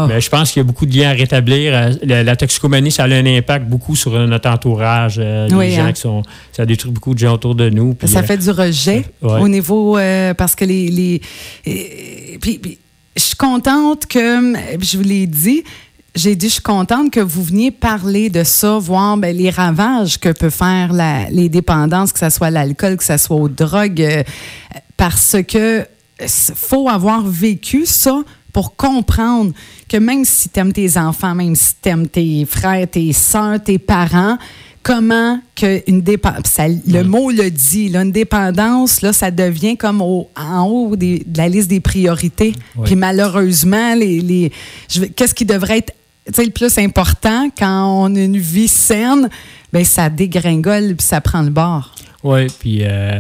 Mais 0.08 0.22
je 0.22 0.30
pense 0.30 0.52
qu'il 0.52 0.62
y 0.62 0.66
a 0.66 0.68
beaucoup 0.68 0.88
de 0.88 0.96
liens 0.96 1.12
à 1.12 1.14
rétablir. 1.14 1.92
La, 2.04 2.36
toxicomanie, 2.36 2.92
ça 2.92 3.04
a 3.04 3.08
un 3.08 3.26
impact 3.26 3.68
beaucoup 3.68 3.96
sur 3.96 4.18
notre 4.28 4.50
entourage. 4.50 5.20
les 5.20 5.72
gens 5.72 5.86
hein. 5.86 5.92
qui 5.94 6.02
sont. 6.02 6.24
Ça 6.52 6.66
détruit 6.66 6.92
beaucoup 6.92 7.14
de 7.14 7.20
gens 7.20 7.34
autour 7.34 7.54
de 7.54 7.70
nous. 7.70 7.96
ça 8.06 8.24
fait 8.24 8.38
du 8.38 8.50
rejet 8.50 9.03
au 9.22 9.48
niveau 9.48 9.98
euh, 9.98 10.34
parce 10.34 10.56
que 10.56 10.66
les, 10.66 11.22
puis, 12.40 12.78
je 13.16 13.22
suis 13.22 13.36
contente 13.36 14.06
que 14.06 14.54
je 14.82 14.98
vous 14.98 15.04
l'ai 15.04 15.28
dit. 15.28 15.64
J'ai 16.16 16.36
dit, 16.36 16.48
je 16.48 16.54
suis 16.54 16.62
contente 16.62 17.12
que 17.12 17.20
vous 17.20 17.44
veniez 17.44 17.72
parler 17.72 18.30
de 18.30 18.44
ça, 18.44 18.78
voir 18.78 19.18
ben, 19.18 19.36
les 19.36 19.50
ravages 19.50 20.20
que 20.20 20.30
peut 20.30 20.52
faire 20.52 20.92
les 21.32 21.50
dépendances, 21.50 22.14
que 22.14 22.20
ce 22.20 22.30
soit 22.30 22.52
l'alcool, 22.52 22.98
que 22.98 23.04
ce 23.04 23.18
soit 23.18 23.36
aux 23.36 23.50
drogues, 23.50 24.02
euh, 24.02 24.24
parce 24.96 25.38
que 25.46 25.86
faut 26.28 26.88
avoir 26.88 27.24
vécu 27.24 27.88
ça 27.88 28.22
pour 28.52 28.76
comprendre 28.76 29.54
que 29.90 29.98
même 29.98 30.24
si 30.24 30.50
tu 30.50 30.60
aimes 30.60 30.72
tes 30.72 30.98
enfants, 30.98 31.34
même 31.34 31.56
si 31.56 31.74
tu 31.82 31.90
aimes 31.90 32.08
tes 32.08 32.46
frères, 32.46 32.88
tes 32.88 33.12
soeurs, 33.12 33.62
tes 33.62 33.80
parents, 33.80 34.38
comment 34.84 35.40
que 35.56 35.82
une 35.90 36.02
dépendance, 36.02 36.58
le 36.86 37.04
mot 37.04 37.32
le 37.32 37.50
dit, 37.50 37.90
là, 37.90 38.02
une 38.04 38.12
dépendance, 38.12 39.02
là, 39.02 39.14
ça 39.14 39.32
devient 39.32 39.78
comme 39.78 40.02
au, 40.02 40.30
en 40.36 40.66
haut 40.68 40.96
de 40.96 41.20
la 41.36 41.48
liste 41.48 41.70
des 41.70 41.80
priorités. 41.80 42.54
Puis 42.84 42.96
malheureusement, 42.96 43.96
les, 43.96 44.20
les 44.20 44.52
qu'est-ce 45.16 45.34
qui 45.34 45.46
devrait 45.46 45.80
être 45.80 45.94
le 46.38 46.52
plus 46.52 46.78
important 46.78 47.50
quand 47.58 48.06
on 48.06 48.16
a 48.16 48.20
une 48.20 48.38
vie 48.38 48.68
saine, 48.68 49.30
ben 49.72 49.84
ça 49.84 50.10
dégringole 50.10 50.96
puis 50.96 51.06
ça 51.06 51.22
prend 51.22 51.42
le 51.42 51.50
bord. 51.50 51.96
Oui, 52.24 52.48
puis 52.58 52.80
euh, 52.84 53.20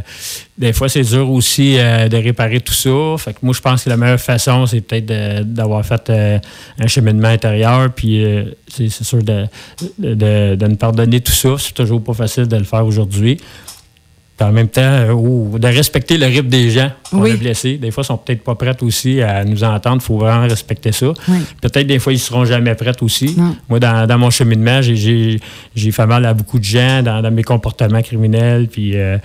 des 0.58 0.72
fois, 0.72 0.88
c'est 0.88 1.02
dur 1.02 1.30
aussi 1.30 1.78
euh, 1.78 2.08
de 2.08 2.16
réparer 2.16 2.62
tout 2.62 2.74
ça. 2.74 2.90
Fait 3.18 3.34
que 3.34 3.40
moi, 3.42 3.54
je 3.54 3.60
pense 3.60 3.84
que 3.84 3.90
la 3.90 3.98
meilleure 3.98 4.20
façon, 4.20 4.66
c'est 4.66 4.80
peut-être 4.80 5.44
d'avoir 5.44 5.86
fait 5.86 6.10
euh, 6.10 6.40
un 6.80 6.88
cheminement 6.88 7.28
intérieur, 7.28 7.92
puis 7.94 8.26
c'est 8.70 8.90
sûr 8.90 9.22
de, 9.22 9.46
de, 10.00 10.14
de, 10.14 10.56
de, 10.56 10.76
pardonner 10.76 11.20
tout 11.20 11.34
ça. 11.34 11.56
C'est 11.60 11.74
toujours 11.74 12.02
pas 12.02 12.14
facile 12.14 12.48
de 12.48 12.56
le 12.56 12.64
faire 12.64 12.86
aujourd'hui 12.86 13.38
en 14.42 14.52
même 14.52 14.68
temps, 14.68 14.82
euh, 14.82 15.58
de 15.58 15.68
respecter 15.68 16.18
le 16.18 16.26
rythme 16.26 16.48
des 16.48 16.72
gens 16.72 16.90
qu'on 17.10 17.24
a 17.24 17.36
blessés. 17.36 17.78
Des 17.78 17.92
fois, 17.92 18.04
ils 18.04 18.08
sont 18.08 18.18
peut-être 18.18 18.44
pas 18.44 18.56
prêts 18.56 18.76
aussi 18.82 19.22
à 19.22 19.46
nous 19.46 19.64
entendre. 19.64 19.98
Il 20.02 20.06
faut 20.06 20.18
vraiment 20.18 20.48
respecter 20.48 20.92
ça. 20.92 21.08
Peut-être 21.62 21.88
des 21.88 22.00
fois, 22.00 22.14
ils 22.14 22.20
seront 22.20 22.46
jamais 22.46 22.74
prêts 22.76 22.96
aussi. 23.02 23.36
Moi, 23.70 23.80
dans, 23.80 24.18
mon 24.18 24.30
cheminement, 24.30 24.82
j'ai 24.82 25.40
fait 25.76 26.06
mal 26.06 26.26
à 26.26 26.34
beaucoup 26.34 26.60
de 26.60 26.64
gens 26.64 27.02
dans, 27.04 27.32
mes 27.32 27.44
comportements 27.44 28.02
criminels, 28.02 28.68
puis 28.68 28.96
euh, 28.96 29.18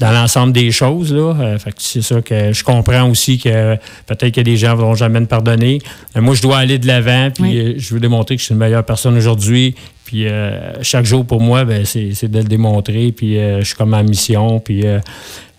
dans 0.00 0.10
l'ensemble 0.10 0.52
des 0.52 0.70
choses. 0.70 1.14
Euh, 1.14 1.58
c'est 1.76 2.02
ça 2.02 2.20
que 2.22 2.52
je 2.52 2.64
comprends 2.64 3.08
aussi 3.08 3.38
que 3.38 3.76
peut-être 4.06 4.34
que 4.34 4.40
des 4.40 4.56
gens 4.56 4.76
ne 4.76 4.80
vont 4.80 4.94
jamais 4.94 5.20
me 5.20 5.26
pardonner. 5.26 5.80
moi, 6.16 6.34
je 6.34 6.42
dois 6.42 6.58
aller 6.58 6.78
de 6.78 6.86
l'avant, 6.86 7.30
puis 7.30 7.78
je 7.78 7.94
veux 7.94 8.00
démontrer 8.00 8.36
que 8.36 8.40
je 8.40 8.46
suis 8.46 8.52
une 8.52 8.58
meilleure 8.58 8.84
personne 8.84 9.16
aujourd'hui, 9.16 9.74
puis 10.08 10.26
euh, 10.26 10.72
chaque 10.80 11.04
jour 11.04 11.22
pour 11.22 11.42
moi, 11.42 11.66
ben, 11.66 11.84
c'est 11.84 12.30
de 12.30 12.38
le 12.38 12.44
démontrer. 12.44 13.12
Puis 13.12 13.36
euh, 13.36 13.58
je 13.58 13.64
suis 13.64 13.74
comme 13.74 13.90
ma 13.90 14.02
mission. 14.02 14.58
Puis 14.58 14.86
euh, 14.86 15.00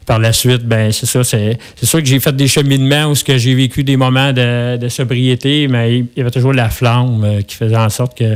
par 0.10 0.18
la 0.18 0.34
suite, 0.34 0.64
ben 0.66 0.92
c'est 0.92 1.06
ça, 1.06 1.24
c'est 1.24 1.60
sûr 1.84 2.00
que 2.00 2.06
j'ai 2.06 2.20
fait 2.20 2.36
des 2.36 2.48
cheminements 2.48 3.12
où 3.12 3.14
j'ai 3.16 3.54
vécu 3.54 3.84
des 3.84 3.96
moments 3.96 4.34
de, 4.34 4.88
sobriété, 4.90 5.68
mais 5.68 6.00
il 6.00 6.08
y 6.18 6.22
avait 6.22 6.32
toujours 6.32 6.52
la 6.52 6.72
flamme 6.72 7.24
euh, 7.24 7.42
qui 7.44 7.56
faisait 7.56 7.78
en 7.78 7.90
sorte 7.90 8.18
que 8.18 8.36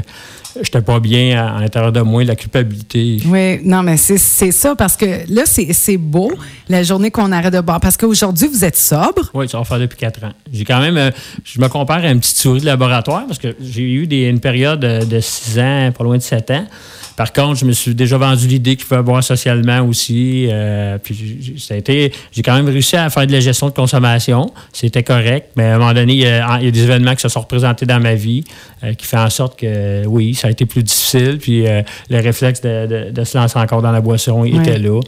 j'étais 0.62 0.84
pas 0.84 1.00
bien 1.00 1.44
à, 1.44 1.60
l'intérieur 1.62 1.92
de 1.92 2.01
moi, 2.01 2.24
la 2.25 2.36
culpabilité. 2.36 3.18
Oui, 3.25 3.60
non, 3.63 3.82
mais 3.82 3.98
c'est 3.98 4.51
ça, 4.51 4.75
parce 4.75 4.96
que 4.96 5.27
là, 5.34 5.46
c'est 5.48 5.98
beau, 5.98 6.32
la 6.70 6.84
journée 6.84 7.10
qu'on 7.10 7.32
arrête 7.32 7.51
de 7.51 7.62
boire, 7.62 7.80
parce 7.80 7.98
qu'aujourd'hui, 7.98 8.50
vous 8.50 8.63
êtes 8.63 8.77
sobre. 8.77 9.32
Oui, 9.34 9.50
ça 9.50 9.58
va 9.58 9.63
faire 9.63 9.80
depuis 9.80 9.98
quatre 9.98 10.24
ans. 10.24 10.34
J'ai 10.51 10.65
quand 10.65 10.80
même, 10.80 10.98
euh, 10.98 11.10
je 11.44 11.60
me 11.60 11.70
compare 11.70 12.03
à 12.03 12.12
une 12.12 12.20
petite 12.20 12.38
souris 12.38 12.62
de 12.62 12.68
laboratoire, 12.68 13.25
parce 13.25 13.39
que 13.39 13.56
j'ai 13.60 13.82
eu 13.82 14.06
des, 14.06 14.30
une 14.30 14.39
période 14.39 14.82
de 14.82 15.20
six 15.20 15.58
ans, 15.58 15.92
pas 15.92 16.03
loin 16.03 16.18
de 16.18 16.22
sept 16.22 16.51
ans, 16.51 16.68
par 17.15 17.32
contre, 17.32 17.60
je 17.60 17.65
me 17.65 17.74
suis 17.74 17.94
déjà 17.94 18.18
vendu 18.18 18.48
l'idée 18.48 18.75
qu'il 18.75 18.86
faut 18.86 19.01
boire 19.03 19.24
socialement 19.24 19.82
aussi. 19.82 20.48
Euh, 20.50 20.98
puis 20.98 21.62
ça 21.67 21.74
a 21.74 21.77
été, 21.77 22.12
j'ai 22.32 22.41
quand 22.41 22.55
même 22.55 22.67
réussi 22.67 22.96
à 22.96 23.10
faire 23.10 23.27
de 23.27 23.32
la 23.32 23.39
gestion 23.39 23.67
de 23.67 23.74
consommation. 23.74 24.51
C'était 24.72 25.03
correct, 25.03 25.51
mais 25.55 25.65
à 25.65 25.75
un 25.75 25.79
moment 25.79 25.93
donné, 25.93 26.13
il 26.13 26.20
y, 26.20 26.27
a, 26.27 26.60
des 26.60 26.84
événements 26.84 27.15
qui 27.15 27.22
se 27.22 27.29
sont 27.29 27.41
représentés 27.41 27.86
dans 27.86 28.00
ma 28.00 28.15
vie 28.15 28.43
euh, 28.84 28.93
qui 28.93 29.05
font 29.05 29.20
en 29.20 29.29
sorte 29.29 29.60
que 29.60 30.05
oui, 30.05 30.36
ça 30.36 30.48
a 30.48 30.51
été 30.51 30.65
plus 30.65 30.84
difficile. 30.84 31.38
Puis 31.39 31.67
euh, 31.67 31.82
le 32.10 32.20
réflexe 32.20 32.62
de, 32.62 33.24
se 33.24 33.38
lancer 33.38 33.58
encore 33.60 33.82
dans 33.82 33.91
la 33.91 34.01
boisson 34.01 34.43
était 34.46 34.79
là. 34.79 35.00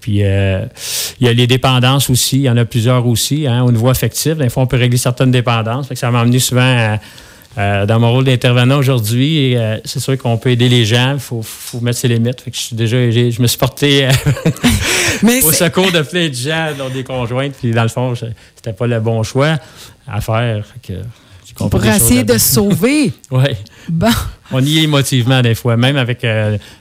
Puis 0.00 0.20
il 0.20 1.20
y 1.20 1.28
a 1.28 1.32
les 1.32 1.46
dépendances 1.46 2.08
aussi, 2.08 2.36
il 2.36 2.42
y 2.42 2.50
en 2.50 2.56
a 2.56 2.64
plusieurs 2.64 3.06
aussi, 3.06 3.46
hein, 3.46 3.62
au 3.62 3.72
niveau 3.72 3.88
affectif. 3.88 4.36
Des 4.36 4.48
fois, 4.48 4.62
on 4.62 4.66
peut 4.66 4.76
régler 4.76 4.96
certaines 4.96 5.30
dépendances. 5.30 5.92
ça 5.94 6.10
m'a 6.10 6.20
amené 6.20 6.38
souvent 6.38 6.62
à 6.62 6.98
euh, 7.58 7.86
dans 7.86 7.98
mon 7.98 8.12
rôle 8.12 8.24
d'intervenant 8.24 8.78
aujourd'hui, 8.78 9.56
euh, 9.56 9.78
c'est 9.84 9.98
sûr 9.98 10.16
qu'on 10.16 10.36
peut 10.36 10.50
aider 10.50 10.68
les 10.68 10.84
gens, 10.84 11.14
il 11.14 11.20
faut, 11.20 11.42
mettre 11.80 11.98
ses 11.98 12.06
limites. 12.06 12.44
je, 12.52 12.56
suis 12.56 12.76
déjà, 12.76 13.10
je 13.10 13.42
me 13.42 13.48
suis 13.48 13.58
porté 13.58 14.06
euh, 14.06 14.10
au 15.42 15.50
secours 15.50 15.90
de 15.90 16.02
plein 16.02 16.28
de 16.28 16.34
gens, 16.34 16.68
dans 16.78 16.88
des 16.88 17.02
conjointes, 17.02 17.54
puis 17.60 17.72
dans 17.72 17.82
le 17.82 17.88
fond, 17.88 18.14
c'était 18.14 18.72
pas 18.72 18.86
le 18.86 19.00
bon 19.00 19.24
choix 19.24 19.56
à 20.06 20.20
faire. 20.20 20.64
Pour 21.56 21.84
essayer 21.84 22.22
de 22.22 22.34
se 22.34 22.54
sauver. 22.54 23.12
oui. 23.32 23.48
Bon. 23.88 24.06
On 24.52 24.64
y 24.64 24.78
est 24.78 24.82
émotivement 24.84 25.42
des 25.42 25.56
fois, 25.56 25.76
même 25.76 25.96
avec 25.96 26.24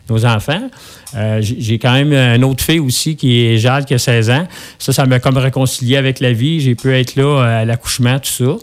nos 0.07 0.23
enfants. 0.25 0.69
j'ai 1.39 1.79
quand 1.79 1.93
même 1.93 2.13
une 2.13 2.43
autre 2.43 2.63
fille 2.63 2.79
aussi 2.79 3.15
qui 3.15 3.45
est 3.45 3.57
Jade, 3.57 3.85
qui 3.85 3.95
a 3.95 3.97
16 3.97 4.29
ans. 4.29 4.47
Ça, 4.77 4.93
ça 4.93 5.07
m'a 5.07 5.19
comme 5.19 5.37
réconcilié 5.37 5.97
avec 5.97 6.19
la 6.19 6.33
vie. 6.33 6.59
J'ai 6.59 6.75
pu 6.75 6.93
être 6.93 7.15
là 7.15 7.41
à 7.41 7.65
l'accouchement, 7.65 8.19
tout 8.19 8.29
ça. 8.29 8.57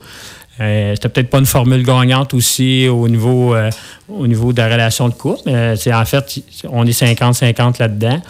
Euh, 0.61 0.95
c'était 0.95 1.09
peut-être 1.09 1.31
pas 1.31 1.39
une 1.39 1.47
formule 1.47 1.83
gagnante 1.83 2.33
aussi 2.33 2.87
au 2.89 3.09
niveau, 3.09 3.55
euh, 3.55 3.71
au 4.09 4.27
niveau 4.27 4.53
de 4.53 4.59
la 4.59 4.69
relation 4.69 5.09
de 5.09 5.15
couple, 5.15 5.41
mais 5.47 5.77
c'est 5.77 5.93
en 5.93 6.05
fait, 6.05 6.41
on 6.71 6.87
est 6.87 6.93
50-50 6.93 7.81
là-dedans. 7.81 8.21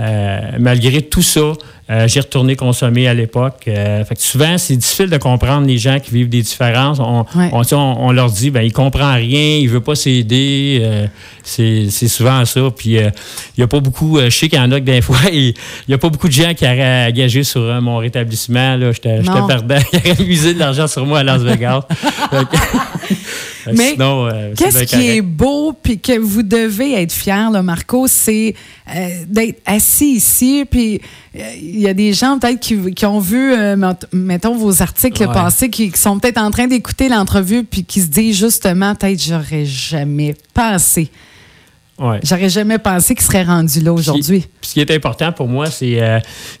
Euh, 0.00 0.40
malgré 0.58 1.02
tout 1.02 1.22
ça, 1.22 1.52
euh, 1.90 2.08
j'ai 2.08 2.20
retourné 2.20 2.56
consommer 2.56 3.08
à 3.08 3.14
l'époque. 3.14 3.64
Euh, 3.68 4.04
fait 4.04 4.14
que 4.14 4.22
souvent, 4.22 4.56
c'est 4.56 4.76
difficile 4.76 5.10
de 5.10 5.18
comprendre 5.18 5.66
les 5.66 5.76
gens 5.76 5.98
qui 6.00 6.12
vivent 6.12 6.28
des 6.28 6.42
différences. 6.42 6.98
On, 6.98 7.26
on, 7.34 8.12
leur 8.12 8.30
dit, 8.30 8.50
ben, 8.50 8.62
il 8.62 8.72
comprend 8.72 9.14
rien, 9.14 9.56
il 9.58 9.68
veut 9.68 9.80
pas 9.80 9.94
s'aider. 9.94 11.06
c'est 11.42 11.90
souvent 12.08 12.44
ça. 12.44 12.60
Puis, 12.76 12.94
il 12.94 13.12
n'y 13.58 13.64
a 13.64 13.66
pas 13.66 13.80
beaucoup, 13.80 14.18
je 14.18 14.30
sais 14.30 14.48
qu'il 14.48 14.58
y 14.58 14.62
en 14.62 14.72
a 14.72 14.80
que 14.80 14.84
des 14.84 15.00
fois, 15.02 15.18
il 15.30 15.54
n'y 15.88 15.94
a 15.94 15.98
pas 15.98 16.08
beaucoup 16.08 16.28
de 16.28 16.32
gens 16.32 16.54
qui 16.54 16.64
auraient 16.64 17.06
engagé 17.06 17.44
sur 17.44 17.60
mon 17.82 17.98
rétablissement. 17.98 18.78
J'étais 18.92 19.20
perdant. 19.46 19.76
Ils 19.92 20.12
auraient 20.12 20.24
misé 20.24 20.54
de 20.54 20.58
l'argent 20.58 20.86
sur 20.86 21.04
moi 21.04 21.18
à 21.20 21.22
Las 21.22 21.42
Vegas. 21.42 21.82
Mais 23.72 23.96
euh, 23.98 24.54
qu'est-ce 24.56 24.84
qui 24.84 25.08
est 25.08 25.22
beau 25.22 25.72
puis 25.72 25.98
que 25.98 26.18
vous 26.18 26.42
devez 26.42 27.00
être 27.00 27.12
fier, 27.12 27.50
là, 27.50 27.62
Marco, 27.62 28.06
c'est 28.06 28.54
euh, 28.94 29.08
d'être 29.26 29.60
assis 29.66 30.14
ici. 30.16 30.64
Puis 30.70 31.00
euh, 31.36 31.40
il 31.56 31.80
y 31.80 31.88
a 31.88 31.94
des 31.94 32.12
gens 32.12 32.38
peut-être 32.38 32.60
qui, 32.60 33.06
ont 33.06 33.18
vu, 33.18 33.54
mettons, 34.12 34.56
vos 34.56 34.82
articles 34.82 35.26
passés, 35.26 35.70
qui, 35.70 35.92
sont 35.94 36.18
peut-être 36.18 36.38
en 36.38 36.50
train 36.50 36.66
d'écouter 36.66 37.08
l'entrevue 37.08 37.64
puis 37.64 37.84
qui 37.84 38.00
se 38.00 38.08
disent 38.08 38.38
justement, 38.38 38.94
peut-être 38.94 39.22
j'aurais 39.22 39.64
jamais 39.64 40.34
pensé. 40.52 41.10
J'aurais 42.24 42.48
jamais 42.48 42.78
pensé 42.78 43.14
qu'il 43.14 43.24
serait 43.24 43.44
rendu 43.44 43.80
là 43.80 43.92
aujourd'hui. 43.92 44.44
Ce 44.62 44.74
qui 44.74 44.80
est 44.80 44.90
important 44.90 45.30
pour 45.32 45.46
moi, 45.46 45.70
c'est 45.70 46.00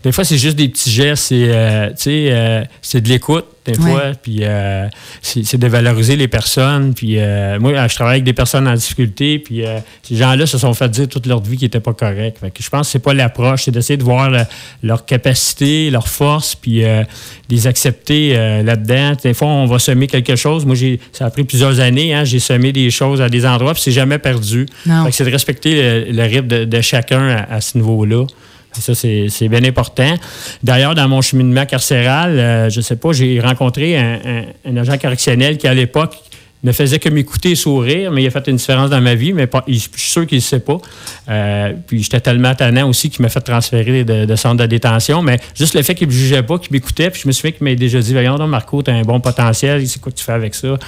des 0.02 0.12
fois 0.12 0.24
c'est 0.24 0.38
juste 0.38 0.56
des 0.56 0.68
petits 0.68 0.90
gestes, 0.90 1.24
c'est 1.24 2.66
c'est 2.82 3.00
de 3.00 3.08
l'écoute 3.08 3.46
des 3.64 3.74
fois. 3.74 4.12
Puis 4.20 4.40
euh, 4.42 4.88
c'est 5.22 5.56
de 5.56 5.66
valoriser 5.66 6.16
les 6.16 6.28
personnes. 6.28 6.94
Puis 6.94 7.18
euh, 7.18 7.58
moi, 7.58 7.86
je 7.86 7.94
travaille 7.94 8.14
avec 8.14 8.24
des 8.24 8.32
personnes 8.32 8.68
en 8.68 8.74
difficulté. 8.74 9.38
Puis 9.38 9.64
euh, 9.64 9.78
ces 10.02 10.16
gens-là 10.16 10.46
se 10.46 10.58
sont 10.58 10.74
fait 10.74 10.88
dire 10.88 11.08
toute 11.08 11.26
leur 11.26 11.42
vie 11.42 11.56
qu'ils 11.56 11.66
n'étaient 11.66 11.80
pas 11.80 11.94
corrects. 11.94 12.36
je 12.58 12.68
pense 12.68 12.86
que 12.86 12.92
c'est 12.92 12.98
pas 12.98 13.14
l'approche, 13.14 13.64
c'est 13.64 13.70
d'essayer 13.70 13.96
de 13.96 14.04
voir 14.04 14.30
leur 14.82 15.06
capacité, 15.06 15.90
leur 15.90 16.08
force, 16.08 16.54
puis 16.54 16.82
les 17.48 17.66
accepter 17.66 18.34
là-dedans. 18.62 19.12
Des 19.22 19.34
fois, 19.34 19.48
on 19.48 19.66
va 19.66 19.78
semer 19.78 20.06
quelque 20.06 20.36
chose. 20.36 20.64
Moi, 20.64 20.76
ça 21.12 21.26
a 21.26 21.30
pris 21.30 21.44
plusieurs 21.44 21.80
années. 21.80 22.14
Hein, 22.14 22.24
j'ai 22.24 22.38
semé 22.38 22.72
des 22.72 22.90
choses 22.90 23.20
à 23.20 23.28
des 23.28 23.46
endroits, 23.46 23.74
puis 23.74 23.82
c'est 23.82 23.92
jamais 23.92 24.18
perdu. 24.18 24.66
C'est 25.10 25.24
de 25.24 25.30
respecter 25.30 26.12
le, 26.12 26.22
rythme 26.22 26.66
de, 26.66 26.80
chacun 26.80 27.44
à 27.48 27.60
ce 27.60 27.78
niveau-là. 27.78 28.26
Ça, 28.80 28.94
c'est 28.94 29.48
bien 29.48 29.64
important. 29.64 30.14
D'ailleurs, 30.62 30.94
dans 30.94 31.08
mon 31.08 31.20
cheminement 31.20 31.66
carcéral, 31.66 32.38
euh, 32.38 32.70
je 32.70 32.80
sais 32.80 32.96
pas, 32.96 33.12
j'ai 33.12 33.40
rencontré 33.40 33.96
un, 33.96 34.44
un, 34.64 34.76
agent 34.76 34.98
correctionnel 34.98 35.58
qui, 35.58 35.68
à 35.68 35.74
l'époque, 35.74 36.16
ne 36.64 36.72
faisait 36.72 36.98
que 36.98 37.10
m'écouter 37.10 37.50
et 37.50 37.54
sourire, 37.54 38.10
mais 38.10 38.22
il 38.22 38.26
a 38.26 38.30
fait 38.30 38.48
une 38.48 38.56
différence 38.56 38.90
dans 38.90 39.00
ma 39.00 39.14
vie, 39.14 39.34
mais 39.34 39.48
je 39.68 39.74
suis 39.74 39.90
sûr 39.96 40.26
qu'il 40.26 40.38
ne 40.38 40.42
sait 40.42 40.60
pas. 40.60 40.78
Euh, 41.28 41.74
puis 41.86 42.02
j'étais 42.02 42.20
tellement 42.20 42.54
tannant 42.54 42.88
aussi 42.88 43.10
qu'il 43.10 43.22
m'a 43.22 43.28
fait 43.28 43.42
transférer 43.42 44.02
de, 44.04 44.36
centre 44.36 44.56
de 44.56 44.66
détention, 44.66 45.22
mais 45.22 45.38
juste 45.54 45.74
le 45.74 45.82
fait 45.82 45.94
qu'il 45.94 46.08
ne 46.08 46.12
me 46.12 46.18
jugeait 46.18 46.42
pas, 46.42 46.58
qu'il 46.58 46.72
m'écoutait, 46.72 47.10
puis 47.10 47.20
je 47.22 47.28
me 47.28 47.32
souviens 47.32 47.52
qu'il 47.52 47.64
m'a 47.64 47.74
déjà 47.74 48.00
dit 48.00 48.12
Voyons 48.12 48.36
donc, 48.36 48.48
Marco, 48.48 48.82
tu 48.82 48.90
as 48.90 48.94
un 48.94 49.02
bon 49.02 49.20
potentiel, 49.20 49.86
c'est 49.86 50.00
quoi 50.00 50.10
que 50.10 50.16
tu 50.16 50.24
fais 50.24 50.32
avec 50.32 50.54
ça? 50.54 50.78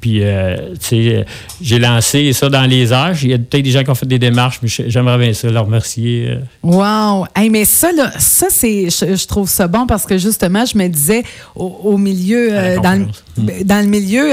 Puis, 0.00 0.20
euh, 0.22 0.74
tu 0.74 0.86
sais, 0.86 1.26
j'ai 1.60 1.78
lancé 1.78 2.32
ça 2.32 2.48
dans 2.48 2.64
les 2.64 2.92
âges. 2.92 3.24
Il 3.24 3.30
y 3.30 3.34
a 3.34 3.38
peut-être 3.38 3.64
des 3.64 3.70
gens 3.70 3.82
qui 3.82 3.90
ont 3.90 3.94
fait 3.94 4.06
des 4.06 4.18
démarches, 4.18 4.60
mais 4.62 4.68
j'aimerais 4.68 5.18
bien 5.18 5.32
ça, 5.32 5.50
leur 5.50 5.64
remercier. 5.64 6.28
Euh. 6.28 6.40
Wow! 6.62 7.26
mais 7.50 7.64
ça, 7.64 7.90
là, 7.92 8.12
ça, 8.18 8.46
c'est, 8.50 8.90
je, 8.90 9.26
trouve 9.26 9.48
ça 9.48 9.66
bon 9.66 9.86
parce 9.86 10.04
que 10.04 10.18
justement, 10.18 10.64
je 10.64 10.78
me 10.78 10.86
disais 10.86 11.24
au, 11.56 11.96
milieu, 11.96 12.76
dans, 12.82 13.00
le, 13.00 13.42
hmm. 13.42 13.64
dans 13.64 13.80
le 13.80 13.88
milieu 13.88 14.32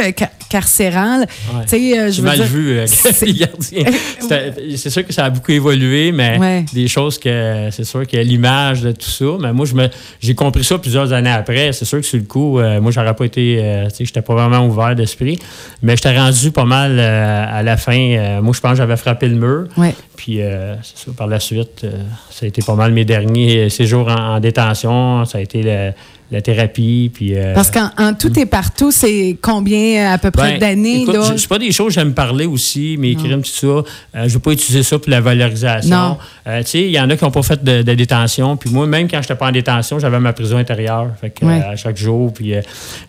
carcéral. 0.54 1.26
Euh, 1.52 2.12
je 2.12 2.22
mal 2.22 2.40
vu, 2.44 2.78
euh, 2.78 2.86
C'est 4.78 4.90
sûr 4.92 5.04
que 5.04 5.12
ça 5.12 5.26
a 5.26 5.30
beaucoup 5.32 5.52
évolué, 5.52 6.12
mais 6.12 6.64
des 6.72 6.88
choses 6.88 7.18
que 7.18 7.70
c'est 7.72 7.84
sûr 7.84 8.06
qu'il 8.06 8.20
y 8.20 8.22
a 8.22 8.26
l'image 8.26 8.84
de 8.84 8.92
tout 8.92 9.10
ça. 9.10 9.26
Mais 9.40 9.52
moi, 9.52 9.66
j'ai 10.22 10.36
compris 10.36 10.64
ça 10.64 10.78
plusieurs 10.78 11.12
années 11.12 11.32
après. 11.32 11.74
C'est 11.74 11.86
sûr 11.86 12.00
que 12.00 12.06
sur 12.06 12.20
le 12.20 12.26
coup, 12.26 12.60
euh, 12.60 12.80
moi, 12.80 12.92
j'aurais 12.92 13.16
pas 13.16 13.26
été. 13.26 13.58
je 13.98 14.04
n'étais 14.04 14.22
pas 14.22 14.36
vraiment 14.36 14.64
ouvert 14.68 14.96
d'esprit. 14.96 15.40
Mais 15.82 15.96
j'étais 15.96 16.16
rendu 16.16 16.52
pas 16.52 16.66
mal 16.66 17.00
à 17.00 17.64
la 17.64 17.76
fin. 17.76 18.40
moi, 18.42 18.54
je 18.54 18.60
pense 18.60 18.72
que 18.74 18.78
j'avais 18.78 18.98
frappé 18.98 19.28
le 19.28 19.36
mur. 19.36 19.68
Puis, 20.16 20.40
c'est 20.84 20.98
ça, 21.06 21.12
par 21.18 21.26
la 21.26 21.40
suite, 21.40 21.84
ça 22.30 22.46
a 22.46 22.48
été 22.48 22.62
pas 22.62 22.76
mal 22.76 22.92
mes 22.92 23.06
derniers 23.06 23.70
séjours 23.70 24.08
en, 24.08 24.36
en 24.36 24.40
détention. 24.40 25.26
Ça 25.26 25.40
a 25.40 25.42
été 25.42 25.64
le 25.64 25.94
la 26.32 26.42
thérapie. 26.42 27.12
Puis, 27.14 27.36
euh, 27.36 27.54
Parce 27.54 27.72
qu'en 27.72 28.14
tout 28.14 28.38
et 28.40 28.46
partout, 28.46 28.92
c'est 28.92 29.38
combien 29.42 30.12
à 30.12 30.18
peu 30.18 30.32
près 30.32 30.54
ben, 30.54 30.60
d'années? 30.60 31.06
Ce 31.06 31.38
C'est 31.38 31.48
pas 31.48 31.60
des 31.60 31.72
choses 31.72 31.94
j'aime 31.94 32.14
parler 32.14 32.46
aussi, 32.46 32.96
mais 33.00 33.14
crimes, 33.16 33.42
tout 33.42 33.50
ça. 33.50 33.68
Euh, 33.68 33.84
je 34.16 34.20
ne 34.24 34.30
veux 34.30 34.40
pas 34.40 34.52
utiliser 34.52 34.84
ça 34.84 34.98
pour 34.98 35.10
la 35.10 35.22
valorisation. 35.22 36.18
Euh, 36.48 36.62
tu 36.64 36.70
sais, 36.70 36.82
il 36.82 36.92
y 36.92 37.00
en 37.00 37.10
a 37.10 37.16
qui 37.16 37.24
n'ont 37.24 37.32
pas 37.32 37.44
fait 37.44 37.64
de, 37.64 37.82
détention. 37.94 38.58
Puis 38.58 38.70
moi, 38.70 38.88
même 38.88 39.08
quand 39.08 39.18
je 39.18 39.22
n'étais 39.22 39.36
pas 39.36 39.48
en 39.48 39.52
détention, 39.52 40.00
j'avais 40.00 40.20
ma 40.20 40.34
prison 40.34 40.58
intérieure. 40.58 41.12
Fait 41.22 41.30
que, 41.30 41.46
à 41.46 41.76
chaque 41.76 41.98
jour. 41.98 42.34
Puis 42.34 42.54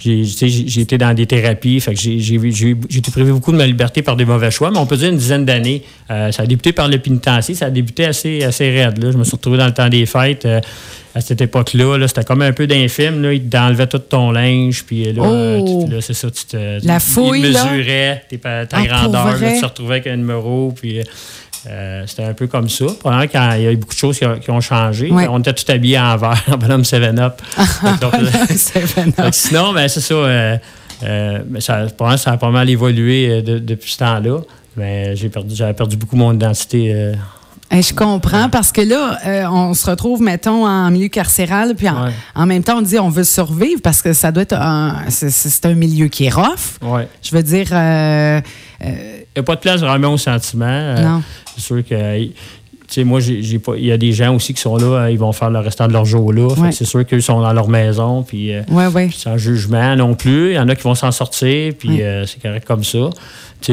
j'ai 0.01 0.81
été 0.81 0.99
dans 0.99 1.15
des 1.15 1.27
thérapies. 1.27 1.81
Fait 1.81 1.95
que 1.95 2.01
j'ai 2.01 2.35
été 2.35 3.11
privé 3.11 3.33
beaucoup 3.33 3.53
de 3.53 3.57
ma 3.57 3.67
liberté 3.67 4.03
par 4.03 4.17
des 4.17 4.25
mauvais 4.25 4.51
choix. 4.51 4.71
Mais 4.71 4.79
on 4.79 4.87
peut 4.87 4.97
dire 4.97 5.11
une 5.11 5.19
dizaine 5.19 5.45
d'années. 5.45 5.83
ça 6.09 6.43
a 6.43 6.47
débuté 6.47 6.73
par 6.73 6.89
le 6.89 6.99
pénitencier. 6.99 7.55
Ça 7.55 7.67
a 7.67 7.71
débuté 7.71 8.05
assez, 8.05 8.45
assez 8.45 8.71
raide. 8.71 9.03
Là. 9.03 9.13
Je 9.13 9.17
me 9.17 9.25
suis 9.25 9.37
retrouvé 9.37 9.59
dans 9.59 9.67
le 9.67 9.75
temps 9.75 9.89
des 9.89 10.05
fêtes 10.05 10.47
à 11.15 11.21
cette 11.21 11.41
époque-là, 11.41 12.09
c'était 12.09 12.25
comme 12.25 12.43
un 12.43 12.53
peu 12.53 12.67
d'infime. 12.67 13.23
Là, 13.23 13.33
il 13.33 13.49
t'enlevait 13.49 13.87
tout 13.87 13.99
ton 13.99 14.33
linge, 14.33 14.85
puis 14.85 15.13
là, 15.13 15.23
oh! 15.25 15.89
c'est 16.01 16.15
ça, 16.15 16.29
tu 16.31 16.45
te. 16.45 16.87
La 16.87 16.99
fouille, 16.99 17.53
ta 17.53 18.19
ah, 18.73 18.85
grandeur, 18.85 19.37
tu 19.39 19.61
te 19.61 19.65
retrouvais 19.65 19.95
avec 19.95 20.07
un 20.09 20.17
numéro, 20.17 20.73
puis. 20.75 21.03
Euh, 21.67 22.05
c'était 22.07 22.25
un 22.25 22.35
peu 22.35 22.47
comme 22.47 22.69
ça. 22.69 22.85
Pendant 23.03 23.23
quand 23.23 23.53
il 23.55 23.63
y 23.63 23.67
a 23.67 23.73
eu 23.73 23.77
beaucoup 23.77 23.95
de 23.95 23.99
choses 23.99 24.19
qui, 24.19 24.51
ont 24.51 24.61
changé. 24.61 25.11
On 25.11 25.39
était 25.39 25.55
tout 25.55 25.71
habillés 25.73 25.99
en 25.99 26.17
vert, 26.17 26.43
en 26.53 26.59
bonhomme 26.59 26.83
7-Up. 26.83 27.41
sinon, 29.33 29.73
ben, 29.73 29.89
c'est 29.89 30.01
ça. 30.01 30.15
Euh, 30.15 30.59
euh, 31.05 31.39
ça 31.61 31.87
a 32.27 32.37
pas 32.37 32.51
mal 32.51 32.69
évolué 32.69 33.41
depuis 33.41 33.93
ce 33.93 33.99
temps-là. 33.99 34.41
Mais 34.77 35.17
j'ai 35.17 35.29
perdu, 35.29 35.55
j'avais 35.55 35.73
perdu 35.73 35.97
beaucoup 35.97 36.17
mon 36.17 36.35
identité 36.35 37.15
je 37.73 37.95
comprends 37.95 38.49
parce 38.49 38.73
que 38.73 38.81
là, 38.81 39.19
euh, 39.27 39.47
on 39.51 39.75
se 39.75 39.89
retrouve, 39.89 40.23
mettons, 40.23 40.67
en 40.67 40.91
milieu 40.91 41.09
carcéral, 41.09 41.75
puis 41.75 41.87
en, 41.89 42.47
même 42.47 42.63
temps, 42.63 42.79
on 42.79 42.83
dit 42.83 42.99
on 42.99 43.09
veut 43.09 43.25
survivre 43.25 43.81
parce 43.83 44.03
que 44.03 44.13
ça 44.13 44.33
doit 44.33 44.43
être 44.43 44.57
un. 44.57 44.97
C'est 45.09 45.67
un 45.67 45.75
milieu 45.75 46.09
qui 46.09 46.27
est 46.27 46.35
rough. 46.35 46.79
Je 47.23 47.35
veux 47.35 47.43
dire. 47.43 47.69
Euh, 47.73 48.41
euh, 48.85 49.21
il 49.37 49.41
n'y 49.41 49.41
a 49.41 49.43
pas 49.43 49.57
de 49.57 49.61
place 49.61 49.81
vraiment 49.81 50.13
au 50.13 50.19
sentiment. 50.19 50.95
non. 50.95 51.23
C'est 51.57 51.63
sûr 51.63 51.85
que 51.85 53.05
moi, 53.05 53.19
j'ai 53.21 53.59
pas. 53.59 53.73
Il 53.77 53.87
y 53.87 53.93
a 53.93 53.97
des 53.97 54.13
gens 54.13 54.35
aussi 54.35 54.55
qui 54.55 54.61
sont 54.61 54.77
là, 54.77 55.09
ils 55.11 55.19
vont 55.19 55.33
faire 55.33 55.51
le 55.51 55.59
restant 55.59 55.89
de 55.89 55.93
leur 55.93 56.05
jour 56.05 56.33
là. 56.33 56.49
C'est 56.71 56.85
sûr 56.85 57.05
qu'ils 57.05 57.23
sont 57.23 57.41
dans 57.41 57.53
leur 57.53 57.69
maison, 57.69 58.23
puis, 58.23 58.53
sans 59.13 59.37
jugement 59.37 59.97
non 59.97 60.15
plus. 60.15 60.51
Il 60.51 60.55
y 60.55 60.59
en 60.59 60.69
a 60.69 60.77
qui 60.77 60.83
vont 60.83 60.95
s'en 60.95 61.11
sortir, 61.11 61.73
puis 61.79 62.01
c'est 62.27 62.41
correct 62.41 62.67
comme 62.67 62.85
ça. 62.85 63.11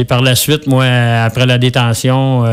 par 0.08 0.22
la 0.22 0.36
suite, 0.36 0.66
moi, 0.66 0.86
après 0.86 1.46
la 1.46 1.58
détention, 1.58 2.46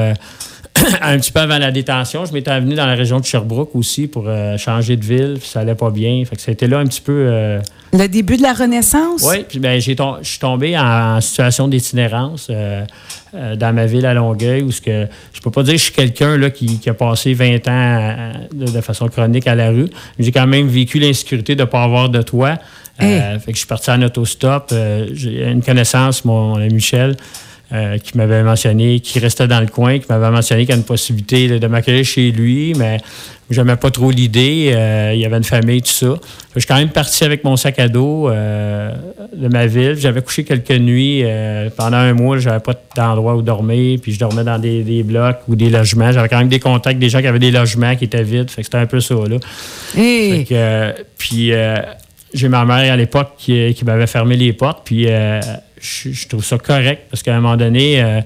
un 1.03 1.19
petit 1.19 1.33
peu 1.33 1.41
avant 1.41 1.59
la 1.59 1.71
détention, 1.71 2.25
je 2.25 2.33
m'étais 2.33 2.59
venu 2.61 2.75
dans 2.75 2.87
la 2.87 2.95
région 2.95 3.21
de 3.21 3.25
Sherbrooke 3.25 3.75
aussi 3.75 4.07
pour 4.07 4.25
euh, 4.27 4.57
changer 4.57 4.97
de 4.97 5.05
ville, 5.05 5.37
puis 5.39 5.49
ça 5.49 5.61
allait 5.61 5.75
pas 5.75 5.91
bien. 5.91 6.23
Fait 6.25 6.37
que 6.37 6.43
ça 6.43 6.51
a 6.51 6.53
été 6.53 6.67
là 6.67 6.79
un 6.79 6.87
petit 6.87 7.01
peu. 7.01 7.13
Euh, 7.27 7.61
le 7.93 8.07
début 8.07 8.37
de 8.37 8.43
la 8.43 8.53
Renaissance? 8.53 9.23
Oui, 9.25 9.45
puis 9.49 9.59
ben, 9.59 9.81
je 9.81 9.93
suis 10.23 10.39
tombé 10.39 10.79
en, 10.79 11.21
situation 11.21 11.69
d'itinérance 11.69 12.49
euh, 12.51 12.85
dans 13.57 13.75
ma 13.75 13.87
ville 13.87 14.07
à 14.07 14.15
Longueuil, 14.15 14.63
où 14.63 14.69
que 14.69 15.07
je 15.33 15.41
peux 15.41 15.51
pas 15.51 15.63
dire 15.63 15.75
que 15.75 15.79
je 15.79 15.85
suis 15.85 15.95
quelqu'un 15.95 16.51
qui, 16.51 16.79
qui, 16.79 16.91
a 16.91 16.95
passé 16.95 17.35
20 17.35 17.69
ans 17.69 18.33
de, 18.53 18.81
façon 18.81 19.09
chronique 19.09 19.47
à 19.47 19.55
la 19.55 19.71
rue. 19.71 19.89
J'ai 20.19 20.33
quand 20.33 20.47
même 20.47 20.69
vécu 20.69 20.99
l'insécurité 20.99 21.55
de 21.55 21.63
ne 21.63 21.67
pas 21.67 21.83
avoir 21.83 22.09
de 22.09 22.23
toit. 22.23 22.57
fait 22.99 23.41
que 23.47 23.53
je 23.53 23.59
suis 23.59 23.67
parti 23.67 23.91
en 23.91 24.03
autostop. 24.03 24.73
J'ai 25.13 25.45
une 25.45 25.63
connaissance, 25.63 26.25
mon 26.25 26.57
Michel. 26.59 27.17
Euh, 27.71 27.99
qui 27.99 28.17
m'avait 28.17 28.43
mentionné, 28.43 28.99
qui 29.01 29.19
restait 29.19 29.47
dans 29.47 29.61
le 29.61 29.67
coin, 29.67 29.99
qui 29.99 30.07
m'avait 30.09 30.31
mentionné 30.31 30.63
qu'il 30.63 30.71
y 30.71 30.73
a 30.73 30.77
une 30.79 30.87
possibilité 30.87 31.59
de, 31.59 31.67
m'accueillir 31.67 32.03
chez 32.03 32.31
lui, 32.31 32.73
mais 32.75 32.97
j'aimais 33.51 33.77
pas 33.77 33.91
trop 33.91 34.11
l'idée. 34.11 34.73
Euh, 34.75 35.13
il 35.13 35.21
y 35.21 35.27
avait 35.27 35.37
une 35.37 35.45
famille, 35.45 35.83
tout 35.83 35.93
ça. 35.93 36.15
Je 36.55 36.61
suis 36.61 36.67
quand 36.67 36.79
même 36.79 36.89
parti 36.89 37.25
avec 37.25 37.45
mon 37.45 37.57
sac 37.57 37.79
à 37.79 37.89
dos 37.89 38.31
euh, 38.31 38.95
de 39.37 39.49
ma 39.49 39.67
ville. 39.67 39.97
J'avais 39.99 40.23
couché 40.23 40.45
quelques 40.45 40.71
nuits. 40.71 41.23
pendant 41.77 41.99
un 41.99 42.15
mois, 42.15 42.39
j'avais 42.39 42.61
pas 42.61 42.73
d'endroit 42.97 43.37
où 43.37 43.43
dormir, 43.43 43.99
puis 44.01 44.13
je 44.13 44.19
dormais 44.19 44.45
dans 44.45 44.59
des, 44.59 45.03
blocs 45.03 45.41
ou 45.47 45.55
des 45.55 45.69
logements. 45.69 46.11
J'avais 46.11 46.31
quand 46.31 46.39
même 46.39 46.49
des 46.49 46.61
contacts 46.61 46.99
des 46.99 47.11
gens 47.11 47.21
qui 47.21 47.27
avaient 47.27 47.39
des 47.39 47.51
logements 47.51 47.95
qui 47.97 48.05
étaient 48.05 48.23
vides. 48.23 48.51
Fait 48.51 48.63
que 48.63 48.65
c'était 48.67 48.79
un 48.79 48.87
peu 48.87 49.01
ça, 49.01 49.15
là. 49.15 49.37
puis 51.19 51.53
j'ai 52.33 52.49
ma 52.49 52.65
mère 52.65 52.93
à 52.95 52.97
l'époque 52.97 53.33
qui, 53.37 53.75
qui 53.75 53.85
m'avait 53.85 54.07
fermé 54.07 54.39
les 54.39 54.55
portes, 54.55 54.81
puis 54.87 55.07
je, 55.81 56.29
trouve 56.29 56.45
ça 56.45 56.59
correct 56.59 57.05
parce 57.11 57.23
qu'à 57.23 57.37
un 57.37 57.41
moment 57.41 57.57
donné, 57.57 58.03
euh, 58.03 58.21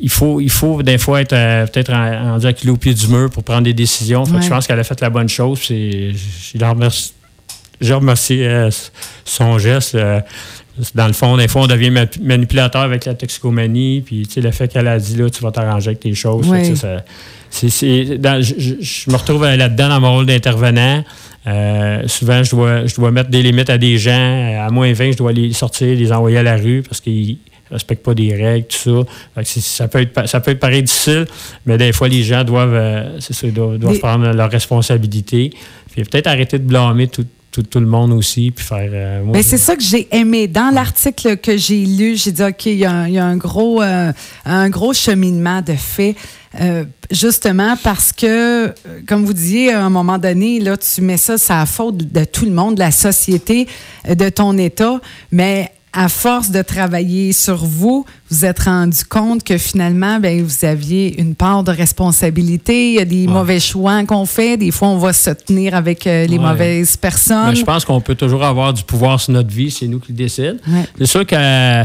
il, 0.00 0.10
faut, 0.10 0.40
il 0.40 0.50
faut 0.50 0.82
des 0.82 0.98
fois 0.98 1.20
être 1.20 1.32
euh, 1.32 1.66
peut-être 1.66 1.92
rendu 1.92 2.46
à 2.46 2.52
kilo 2.52 2.74
au 2.74 2.76
pied 2.76 2.94
du 2.94 3.08
mur 3.08 3.30
pour 3.30 3.42
prendre 3.44 3.62
des 3.62 3.74
décisions. 3.74 4.24
je 4.24 4.48
pense 4.48 4.66
qu'elle 4.66 4.80
a 4.80 4.84
fait 4.84 5.00
la 5.00 5.10
bonne 5.10 5.28
chose. 5.28 5.60
Je, 5.68 6.12
je 6.54 6.64
remercie, 6.64 7.12
je 7.80 7.92
remercie 7.92 8.42
euh, 8.42 8.70
son 9.24 9.58
geste. 9.58 9.96
dans 10.94 11.06
le 11.06 11.12
fond, 11.12 11.36
des 11.36 11.48
fois, 11.48 11.62
on 11.62 11.66
devient 11.66 12.06
manipulateur 12.22 12.82
avec 12.82 13.04
la 13.04 13.14
toxicomanie. 13.14 14.02
Puis, 14.04 14.28
le 14.36 14.50
fait 14.50 14.68
qu'elle 14.68 14.88
a 14.88 14.98
dit, 14.98 15.16
là, 15.16 15.30
tu 15.30 15.42
vas 15.42 15.50
t'arranger 15.50 15.88
avec 15.88 16.00
tes 16.00 16.14
choses. 16.14 16.46
je, 16.46 17.00
me 19.10 19.16
retrouve 19.16 19.44
là-dedans 19.44 19.88
dans 19.88 20.00
mon 20.00 20.12
rôle 20.12 20.26
d'intervenant. 20.26 21.04
Euh, 21.48 22.02
souvent, 22.06 22.42
je 22.42 22.50
dois, 22.50 22.86
je 22.86 22.94
dois 22.94 23.10
mettre 23.10 23.30
des 23.30 23.42
limites 23.42 23.70
à 23.70 23.78
des 23.78 23.98
gens. 23.98 24.12
À 24.66 24.70
moins 24.70 24.92
20, 24.92 25.12
je 25.12 25.16
dois 25.16 25.32
les 25.32 25.52
sortir, 25.52 25.96
les 25.96 26.12
envoyer 26.12 26.38
à 26.38 26.42
la 26.42 26.56
rue 26.56 26.82
parce 26.82 27.00
qu'ils 27.00 27.38
ne 27.70 27.74
respectent 27.74 28.04
pas 28.04 28.14
des 28.14 28.34
règles, 28.34 28.66
tout 28.66 29.04
ça. 29.34 29.52
ça, 29.60 29.88
peut 29.88 30.00
être, 30.00 30.28
ça 30.28 30.40
peut 30.40 30.50
être 30.50 30.60
pareil 30.60 30.82
difficile, 30.82 31.26
mais 31.64 31.78
des 31.78 31.92
fois, 31.92 32.08
les 32.08 32.22
gens 32.22 32.44
doivent, 32.44 32.74
euh, 32.74 33.18
doivent, 33.50 33.98
prendre 33.98 34.30
leurs 34.32 34.50
responsabilités. 34.50 35.52
Puis 35.90 36.02
peut-être 36.04 36.26
arrêter 36.26 36.58
de 36.58 36.64
blâmer 36.64 37.08
tout, 37.08 37.24
tout, 37.50 37.80
le 37.80 37.86
monde 37.86 38.12
aussi, 38.12 38.50
puis 38.50 38.64
faire. 38.64 38.90
Euh, 38.92 39.22
mais 39.32 39.42
c'est 39.42 39.58
ça 39.58 39.74
que 39.74 39.82
j'ai 39.82 40.06
aimé. 40.14 40.48
Dans 40.48 40.72
l'article 40.72 41.38
que 41.38 41.56
j'ai 41.56 41.84
lu, 41.84 42.16
j'ai 42.16 42.30
dit, 42.30 42.42
OK, 42.42 42.66
il 42.66 42.74
y, 42.74 42.84
a 42.84 42.92
un, 42.92 43.36
gros, 43.36 43.80
un 43.80 44.70
gros 44.70 44.92
cheminement 44.92 45.62
de 45.62 45.72
fait. 45.72 46.14
Euh, 46.60 46.84
justement 47.10 47.76
parce 47.82 48.12
que, 48.12 48.72
comme 49.06 49.24
vous 49.24 49.34
disiez, 49.34 49.72
à 49.72 49.84
un 49.84 49.90
moment 49.90 50.18
donné, 50.18 50.60
là, 50.60 50.76
tu 50.76 51.02
mets 51.02 51.16
ça, 51.16 51.36
c'est 51.36 51.52
la 51.52 51.66
faute 51.66 51.98
de 51.98 52.24
tout 52.24 52.44
le 52.44 52.52
monde, 52.52 52.76
de 52.76 52.80
la 52.80 52.90
société, 52.90 53.68
euh, 54.08 54.14
de 54.14 54.28
ton 54.28 54.56
État, 54.56 55.00
mais 55.30 55.70
à 55.92 56.08
force 56.08 56.50
de 56.50 56.62
travailler 56.62 57.32
sur 57.32 57.56
vous, 57.56 58.04
vous 58.30 58.44
êtes 58.44 58.60
rendu 58.60 59.04
compte 59.04 59.42
que 59.42 59.56
finalement, 59.56 60.20
ben, 60.20 60.42
vous 60.42 60.64
aviez 60.64 61.18
une 61.20 61.34
part 61.34 61.64
de 61.64 61.72
responsabilité. 61.72 62.90
Il 62.90 62.94
y 62.94 63.00
a 63.00 63.04
des 63.04 63.26
mauvais 63.26 63.58
choix 63.58 64.04
qu'on 64.04 64.26
fait. 64.26 64.56
Des 64.56 64.70
fois, 64.70 64.88
on 64.88 64.98
va 64.98 65.12
se 65.12 65.30
tenir 65.30 65.74
avec 65.74 66.06
euh, 66.06 66.26
les 66.26 66.38
mauvaises 66.38 66.96
personnes. 66.96 67.56
je 67.56 67.64
pense 67.64 67.84
qu'on 67.84 68.00
peut 68.00 68.14
toujours 68.14 68.44
avoir 68.44 68.72
du 68.72 68.84
pouvoir 68.84 69.20
sur 69.20 69.32
notre 69.32 69.50
vie. 69.50 69.70
C'est 69.70 69.88
nous 69.88 69.98
qui 69.98 70.12
le 70.12 70.18
décide. 70.18 70.60
C'est 70.98 71.06
sûr 71.06 71.26
que 71.26 71.84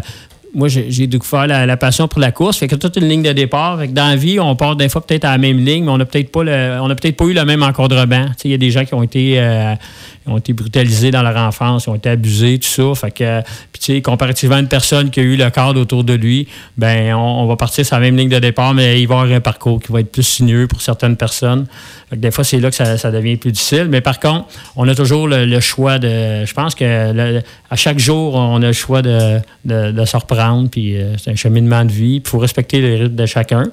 moi, 0.53 0.67
j'ai 0.67 1.07
découvert 1.07 1.47
la, 1.47 1.65
la, 1.65 1.77
passion 1.77 2.07
pour 2.07 2.19
la 2.19 2.31
course. 2.31 2.57
Fait 2.57 2.67
que 2.67 2.75
toute 2.75 2.95
une 2.97 3.07
ligne 3.07 3.23
de 3.23 3.31
départ. 3.31 3.79
Fait 3.79 3.87
que 3.87 3.93
dans 3.93 4.07
la 4.07 4.15
vie, 4.15 4.39
on 4.39 4.55
part 4.55 4.75
des 4.75 4.87
fois 4.87 5.05
peut-être 5.05 5.25
à 5.25 5.31
la 5.31 5.37
même 5.37 5.57
ligne, 5.57 5.83
mais 5.85 5.91
on 5.91 5.97
n'a 5.97 6.05
peut-être 6.05 6.31
pas 6.31 6.43
peut-être 6.43 7.17
pas 7.17 7.25
eu 7.25 7.33
le 7.33 7.45
même 7.45 7.63
encadrement. 7.63 8.27
Il 8.43 8.51
y 8.51 8.53
a 8.53 8.57
des 8.57 8.71
gens 8.71 8.85
qui 8.85 8.93
ont 8.93 9.03
été 9.03 9.39
euh, 9.39 9.73
ont 10.25 10.37
été 10.37 10.53
brutalisés 10.53 11.11
dans 11.11 11.21
leur 11.21 11.35
enfance, 11.37 11.85
ils 11.85 11.89
ont 11.89 11.95
été 11.95 12.09
abusés, 12.09 12.59
tout 12.59 12.67
ça. 12.67 12.95
Fait 12.95 13.11
que, 13.11 13.41
puis 13.71 13.81
tu 13.81 13.93
sais, 13.93 14.01
comparativement 14.01 14.55
à 14.55 14.59
une 14.59 14.67
personne 14.67 15.09
qui 15.09 15.19
a 15.19 15.23
eu 15.23 15.35
le 15.35 15.49
cadre 15.49 15.79
autour 15.79 16.03
de 16.03 16.13
lui, 16.13 16.47
ben 16.77 17.13
on, 17.15 17.45
va 17.45 17.55
partir 17.55 17.85
sur 17.85 17.95
la 17.95 18.01
même 18.01 18.15
ligne 18.15 18.29
de 18.29 18.39
départ, 18.39 18.73
mais 18.73 19.01
il 19.01 19.07
va 19.07 19.19
avoir 19.19 19.35
un 19.35 19.41
parcours 19.41 19.81
qui 19.81 19.91
va 19.91 19.99
être 19.99 20.11
plus 20.11 20.23
sinueux 20.23 20.67
pour 20.67 20.81
certaines 20.81 21.17
personnes. 21.17 21.65
Des 22.11 22.31
fois, 22.31 22.43
c'est 22.43 22.59
là 22.59 22.69
que 22.69 22.75
ça, 22.75 23.11
devient 23.11 23.37
plus 23.37 23.51
difficile. 23.51 23.87
Mais 23.89 24.01
par 24.01 24.19
contre, 24.19 24.47
on 24.75 24.87
a 24.87 24.95
toujours 24.95 25.27
le, 25.27 25.59
choix 25.59 25.99
de. 25.99 26.45
Je 26.45 26.53
pense 26.53 26.75
que 26.75 27.41
à 27.69 27.75
chaque 27.75 27.99
jour, 27.99 28.35
on 28.35 28.61
a 28.61 28.67
le 28.67 28.73
choix 28.73 29.01
de, 29.01 29.39
de, 29.65 30.05
se 30.05 30.17
reprendre. 30.17 30.69
Puis 30.69 30.97
euh, 30.97 31.15
c'est 31.17 31.31
un 31.31 31.35
cheminement 31.35 31.85
de 31.85 31.91
vie. 31.91 32.21
Il 32.23 32.29
faut 32.29 32.39
respecter 32.39 32.81
les 32.81 32.95
rythmes 32.97 33.15
de 33.15 33.25
chacun. 33.25 33.65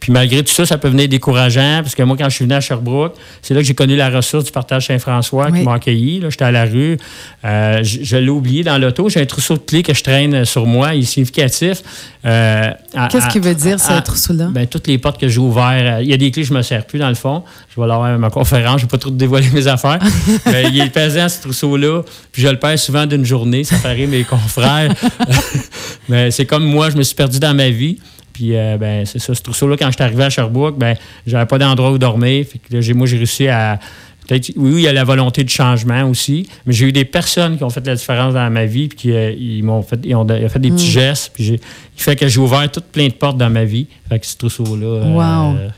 Puis 0.00 0.12
malgré 0.12 0.42
tout 0.42 0.52
ça, 0.52 0.64
ça 0.64 0.78
peut 0.78 0.88
venir 0.88 1.08
décourageant, 1.08 1.80
parce 1.82 1.94
que 1.94 2.02
moi, 2.02 2.16
quand 2.18 2.28
je 2.30 2.34
suis 2.34 2.44
venu 2.44 2.54
à 2.54 2.60
Sherbrooke, 2.60 3.14
c'est 3.42 3.52
là 3.52 3.60
que 3.60 3.66
j'ai 3.66 3.74
connu 3.74 3.96
la 3.96 4.08
ressource 4.08 4.44
du 4.44 4.50
partage 4.50 4.86
Saint-François 4.86 5.52
qui 5.52 5.62
m'a 5.62 5.74
accueilli. 5.74 6.22
J'étais 6.28 6.44
à 6.46 6.50
la 6.50 6.64
rue. 6.64 6.96
Euh, 7.44 7.80
je, 7.82 8.16
l'ai 8.16 8.30
oublié 8.30 8.64
dans 8.64 8.78
l'auto. 8.78 9.10
J'ai 9.10 9.20
un 9.20 9.26
trousseau 9.26 9.54
de 9.54 9.60
clés 9.60 9.82
que 9.82 9.92
je 9.92 10.02
traîne 10.02 10.46
sur 10.46 10.64
moi. 10.64 10.94
Il 10.94 11.02
est 11.02 11.04
significatif. 11.04 11.82
Euh, 12.24 12.70
Qu'est-ce 13.10 13.28
qui 13.28 13.40
veut 13.40 13.54
dire, 13.54 13.78
ce 13.78 14.00
trousseau-là? 14.00 14.48
Ben, 14.50 14.66
toutes 14.66 14.86
les 14.86 14.96
portes 14.96 15.20
que 15.20 15.28
j'ai 15.28 15.38
ouvertes. 15.38 16.00
Il 16.02 16.08
y 16.08 16.14
a 16.14 16.16
des 16.16 16.30
clés 16.30 16.42
que 16.42 16.48
je 16.48 16.54
ne 16.54 16.58
me 16.58 16.62
sers 16.62 16.86
plus, 16.86 16.98
dans 16.98 17.08
le 17.10 17.14
fond. 17.14 17.44
Je 17.74 17.80
vais 17.80 17.86
l'avoir 17.86 18.08
à 18.08 18.16
ma 18.16 18.30
conférence. 18.30 18.80
Je 18.80 18.86
ne 18.86 18.90
vais 18.90 18.96
pas 18.96 18.98
trop 18.98 19.10
dévoiler 19.10 19.50
mes 19.50 19.66
affaires. 19.66 19.98
il 20.46 20.80
est 20.80 20.90
pesant, 20.90 21.28
ce 21.28 21.42
trousseau-là. 21.42 22.02
Puis 22.32 22.40
je 22.40 22.48
le 22.48 22.58
perds 22.58 22.78
souvent 22.78 23.04
d'une 23.04 23.26
journée. 23.26 23.64
Ça 23.64 23.76
fait 23.76 24.06
mes 24.06 24.24
confrères. 24.24 24.94
Mais 26.08 26.30
c'est 26.30 26.46
comme 26.46 26.64
moi, 26.64 26.88
je 26.88 26.96
me 26.96 27.02
suis 27.02 27.14
perdu 27.14 27.38
dans 27.38 27.54
ma 27.54 27.68
vie. 27.68 27.98
Puis, 28.40 28.56
euh, 28.56 28.78
ben, 28.78 29.04
c'est 29.04 29.18
ça, 29.18 29.34
ce 29.34 29.42
trousseau-là, 29.42 29.76
quand 29.76 29.88
je 29.88 29.96
suis 29.96 30.02
arrivé 30.02 30.24
à 30.24 30.30
Sherbrooke, 30.30 30.78
ben, 30.78 30.96
j'avais 31.26 31.44
pas 31.44 31.58
d'endroit 31.58 31.92
où 31.92 31.98
dormir. 31.98 32.46
Fait 32.46 32.58
que 32.58 32.74
là, 32.74 32.94
moi, 32.94 33.06
j'ai 33.06 33.18
réussi 33.18 33.48
à. 33.48 33.78
Peut-être, 34.26 34.52
oui, 34.56 34.70
il 34.76 34.80
y 34.80 34.88
a 34.88 34.94
la 34.94 35.04
volonté 35.04 35.44
de 35.44 35.50
changement 35.50 36.04
aussi, 36.04 36.48
mais 36.64 36.72
j'ai 36.72 36.86
eu 36.86 36.92
des 36.92 37.04
personnes 37.04 37.58
qui 37.58 37.64
ont 37.64 37.68
fait 37.68 37.86
la 37.86 37.96
différence 37.96 38.32
dans 38.32 38.50
ma 38.50 38.64
vie, 38.64 38.88
puis 38.88 38.96
qui 38.96 39.12
euh, 39.12 39.30
ils 39.32 39.62
m'ont 39.62 39.82
fait, 39.82 40.00
ils 40.04 40.14
ont, 40.14 40.26
fait 40.26 40.58
des 40.58 40.70
petits 40.70 40.86
mm. 40.86 40.90
gestes, 40.90 41.32
puis 41.34 41.44
j'ai, 41.44 41.54
il 41.54 42.02
fait 42.02 42.16
que 42.16 42.28
j'ai 42.28 42.40
ouvert 42.40 42.70
toutes 42.70 42.86
plein 42.86 43.08
de 43.08 43.12
portes 43.12 43.36
dans 43.36 43.50
ma 43.50 43.64
vie. 43.64 43.88
Fait 44.08 44.18
que 44.18 44.26
ce 44.26 44.38
trousseau-là. 44.38 45.04
Wow. 45.04 45.56
Euh, 45.56 45.68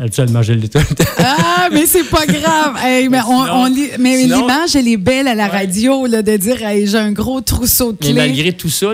Habituellement, 0.00 0.42
je 0.42 0.52
l'ai 0.52 0.68
tout 0.68 0.78
Ah, 1.18 1.68
mais 1.72 1.86
c'est 1.86 2.08
pas 2.08 2.26
grave. 2.26 2.74
mais 3.10 3.20
on, 3.28 3.70
mais 3.98 4.16
l'image, 4.22 4.76
elle 4.76 4.88
est 4.88 4.96
belle 4.96 5.28
à 5.28 5.34
la 5.34 5.48
radio, 5.48 6.06
là, 6.06 6.22
de 6.22 6.36
dire 6.36 6.56
j'ai 6.58 6.98
un 6.98 7.12
gros 7.12 7.40
trousseau 7.40 7.92
de 7.92 7.98
clés. 7.98 8.12
Mais 8.12 8.28
malgré 8.28 8.52
tout 8.52 8.68
ça, 8.68 8.90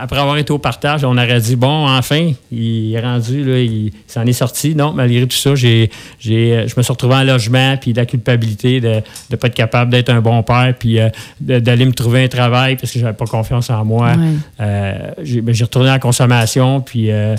après 0.00 0.18
avoir 0.18 0.36
été 0.38 0.52
au 0.52 0.58
partage, 0.58 1.04
on 1.04 1.16
aurait 1.16 1.40
dit 1.40 1.56
bon, 1.56 1.88
enfin, 1.88 2.32
il 2.52 2.94
est 2.94 3.00
rendu, 3.00 3.44
là, 3.44 3.58
il 3.58 3.92
s'en 4.06 4.24
est 4.26 4.32
sorti. 4.32 4.74
Non, 4.74 4.92
malgré 4.92 5.26
tout 5.26 5.36
ça, 5.36 5.54
j'ai, 5.54 5.90
j'ai, 6.18 6.66
je 6.66 6.74
me 6.76 6.82
suis 6.82 6.92
retrouvé 6.92 7.14
en 7.14 7.24
logement, 7.24 7.76
puis 7.76 7.92
la 7.92 8.06
culpabilité 8.06 8.80
de 8.80 9.02
ne 9.30 9.36
pas 9.36 9.48
être 9.48 9.54
capable 9.54 9.90
d'être 9.90 10.10
un 10.10 10.20
bon 10.20 10.42
père, 10.42 10.74
puis 10.78 11.00
euh, 11.00 11.08
d'aller 11.40 11.84
me 11.84 11.92
trouver 11.92 12.24
un 12.24 12.28
travail 12.28 12.76
parce 12.76 12.92
que 12.92 12.98
j'avais 12.98 13.12
pas 13.12 13.26
confiance 13.26 13.70
en 13.70 13.84
moi. 13.84 14.12
Euh, 14.60 15.10
ben, 15.24 15.54
j'ai, 15.54 15.64
retourné 15.64 15.90
en 15.90 15.98
consommation, 15.98 16.80
puis 16.80 17.10
euh, 17.10 17.36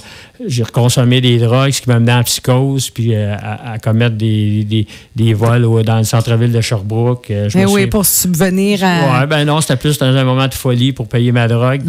j'ai 0.48 0.64
reconsommé 0.64 1.22
des 1.22 1.38
drogues, 1.38 1.72
ce 1.72 1.82
qui 1.82 1.90
m'a 1.90 2.00
mené 2.00 2.14
en 2.14 2.24
psychose, 2.24 2.90
puis 2.90 3.16
euh, 3.16 3.36
à, 3.36 3.78
commettre 3.80 4.16
des, 4.16 4.88
des, 5.16 5.34
vols 5.34 5.84
dans 5.84 5.98
le 5.98 6.04
centre-ville 6.04 6.52
de 6.52 6.62
Sherbrooke. 6.62 7.32
Euh, 7.32 7.50
ben 7.54 7.68
oui, 7.68 7.88
pour 7.88 8.06
subvenir 8.06 8.84
à. 8.84 9.22
Oui, 9.22 9.28
ben 9.28 9.46
non, 9.46 9.62
c'était 9.62 9.78
plus 9.78 9.98
dans 9.98 10.08
un 10.08 10.24
moment 10.24 10.48
de 10.48 10.54
folie 10.54 10.92
pour 10.92 11.08
payer 11.08 11.32
ma 11.32 11.48
drogue. 11.48 11.82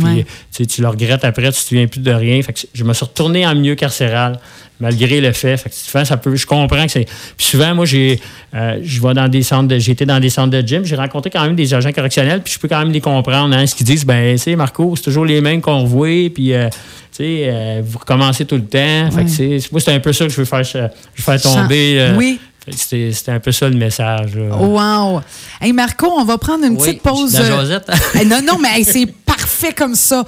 Puis 0.52 0.66
tu 0.66 0.82
le 0.82 0.88
regrettes 0.88 1.24
après, 1.24 1.42
tu 1.42 1.48
ne 1.48 1.52
te 1.52 1.56
souviens 1.56 1.86
plus 1.86 2.00
de 2.00 2.12
rien. 2.12 2.42
Fait 2.42 2.54
je 2.72 2.84
me 2.84 2.92
suis 2.92 3.04
retourné 3.04 3.46
en 3.46 3.54
milieu 3.54 3.74
carcéral 3.74 4.38
malgré 4.80 5.20
le 5.20 5.32
fait. 5.32 5.56
Fait 5.56 6.04
ça 6.04 6.16
peut, 6.16 6.36
je 6.36 6.46
comprends 6.46 6.84
que 6.84 6.92
c'est. 6.92 7.06
Puis 7.36 7.46
souvent, 7.46 7.74
moi, 7.74 7.84
j'ai, 7.86 8.20
euh, 8.54 8.78
je 8.82 9.00
vais 9.00 9.14
dans 9.14 9.28
des 9.28 9.42
centres, 9.42 9.68
de, 9.68 9.76
été 9.76 10.04
dans 10.04 10.20
des 10.20 10.30
centres 10.30 10.50
de 10.50 10.66
gym, 10.66 10.84
j'ai 10.84 10.96
rencontré 10.96 11.30
quand 11.30 11.42
même 11.44 11.56
des 11.56 11.72
agents 11.74 11.92
correctionnels, 11.92 12.42
puis 12.42 12.52
je 12.54 12.58
peux 12.58 12.68
quand 12.68 12.78
même 12.78 12.92
les 12.92 13.00
comprendre. 13.00 13.54
Hein, 13.56 13.66
ce 13.66 13.74
qu'ils 13.74 13.86
disent, 13.86 14.04
ben, 14.04 14.36
c'est 14.38 14.56
Marco, 14.56 14.94
c'est 14.96 15.02
toujours 15.02 15.24
les 15.24 15.40
mêmes 15.40 15.60
qu'on 15.60 15.82
revoit, 15.82 16.30
puis 16.32 16.52
euh, 16.54 17.82
vous 17.84 17.98
recommencez 17.98 18.44
tout 18.44 18.56
le 18.56 18.64
temps. 18.64 19.10
moi, 19.12 19.80
c'est 19.80 19.92
un 19.92 20.00
peu 20.00 20.12
ça 20.12 20.26
que 20.26 20.30
je 20.30 20.36
veux 20.36 20.44
faire, 20.44 20.64
je 20.64 20.78
veux 20.78 20.88
faire 21.16 21.40
tomber. 21.40 21.96
Euh, 21.98 22.16
oui. 22.16 22.38
C'était 22.74 23.32
un 23.32 23.40
peu 23.40 23.52
ça 23.52 23.68
le 23.68 23.76
message. 23.76 24.36
Wow! 24.36 25.20
Hey 25.60 25.72
Marco, 25.72 26.06
on 26.10 26.24
va 26.24 26.38
prendre 26.38 26.64
une 26.64 26.76
petite 26.76 27.02
pause. 27.02 27.32
La 27.34 27.44
Josette. 27.60 27.90
non, 28.26 28.40
non, 28.42 28.58
mais 28.58 28.82
c'est 28.84 29.06
parfait 29.06 29.72
comme 29.72 29.94
ça. 29.94 30.24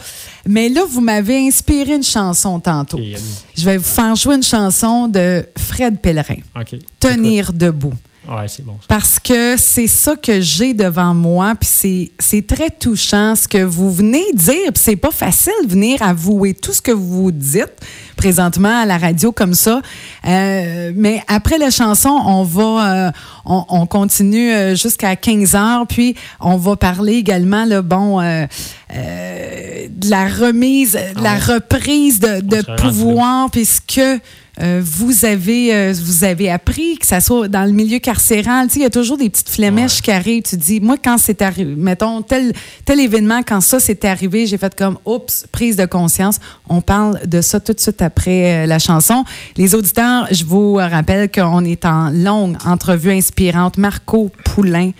Mais 0.46 0.68
là, 0.68 0.82
vous 0.88 1.00
m'avez 1.00 1.46
inspiré 1.46 1.94
une 1.94 2.02
chanson 2.02 2.60
tantôt. 2.60 2.98
Je 3.56 3.64
vais 3.64 3.76
vous 3.76 3.84
faire 3.84 4.14
jouer 4.16 4.36
une 4.36 4.42
chanson 4.42 5.08
de 5.08 5.44
Fred 5.56 6.00
Pellerin. 6.00 6.36
Tenir 7.00 7.52
debout. 7.52 7.92
Ouais, 8.28 8.46
c'est 8.46 8.64
bon. 8.64 8.76
Parce 8.88 9.18
que 9.18 9.56
c'est 9.56 9.86
ça 9.86 10.14
que 10.14 10.40
j'ai 10.40 10.74
devant 10.74 11.14
moi, 11.14 11.54
puis 11.58 12.10
c'est 12.18 12.46
très 12.46 12.68
touchant 12.68 13.34
ce 13.34 13.48
que 13.48 13.64
vous 13.64 13.90
venez 13.90 14.24
dire, 14.34 14.72
puis 14.74 14.82
c'est 14.82 14.96
pas 14.96 15.10
facile 15.10 15.52
de 15.64 15.70
venir 15.70 16.02
avouer 16.02 16.52
tout 16.52 16.74
ce 16.74 16.82
que 16.82 16.92
vous 16.92 17.32
dites 17.32 17.72
présentement 18.16 18.82
à 18.82 18.84
la 18.84 18.98
radio 18.98 19.32
comme 19.32 19.54
ça. 19.54 19.80
Euh, 20.26 20.92
mais 20.94 21.22
après 21.26 21.56
la 21.56 21.70
chanson, 21.70 22.10
on 22.10 22.42
va, 22.42 23.06
euh, 23.06 23.10
on, 23.46 23.86
continue 23.86 24.52
euh, 24.52 24.74
jusqu'à 24.74 25.16
15 25.16 25.54
heures, 25.54 25.86
puis 25.86 26.14
on 26.40 26.58
va 26.58 26.76
parler 26.76 27.14
également, 27.14 27.64
le 27.64 27.80
bon, 27.80 28.20
de 28.20 30.10
la 30.10 30.28
remise, 30.28 30.92
de 30.92 31.22
la 31.22 31.36
ah 31.36 31.54
reprise 31.54 32.20
de, 32.20 32.40
de 32.42 32.62
pouvoir, 32.76 33.50
puisque 33.50 34.02
euh, 34.60 34.82
vous 34.84 35.24
avez 35.24 35.74
euh, 35.74 35.94
vous 36.04 36.24
avez 36.24 36.50
appris 36.50 36.98
que 36.98 37.06
ça 37.06 37.20
soit 37.20 37.46
dans 37.46 37.64
le 37.64 37.70
milieu 37.70 37.98
carcéral, 38.00 38.68
il 38.74 38.82
y 38.82 38.84
a 38.84 38.90
toujours 38.90 39.16
des 39.16 39.30
petites 39.30 39.48
flémèches 39.48 40.02
qui 40.02 40.10
arrivent. 40.10 40.42
Tu 40.42 40.56
dis, 40.56 40.80
moi, 40.80 40.96
quand 41.02 41.16
c'est 41.18 41.42
arrivé, 41.42 41.74
mettons, 41.76 42.22
tel, 42.22 42.52
tel 42.84 42.98
événement, 42.98 43.42
quand 43.46 43.60
ça 43.60 43.78
s'est 43.78 44.04
arrivé, 44.06 44.46
j'ai 44.46 44.58
fait 44.58 44.74
comme, 44.74 44.98
oups, 45.04 45.46
prise 45.52 45.76
de 45.76 45.86
conscience. 45.86 46.40
On 46.68 46.80
parle 46.80 47.20
de 47.26 47.40
ça 47.40 47.60
tout 47.60 47.72
de 47.72 47.80
suite 47.80 48.02
après 48.02 48.64
euh, 48.64 48.66
la 48.66 48.78
chanson. 48.78 49.24
Les 49.56 49.74
auditeurs, 49.74 50.26
je 50.32 50.44
vous 50.44 50.74
rappelle 50.74 51.30
qu'on 51.30 51.64
est 51.64 51.84
en 51.84 52.10
longue 52.10 52.56
entrevue 52.64 53.12
inspirante. 53.12 53.78
Marco 53.78 54.30
Poulain, 54.44 54.90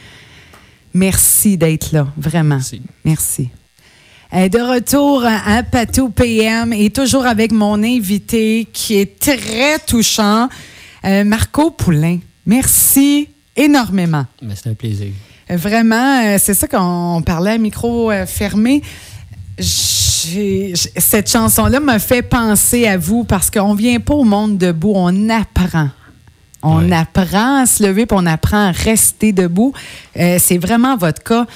merci 0.95 1.57
d'être 1.57 1.93
là, 1.93 2.07
vraiment. 2.17 2.57
Merci. 2.57 2.83
merci. 3.05 3.51
Euh, 4.35 4.51
de 4.51 4.59
retour 4.59 5.25
à 5.25 5.63
Patou 5.63 6.11
PM 6.11 6.75
et 6.75 6.91
toujours 6.91 7.25
avec 7.25 7.51
mon 7.51 7.83
invité 7.83 8.69
qui 8.71 8.97
est 8.97 9.19
très 9.19 9.79
touchant, 9.79 10.51
euh, 11.07 11.25
Marco 11.25 11.71
Poulain. 11.71 12.19
Merci 12.45 13.29
énormément. 13.57 14.27
C'est 14.55 14.69
un 14.69 14.75
plaisir. 14.75 15.13
Euh, 15.51 15.57
vraiment, 15.57 16.37
c'est 16.39 16.53
ça 16.53 16.69
qu'on 16.69 17.23
parlait 17.25 17.53
à 17.53 17.59
micro 17.59 18.13
fermé. 18.27 18.83
Cette 19.59 21.31
chanson-là 21.31 21.81
m'a 21.81 21.99
fait 21.99 22.21
penser 22.21 22.87
à 22.87 22.99
vous 22.99 23.25
parce 23.25 23.51
qu'on 23.51 23.75
vient 23.75 23.99
pas 23.99 24.15
au 24.15 24.25
monde 24.25 24.59
debout, 24.59 24.93
on 24.95 25.31
apprend. 25.31 25.89
On 26.63 26.91
apprend 26.91 27.63
à 27.63 27.67
se 27.67 27.83
lever, 27.85 28.07
puis 28.07 28.19
on 28.21 28.27
apprend 28.27 28.69
à 28.69 28.71
rester 28.73 29.33
debout. 29.33 29.73
c'est 30.15 30.59
vraiment 30.59 30.97
votre 30.97 31.23
cas. 31.23 31.47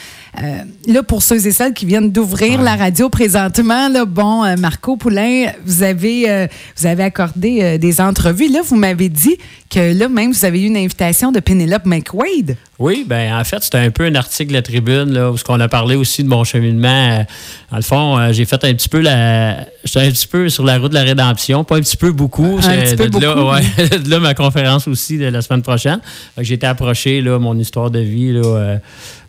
Euh, 0.40 0.62
là, 0.86 1.02
pour 1.02 1.22
ceux 1.22 1.46
et 1.46 1.52
celles 1.52 1.74
qui 1.74 1.84
viennent 1.84 2.10
d'ouvrir 2.10 2.62
la 2.62 2.74
radio 2.74 3.10
présentement, 3.10 3.90
là, 3.90 4.06
bon, 4.06 4.42
euh, 4.42 4.56
Marco 4.56 4.96
Poulain, 4.96 5.52
vous 5.66 5.82
avez, 5.82 6.30
euh, 6.30 6.46
vous 6.78 6.86
avez 6.86 7.02
accordé 7.02 7.76
des 7.78 8.00
entrevues. 8.00 8.48
Là, 8.48 8.60
vous 8.64 8.76
m'avez 8.76 9.10
dit 9.10 9.36
que 9.68 9.92
là, 9.92 10.08
même, 10.08 10.32
vous 10.32 10.44
avez 10.46 10.62
eu 10.62 10.66
une 10.66 10.76
invitation 10.78 11.32
de 11.32 11.40
Penelope 11.40 11.84
McWade. 11.84 12.56
Oui, 12.78 13.04
ben 13.06 13.38
en 13.38 13.44
fait, 13.44 13.62
c'était 13.62 13.78
un 13.78 13.90
peu 13.90 14.04
un 14.04 14.14
article 14.14 14.48
de 14.48 14.54
la 14.54 14.62
tribune, 14.62 15.12
là, 15.12 15.30
où 15.30 15.36
on 15.48 15.60
a 15.60 15.68
parlé 15.68 15.96
aussi 15.96 16.24
de 16.24 16.28
mon 16.28 16.44
cheminement. 16.44 17.24
Dans 17.70 17.76
le 17.76 17.82
fond, 17.82 18.32
j'ai 18.32 18.44
fait 18.44 18.64
un 18.64 18.74
petit 18.74 18.88
peu 18.88 19.00
la. 19.00 19.66
J'étais 19.84 20.06
un 20.06 20.10
petit 20.10 20.26
peu 20.26 20.48
sur 20.48 20.64
la 20.64 20.78
route 20.78 20.90
de 20.90 20.94
la 20.94 21.02
rédemption, 21.02 21.62
pas 21.62 21.76
un 21.76 21.80
petit 21.80 21.96
peu 21.96 22.10
beaucoup. 22.10 22.58
Un 22.58 22.78
petit 22.78 22.96
peu 22.96 23.04
de, 23.04 23.10
beaucoup. 23.10 23.24
Là, 23.24 23.44
ouais, 23.44 23.98
de 23.98 24.10
là, 24.10 24.18
ma 24.18 24.34
conférence 24.34 24.88
aussi 24.92 25.18
de 25.18 25.26
la 25.26 25.42
semaine 25.42 25.62
prochaine. 25.62 26.00
J'ai 26.38 26.54
été 26.54 26.66
approché, 26.66 27.20
là, 27.20 27.38
mon 27.38 27.58
histoire 27.58 27.90
de 27.90 27.98
vie, 27.98 28.32
là 28.32 28.78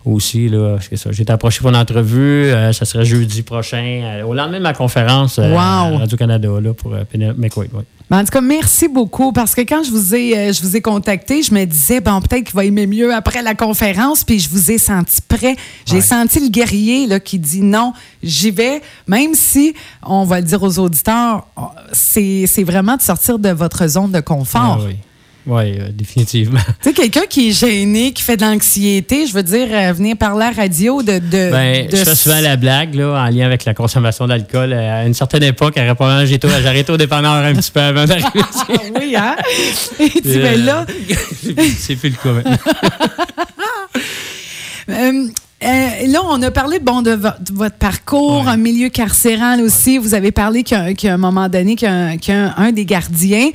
aussi. 0.06 0.50
Là, 0.50 0.78
J'ai 1.12 1.24
été 1.24 1.32
approché 1.32 1.60
pour 1.60 1.70
une 1.70 1.76
entrevue. 1.76 2.46
Euh, 2.52 2.74
ça 2.74 2.86
serait 2.86 3.06
jeudi 3.06 3.42
prochain, 3.42 4.02
euh, 4.04 4.24
au 4.24 4.34
lendemain 4.34 4.58
de 4.58 4.64
ma 4.64 4.74
conférence 4.74 5.40
euh, 5.40 5.56
à 5.56 5.98
Radio-Canada 5.98 6.50
pour 6.78 6.96
McQuaid. 7.38 7.70
Ben, 8.10 8.20
en 8.20 8.26
tout 8.26 8.32
cas, 8.32 8.42
merci 8.42 8.90
beaucoup 8.90 9.32
parce 9.32 9.56
que 9.56 9.62
quand 9.62 9.82
je 9.84 9.90
vous 9.90 10.14
ai, 10.14 10.52
je 10.54 10.62
vous 10.62 10.76
ai 10.76 10.82
contacté, 10.82 11.42
je 11.42 11.54
me 11.54 11.64
disais, 11.66 12.02
bon, 12.02 12.22
peut-être 12.22 12.44
qu'il 12.44 12.56
va 12.56 12.66
aimer 12.66 12.86
mieux 12.86 13.14
après 13.14 13.42
la 13.42 13.56
conférence, 13.56 14.24
puis 14.24 14.40
je 14.40 14.50
vous 14.50 14.72
ai 14.72 14.78
senti 14.78 15.22
prêt. 15.22 15.56
J'ai 15.86 16.02
senti 16.02 16.40
le 16.42 16.50
guerrier 16.50 17.08
là, 17.08 17.20
qui 17.20 17.40
dit 17.40 17.62
non, 17.62 17.94
j'y 18.22 18.52
vais, 18.52 18.82
même 19.08 19.34
si, 19.34 19.74
on 20.06 20.26
va 20.26 20.42
le 20.42 20.46
dire 20.46 20.62
aux 20.62 20.80
auditeurs, 20.80 21.48
c'est 21.94 22.64
vraiment 22.64 22.98
de 22.98 23.02
sortir 23.02 23.40
de 23.40 23.50
votre 23.50 23.88
zone 23.88 24.12
de 24.12 24.20
confort. 24.20 24.80
Ah 24.82 24.86
oui. 24.86 24.98
Oui, 25.46 25.78
euh, 25.78 25.90
définitivement. 25.92 26.62
Tu 26.82 26.90
sais, 26.90 26.94
quelqu'un 26.94 27.26
qui 27.30 27.50
est 27.50 27.52
gêné, 27.52 28.14
qui 28.14 28.24
fait 28.24 28.38
de 28.38 28.44
l'anxiété, 28.46 29.28
je 29.28 29.34
veux 29.34 29.44
dire, 29.44 29.68
euh, 29.72 29.92
venir 29.92 30.16
parler 30.16 30.46
à 30.46 30.52
la 30.52 30.56
radio 30.56 31.04
de. 31.04 31.20
de, 31.20 31.52
ben, 31.52 31.86
Je 31.92 31.98
fais 31.98 32.16
souvent 32.16 32.40
la 32.40 32.56
blague, 32.56 32.96
là, 32.96 33.26
en 33.26 33.30
lien 33.30 33.46
avec 33.46 33.66
la 33.66 33.74
consommation 33.74 34.26
d'alcool. 34.26 34.72
Euh, 34.72 35.02
à 35.02 35.06
une 35.06 35.14
certaine 35.14 35.44
époque, 35.44 35.78
à 35.78 35.84
j'ai 36.26 36.40
arrêté 36.66 36.94
au 36.94 36.98
dépanneur 36.98 37.34
un 37.34 37.54
petit 37.56 37.72
peu 37.72 37.82
avant 37.82 38.06
d'arriver. 38.06 38.30
oui, 38.96 39.16
hein? 39.18 39.36
Et 40.00 40.10
tu 40.22 40.30
es 40.30 40.58
là. 40.58 40.86
C'est 41.78 41.98
plus 41.98 42.10
le 42.10 42.16
cas 42.16 42.32
maintenant. 42.32 42.58
là, 46.08 46.22
on 46.30 46.42
a 46.42 46.52
parlé 46.52 46.80
bon, 46.80 47.02
de, 47.02 47.20
votre 47.52 47.76
parcours, 47.76 48.48
un 48.48 48.58
milieu 48.58 48.88
carcéral 48.88 49.62
aussi. 49.62 49.98
Vous 49.98 50.14
avez 50.14 50.32
parlé 50.32 50.64
qu'à 50.64 50.88
un 51.04 51.18
moment 51.18 51.50
donné, 51.50 51.76
qu'un 51.76 52.54
un 52.56 52.72
des 52.72 52.86
gardiens 52.86 53.50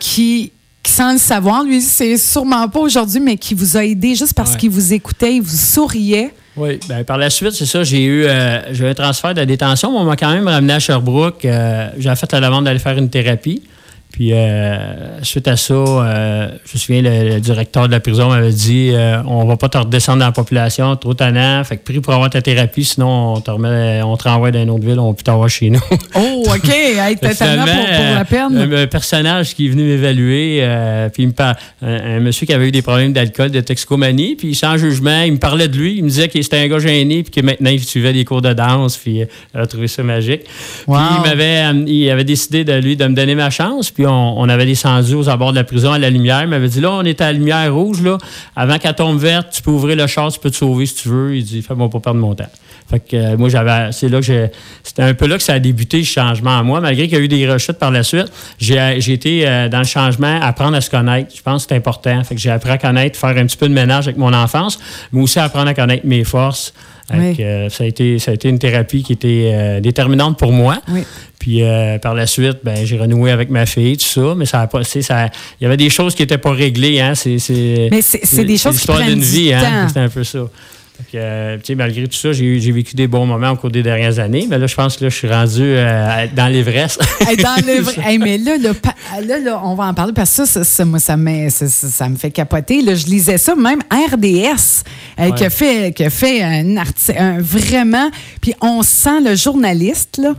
qui 0.00 0.50
sans 0.86 1.12
le 1.12 1.18
savoir, 1.18 1.64
lui, 1.64 1.80
c'est 1.80 2.16
sûrement 2.16 2.68
pas 2.68 2.80
aujourd'hui, 2.80 3.20
mais 3.20 3.36
qui 3.36 3.54
vous 3.54 3.76
a 3.76 3.84
aidé 3.84 4.14
juste 4.14 4.34
parce 4.34 4.56
qu'il 4.56 4.70
vous 4.70 4.92
écoutait, 4.92 5.36
il 5.36 5.42
vous 5.42 5.56
souriait. 5.56 6.34
Oui, 6.56 6.78
bien, 6.86 7.02
par 7.04 7.16
la 7.16 7.30
suite, 7.30 7.52
c'est 7.52 7.66
ça, 7.66 7.82
j'ai 7.82 8.04
eu, 8.04 8.24
euh, 8.26 8.60
un 8.90 8.94
transfert 8.94 9.32
de 9.32 9.44
détention, 9.44 9.90
mais 9.92 9.98
on 9.98 10.04
m'a 10.04 10.16
quand 10.16 10.30
même 10.30 10.48
ramené 10.48 10.74
à 10.74 10.78
Sherbrooke. 10.78 11.44
Euh, 11.44 11.88
j'ai 11.98 12.14
fait 12.14 12.32
la 12.32 12.40
demande 12.40 12.64
d'aller 12.66 12.78
faire 12.78 12.98
une 12.98 13.08
thérapie. 13.08 13.62
Puis, 14.12 14.34
euh, 14.34 15.22
suite 15.22 15.48
à 15.48 15.56
ça, 15.56 15.72
euh, 15.72 16.48
je 16.66 16.74
me 16.74 16.78
souviens, 16.78 17.02
le, 17.02 17.40
directeur 17.40 17.86
de 17.86 17.92
la 17.92 18.00
prison 18.00 18.28
m'avait 18.28 18.52
dit 18.52 18.90
euh, 18.92 19.22
on 19.26 19.46
va 19.46 19.56
pas 19.56 19.70
te 19.70 19.78
redescendre 19.78 20.18
dans 20.18 20.26
la 20.26 20.32
population, 20.32 20.94
trop 20.96 21.14
tannant. 21.14 21.64
Fait 21.64 21.78
que 21.78 21.82
pris 21.82 22.00
pour 22.00 22.12
avoir 22.12 22.28
ta 22.28 22.42
thérapie, 22.42 22.84
sinon 22.84 23.36
on 23.36 23.40
te, 23.40 23.50
remet, 23.50 24.02
on 24.02 24.14
te 24.18 24.28
renvoie 24.28 24.50
dans 24.50 24.62
une 24.62 24.68
autre 24.68 24.84
ville, 24.84 24.98
on 24.98 25.14
peut 25.14 25.22
t'envoyer 25.22 25.48
chez 25.48 25.70
nous. 25.70 25.80
oh, 26.14 26.44
OK. 26.46 26.68
Hey, 26.68 27.16
t'es 27.16 27.34
tannant 27.34 27.64
pour, 27.64 27.74
pour, 27.74 28.14
la 28.14 28.24
peine. 28.26 28.74
Un, 28.74 28.86
personnage 28.86 29.54
qui 29.54 29.66
est 29.66 29.70
venu 29.70 29.84
m'évaluer, 29.84 30.68
puis 31.14 31.22
il 31.22 31.28
me 31.28 31.32
parle, 31.32 31.56
un, 31.80 32.20
monsieur 32.20 32.46
qui 32.46 32.52
avait 32.52 32.68
eu 32.68 32.72
des 32.72 32.82
problèmes 32.82 33.14
d'alcool, 33.14 33.50
de 33.50 33.62
toxicomanie, 33.62 34.36
puis 34.36 34.54
sans 34.54 34.76
jugement, 34.76 35.22
il 35.22 35.32
me 35.32 35.38
parlait 35.38 35.68
de 35.68 35.76
lui. 35.76 35.96
Il 35.96 36.04
me 36.04 36.08
disait 36.10 36.28
qu'il 36.28 36.42
était 36.42 36.58
un 36.58 36.68
gars 36.68 36.80
gêné, 36.80 37.22
puis 37.22 37.30
que 37.30 37.40
maintenant 37.40 37.70
il 37.70 37.82
suivait 37.82 38.12
des 38.12 38.26
cours 38.26 38.42
de 38.42 38.52
danse, 38.52 38.98
puis 38.98 39.20
il 39.20 39.60
a 39.60 39.66
trouvé 39.66 39.88
ça 39.88 40.02
magique. 40.02 40.42
Puis 40.44 40.84
il 40.86 41.22
m'avait 41.22 41.62
il 41.86 42.10
avait 42.10 42.24
décidé 42.24 42.64
de 42.64 42.74
lui 42.74 42.96
de 42.96 43.06
me 43.06 43.14
donner 43.14 43.34
ma 43.34 43.48
chance, 43.48 43.90
puis 43.90 44.01
on, 44.06 44.48
avait 44.48 44.66
descendu 44.66 45.14
aux 45.14 45.28
abords 45.28 45.52
de 45.52 45.56
la 45.56 45.64
prison 45.64 45.92
à 45.92 45.98
la 45.98 46.10
lumière. 46.10 46.42
Il 46.42 46.48
m'avait 46.48 46.68
dit 46.68 46.80
là, 46.80 46.92
on 46.92 47.04
est 47.04 47.20
à 47.20 47.26
la 47.26 47.32
lumière 47.32 47.74
rouge, 47.74 48.02
là. 48.02 48.18
Avant 48.56 48.78
qu'elle 48.78 48.94
tombe 48.94 49.18
verte, 49.18 49.48
tu 49.52 49.62
peux 49.62 49.70
ouvrir 49.70 49.96
le 49.96 50.06
char, 50.06 50.30
tu 50.32 50.38
peux 50.38 50.50
te 50.50 50.56
sauver 50.56 50.86
si 50.86 50.96
tu 50.96 51.08
veux. 51.08 51.36
Il 51.36 51.44
dit 51.44 51.62
Fais-moi 51.62 51.88
pas 51.88 52.00
perdre 52.00 52.20
mon 52.20 52.34
temps. 52.34 52.50
Fait 52.90 53.00
que 53.00 53.16
euh, 53.16 53.36
moi, 53.36 53.48
j'avais. 53.48 53.92
C'est 53.92 54.08
là 54.08 54.18
que 54.18 54.24
j'ai. 54.24 54.50
C'était 54.82 55.02
un 55.02 55.14
peu 55.14 55.26
là 55.26 55.36
que 55.36 55.42
ça 55.42 55.54
a 55.54 55.58
débuté 55.58 55.98
le 55.98 56.04
changement 56.04 56.58
à 56.58 56.62
moi, 56.62 56.80
malgré 56.80 57.08
qu'il 57.08 57.16
y 57.16 57.20
a 57.20 57.24
eu 57.24 57.28
des 57.28 57.50
rechutes 57.50 57.78
par 57.78 57.90
la 57.90 58.02
suite. 58.02 58.30
J'ai, 58.58 58.98
été 59.12 59.48
euh, 59.48 59.68
dans 59.68 59.78
le 59.78 59.84
changement, 59.84 60.40
apprendre 60.42 60.76
à 60.76 60.80
se 60.80 60.90
connaître. 60.90 61.34
Je 61.34 61.42
pense 61.42 61.64
que 61.64 61.70
c'est 61.70 61.76
important. 61.76 62.22
Fait 62.24 62.34
que 62.34 62.40
j'ai 62.40 62.50
appris 62.50 62.70
à 62.70 62.78
connaître, 62.78 63.18
faire 63.18 63.36
un 63.36 63.46
petit 63.46 63.56
peu 63.56 63.68
de 63.68 63.74
ménage 63.74 64.08
avec 64.08 64.18
mon 64.18 64.32
enfance, 64.32 64.78
mais 65.12 65.22
aussi 65.22 65.38
apprendre 65.38 65.68
à 65.68 65.74
connaître 65.74 66.06
mes 66.06 66.24
forces. 66.24 66.74
Euh, 67.10 67.68
ça, 67.68 67.84
a 67.84 67.86
été, 67.86 68.18
ça 68.18 68.30
a 68.30 68.34
été 68.34 68.48
une 68.48 68.58
thérapie 68.58 69.02
qui 69.02 69.12
était 69.12 69.80
déterminante 69.80 70.38
pour 70.38 70.52
moi. 70.52 70.80
Oui. 70.88 71.02
Puis 71.42 71.64
euh, 71.64 71.98
par 71.98 72.14
la 72.14 72.28
suite, 72.28 72.58
ben, 72.62 72.86
j'ai 72.86 72.96
renoué 72.96 73.32
avec 73.32 73.50
ma 73.50 73.66
fille, 73.66 73.96
tout 73.96 74.04
ça, 74.04 74.34
mais 74.36 74.46
ça 74.46 74.60
a 74.60 74.68
pas. 74.68 74.84
Ça, 74.84 75.26
il 75.60 75.64
y 75.64 75.66
avait 75.66 75.76
des 75.76 75.90
choses 75.90 76.14
qui 76.14 76.22
n'étaient 76.22 76.38
pas 76.38 76.52
réglées. 76.52 77.00
Hein, 77.00 77.16
c'est, 77.16 77.36
mais 77.90 78.00
c'est, 78.00 78.44
des 78.44 78.56
choses 78.56 78.78
qui 78.78 78.86
prennent 78.86 79.08
d'une 79.08 79.24
vie. 79.24 79.52
Hein, 79.52 79.88
c'est 79.92 79.98
un 79.98 80.08
peu 80.08 80.22
ça. 80.22 80.46
Euh, 81.14 81.58
malgré 81.76 82.06
tout 82.06 82.16
ça, 82.16 82.32
j'ai, 82.32 82.70
vécu 82.70 82.94
des 82.94 83.06
bons 83.06 83.26
moments 83.26 83.50
au 83.50 83.56
cours 83.56 83.70
des 83.70 83.82
dernières 83.82 84.18
années. 84.18 84.46
Mais 84.48 84.58
là, 84.58 84.66
je 84.66 84.74
pense 84.74 84.96
que 84.96 85.04
là, 85.04 85.10
je 85.10 85.16
suis 85.16 85.28
rendu 85.28 85.62
euh, 85.62 86.26
dans 86.34 86.46
l'Everest. 86.46 87.00
dans 87.42 87.66
l'Everest. 87.66 87.98
mais 88.20 88.38
là, 88.38 88.56
là, 88.56 89.60
on 89.64 89.74
va 89.74 89.86
en 89.86 89.94
parler 89.94 90.12
parce 90.12 90.36
que 90.36 90.46
ça, 90.46 90.64
ça, 90.64 90.84
ça, 90.84 91.16
me 91.16 92.16
fait 92.16 92.30
capoter. 92.30 92.82
Là, 92.82 92.94
je 92.94 93.06
lisais 93.06 93.38
ça, 93.38 93.54
même 93.54 93.80
RDS, 93.90 94.84
qui 95.16 95.44
a 95.44 95.50
fait, 95.50 95.92
qui 95.94 96.04
a 96.04 96.10
fait 96.10 96.42
un 96.42 96.76
article, 96.76 97.40
vraiment. 97.40 98.10
Puis 98.40 98.54
on 98.60 98.82
sent 98.82 99.20
le 99.20 99.34
journaliste, 99.34 100.18
là 100.18 100.34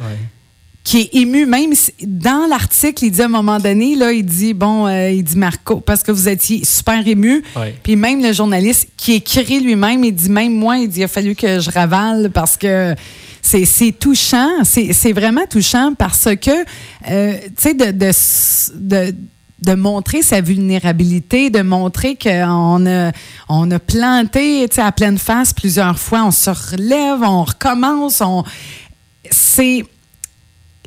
qui 0.84 1.00
est 1.00 1.16
ému. 1.16 1.46
Même 1.46 1.74
dans 2.06 2.48
l'article, 2.48 3.06
il 3.06 3.12
dit 3.12 3.22
à 3.22 3.26
un 3.26 3.30
moment 3.30 3.60
donné, 3.60 3.96
là, 3.96 4.12
il 4.12 4.26
dit, 4.26 4.54
bon, 4.54 4.88
euh, 4.88 5.10
il 5.10 5.24
dit 5.24 5.38
Marco, 5.38 5.80
parce 5.80 6.04
que 6.04 6.12
vous 6.12 6.28
étiez 6.28 6.66
super 6.66 7.08
ému. 7.08 7.44
Puis 7.84 7.96
même 7.96 8.22
le 8.22 8.34
journaliste 8.34 8.90
qui 8.98 9.14
écrit 9.14 9.60
lui-même, 9.60 10.04
il 10.04 10.14
dit, 10.14 10.30
même 10.30 10.54
moi, 10.54 10.78
il 10.78 10.90
dit, 10.90 11.00
il 11.00 11.04
a 11.04 11.08
fallu 11.08 11.36
que 11.36 11.60
je 11.60 11.72
ravale 11.72 12.30
parce 12.34 12.58
que 12.58 12.96
c'est 13.42 13.98
touchant. 13.98 14.50
C'est 14.64 15.14
vraiment 15.14 15.46
touchant 15.50 15.94
parce 15.98 16.28
que, 16.36 16.52
euh, 17.10 17.34
tu 17.42 17.54
sais, 17.58 17.74
de, 17.74 17.92
de, 17.92 18.12
de 18.76 19.16
montrer 19.72 20.22
sa 20.22 20.42
vulnérabilité, 20.42 21.50
de 21.50 21.62
montrer 21.62 22.18
qu'on 22.18 22.86
a, 22.86 23.12
on 23.48 23.72
a 23.72 23.80
planté 23.80 24.68
à 24.78 24.92
pleine 24.92 25.18
face 25.18 25.54
plusieurs 25.54 25.98
fois, 25.98 26.26
on 26.26 26.32
se 26.32 26.50
relève, 26.50 27.22
on 27.22 27.44
recommence, 27.44 28.22
on 28.22 28.44
c'est 29.32 29.84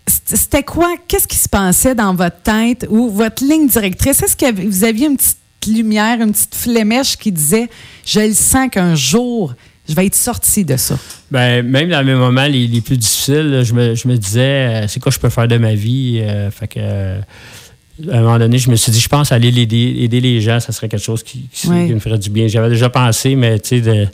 c'était 0.06 0.62
quoi? 0.62 0.94
Qu'est-ce 1.08 1.26
qui 1.26 1.36
se 1.36 1.48
passait 1.48 1.94
dans 1.94 2.14
votre 2.14 2.40
tête 2.42 2.86
ou 2.88 3.10
votre 3.10 3.44
ligne 3.44 3.66
directrice? 3.66 4.22
Est-ce 4.22 4.36
que 4.36 4.66
vous 4.66 4.84
aviez 4.84 5.06
une 5.06 5.16
petite 5.16 5.38
lumière, 5.66 6.20
une 6.20 6.32
petite 6.32 6.54
flémèche 6.54 7.16
qui 7.16 7.32
disait 7.32 7.68
Je 8.04 8.20
le 8.20 8.34
sens 8.34 8.68
qu'un 8.70 8.94
jour, 8.94 9.54
je 9.88 9.94
vais 9.94 10.06
être 10.06 10.14
sorti 10.14 10.64
de 10.64 10.76
ça? 10.76 10.98
Ben, 11.30 11.66
même 11.66 11.90
dans 11.90 12.04
mes 12.04 12.14
moments 12.14 12.46
les, 12.46 12.80
plus 12.80 12.96
difficiles, 12.96 13.62
je 13.64 13.74
me, 13.74 14.16
disais 14.16 14.84
euh, 14.84 14.88
C'est 14.88 15.00
quoi 15.00 15.10
je 15.10 15.18
peux 15.18 15.30
faire 15.30 15.48
de 15.48 15.58
ma 15.58 15.74
vie? 15.74 16.20
Euh, 16.22 16.50
fait 16.50 16.68
que 16.68 17.20
à 18.12 18.18
un 18.18 18.20
moment 18.20 18.38
donné, 18.38 18.58
je 18.58 18.70
me 18.70 18.76
suis 18.76 18.92
dit, 18.92 19.00
je 19.00 19.08
pense 19.08 19.32
aller 19.32 19.48
aider, 19.48 20.20
les 20.20 20.40
gens, 20.40 20.60
ça 20.60 20.72
serait 20.72 20.88
quelque 20.88 21.02
chose 21.02 21.22
qui, 21.22 21.48
me 21.68 21.98
ferait 21.98 22.18
du 22.18 22.30
bien. 22.30 22.46
J'avais 22.46 22.68
déjà 22.68 22.90
pensé, 22.90 23.36
mais 23.36 23.58
tu 23.58 23.80
sais, 23.80 24.08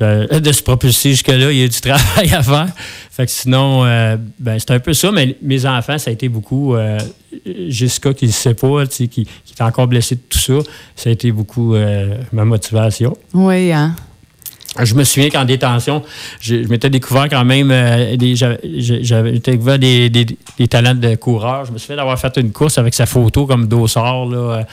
de, 0.00 0.38
de, 0.38 0.52
se 0.52 0.62
propulser 0.62 1.10
jusque-là, 1.10 1.52
il 1.52 1.58
y 1.58 1.64
a 1.64 1.68
du 1.68 1.80
travail 1.80 2.32
à 2.32 2.42
faire. 2.42 2.68
Fait 3.10 3.26
que 3.26 3.32
sinon, 3.32 3.84
euh, 3.84 4.16
ben, 4.38 4.58
c'est 4.58 4.70
un 4.70 4.80
peu 4.80 4.94
ça, 4.94 5.10
mais 5.10 5.36
mes 5.42 5.66
enfants, 5.66 5.98
ça 5.98 6.10
a 6.10 6.12
été 6.12 6.28
beaucoup. 6.28 6.74
Euh, 6.74 6.98
Jessica, 7.68 8.14
qui 8.14 8.26
ne 8.26 8.30
sait 8.30 8.54
pas, 8.54 8.86
qui, 8.86 9.08
qui 9.08 9.26
est 9.26 9.62
encore 9.62 9.86
blessée 9.86 10.14
de 10.14 10.22
tout 10.28 10.38
ça, 10.38 10.58
ça 10.94 11.10
a 11.10 11.12
été 11.12 11.30
beaucoup 11.30 11.74
euh, 11.74 12.16
ma 12.32 12.44
motivation. 12.44 13.16
Oui, 13.34 13.72
hein? 13.72 13.94
Je 14.82 14.94
me 14.94 15.04
souviens 15.04 15.30
qu'en 15.30 15.44
détention, 15.44 16.02
je, 16.40 16.54
m'étais 16.68 16.90
découvert 16.90 17.28
quand 17.28 17.44
même 17.44 17.70
euh, 17.70 18.16
des, 18.16 18.34
j'avais 18.36 19.38
découvert 19.38 19.78
des, 19.78 20.10
des, 20.10 20.68
talents 20.68 20.94
de 20.94 21.14
coureur. 21.14 21.64
Je 21.64 21.72
me 21.72 21.78
souviens 21.78 21.96
d'avoir 21.96 22.18
fait 22.18 22.36
une 22.36 22.52
course 22.52 22.78
avec 22.78 22.94
sa 22.94 23.06
photo 23.06 23.46
comme 23.46 23.66
dossard. 23.66 24.26
Là, 24.26 24.66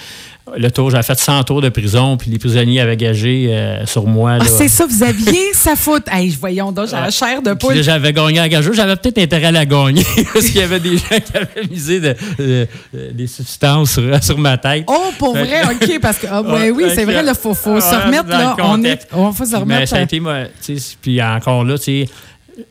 le 0.58 0.72
tour, 0.72 0.92
j'avais 0.92 1.04
fait 1.04 1.18
100 1.18 1.44
tours 1.44 1.62
de 1.62 1.70
prison, 1.70 2.18
puis 2.18 2.30
les 2.30 2.38
prisonniers 2.38 2.82
avaient 2.82 2.98
gagé 2.98 3.48
euh, 3.50 3.86
sur 3.86 4.06
moi. 4.06 4.40
Ah, 4.42 4.46
c'est 4.46 4.68
ça, 4.68 4.86
vous 4.86 5.02
aviez 5.02 5.42
sa 5.54 5.76
faute. 5.76 6.04
Hey, 6.12 6.36
voyons 6.40 6.72
donc, 6.72 6.90
j'avais 6.90 7.12
chair 7.12 7.42
de 7.42 7.54
poule. 7.54 7.82
J'avais 7.82 8.12
gagné 8.12 8.40
à 8.40 8.50
gageur. 8.50 8.74
J'avais 8.74 8.96
peut-être 8.98 9.20
intérêt 9.20 9.48
à 9.48 9.52
la 9.52 9.66
gagner, 9.66 10.06
parce 10.34 10.48
qu'il 10.48 10.58
y 10.58 10.64
avait 10.64 10.82
des 10.82 10.98
gens 10.98 11.20
qui 11.26 11.38
avaient 11.38 11.68
misé 11.70 12.02
des 12.02 13.28
substances 13.28 14.00
sur, 14.22 14.38
ma 14.38 14.58
tête. 14.58 14.84
Oh, 14.88 15.12
pour 15.18 15.34
vrai, 15.34 15.64
OK, 15.64 16.00
parce 16.02 16.18
que, 16.18 16.28
ah, 16.30 16.42
oui, 16.44 16.86
c'est 16.94 17.06
vrai, 17.06 17.24
il 17.26 17.34
faut, 17.36 17.54
faut 17.54 17.80
se 17.80 18.06
remettre, 18.06 18.28
là. 18.28 18.56
On, 18.64 18.84
est, 18.84 19.08
on 19.14 19.32
faut 19.32 19.46
se 19.46 19.56
remettre. 19.56 19.80
Mais 19.80 19.86
ça 19.86 19.98
a 19.98 20.02
été, 20.02 20.20
moi, 20.20 20.40
puis 21.02 21.22
encore 21.22 21.64
là, 21.64 21.78
tu 21.78 21.84
sais, 21.84 22.10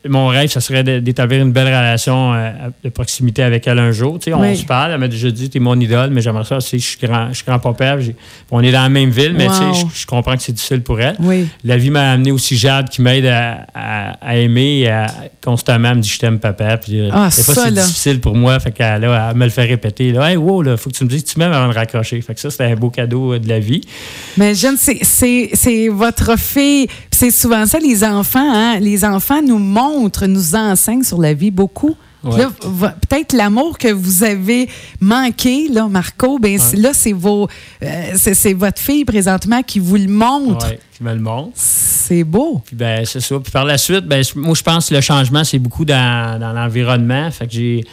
mon 0.07 0.27
rêve, 0.27 0.49
ça 0.49 0.61
serait 0.61 0.83
d'établir 1.01 1.41
une 1.41 1.51
belle 1.51 1.67
relation 1.67 2.33
euh, 2.33 2.51
de 2.83 2.89
proximité 2.89 3.43
avec 3.43 3.67
elle 3.67 3.79
un 3.79 3.91
jour. 3.91 4.17
On 4.27 4.55
se 4.55 4.65
parle, 4.65 4.91
elle 4.91 4.99
m'a 4.99 5.07
déjà 5.07 5.29
dit, 5.31 5.49
tu 5.49 5.57
es 5.57 5.61
mon 5.61 5.79
idole, 5.79 6.09
mais 6.11 6.21
j'aimerais 6.21 6.45
ça, 6.45 6.59
je 6.59 6.77
suis 6.77 6.97
grand, 7.01 7.29
je 7.29 7.35
suis 7.35 7.45
grand-papa. 7.45 7.97
On 8.51 8.61
est 8.61 8.71
dans 8.71 8.83
la 8.83 8.89
même 8.89 9.09
ville, 9.09 9.33
mais 9.37 9.47
je, 9.47 10.05
comprends 10.05 10.35
que 10.35 10.43
c'est 10.43 10.51
difficile 10.51 10.81
pour 10.81 10.99
elle. 10.99 11.17
La 11.63 11.77
vie 11.77 11.89
m'a 11.89 12.11
amené 12.11 12.31
aussi 12.31 12.57
Jade 12.57 12.89
qui 12.89 13.01
m'aide 13.01 13.25
à, 13.25 14.35
aimer 14.35 14.79
et 14.79 14.89
à, 14.89 15.07
constamment 15.43 15.95
me 15.95 16.01
dit 16.01 16.09
je 16.09 16.19
t'aime 16.19 16.39
papa. 16.39 16.77
Puis, 16.77 16.99
euh, 16.99 17.09
ah, 17.11 17.29
c'est 17.29 17.73
difficile 17.73 18.19
pour 18.19 18.35
moi, 18.35 18.59
fait 18.59 18.71
qu'elle 18.71 19.01
me 19.01 19.43
le 19.43 19.49
fait 19.49 19.65
répéter. 19.65 20.11
Là, 20.11 20.31
hey, 20.31 20.37
wow, 20.37 20.61
là, 20.61 20.77
faut 20.77 20.89
que 20.89 20.95
tu 20.95 21.03
me 21.03 21.09
dises 21.09 21.23
tu 21.25 21.39
m'aimes 21.39 21.51
avant 21.51 21.67
de 21.67 21.73
raccrocher. 21.73 22.21
Fait 22.21 22.33
que 22.33 22.39
ça, 22.39 22.49
c'était 22.49 22.65
un 22.65 22.75
beau 22.75 22.89
cadeau 22.89 23.33
euh, 23.33 23.39
de 23.39 23.49
la 23.49 23.59
vie. 23.59 23.81
Mais 24.37 24.55
j'aime, 24.55 24.77
c'est 24.77 25.87
votre 25.89 26.37
fille. 26.37 26.87
C'est 27.13 27.31
souvent 27.31 27.65
ça, 27.65 27.79
les 27.79 28.03
enfants. 28.03 28.53
Hein? 28.53 28.79
Les 28.79 29.05
enfants 29.05 29.41
nous 29.41 29.59
montre, 29.59 30.25
nous 30.25 30.55
enseigne 30.55 31.03
sur 31.03 31.21
la 31.21 31.33
vie 31.33 31.51
beaucoup. 31.51 31.95
Peut-être 32.23 33.33
l'amour 33.33 33.77
que 33.77 33.91
vous 33.91 34.23
avez 34.23 34.69
manqué, 35.01 35.67
là, 35.67 35.87
Marco, 35.87 36.39
ben, 36.39 36.57
là, 36.77 36.91
c'est 36.93 37.11
vos 37.11 37.47
euh, 37.83 38.11
c'est 38.15 38.53
votre 38.53 38.79
fille 38.79 39.03
présentement 39.03 39.61
qui 39.61 39.79
vous 39.79 39.97
le 39.97 40.07
montre. 40.07 40.69
qui 40.93 41.03
me 41.03 41.13
le 41.13 41.19
montre. 41.19 41.51
C'est 41.55 42.23
beau. 42.23 42.61
Puis 42.65 42.75
ben, 42.75 43.05
c'est 43.05 43.19
ça. 43.19 43.39
Puis 43.39 43.51
par 43.51 43.65
la 43.65 43.77
suite, 43.77 44.05
ben, 44.05 44.23
moi, 44.35 44.55
je 44.55 44.63
pense 44.63 44.89
que 44.89 44.95
le 44.95 45.01
changement, 45.01 45.43
c'est 45.43 45.59
beaucoup 45.59 45.85
dans, 45.85 46.39
dans 46.39 46.53
l'environnement. 46.53 47.29
Fait 47.31 47.45
que 47.45 47.53
j'ai 47.53 47.83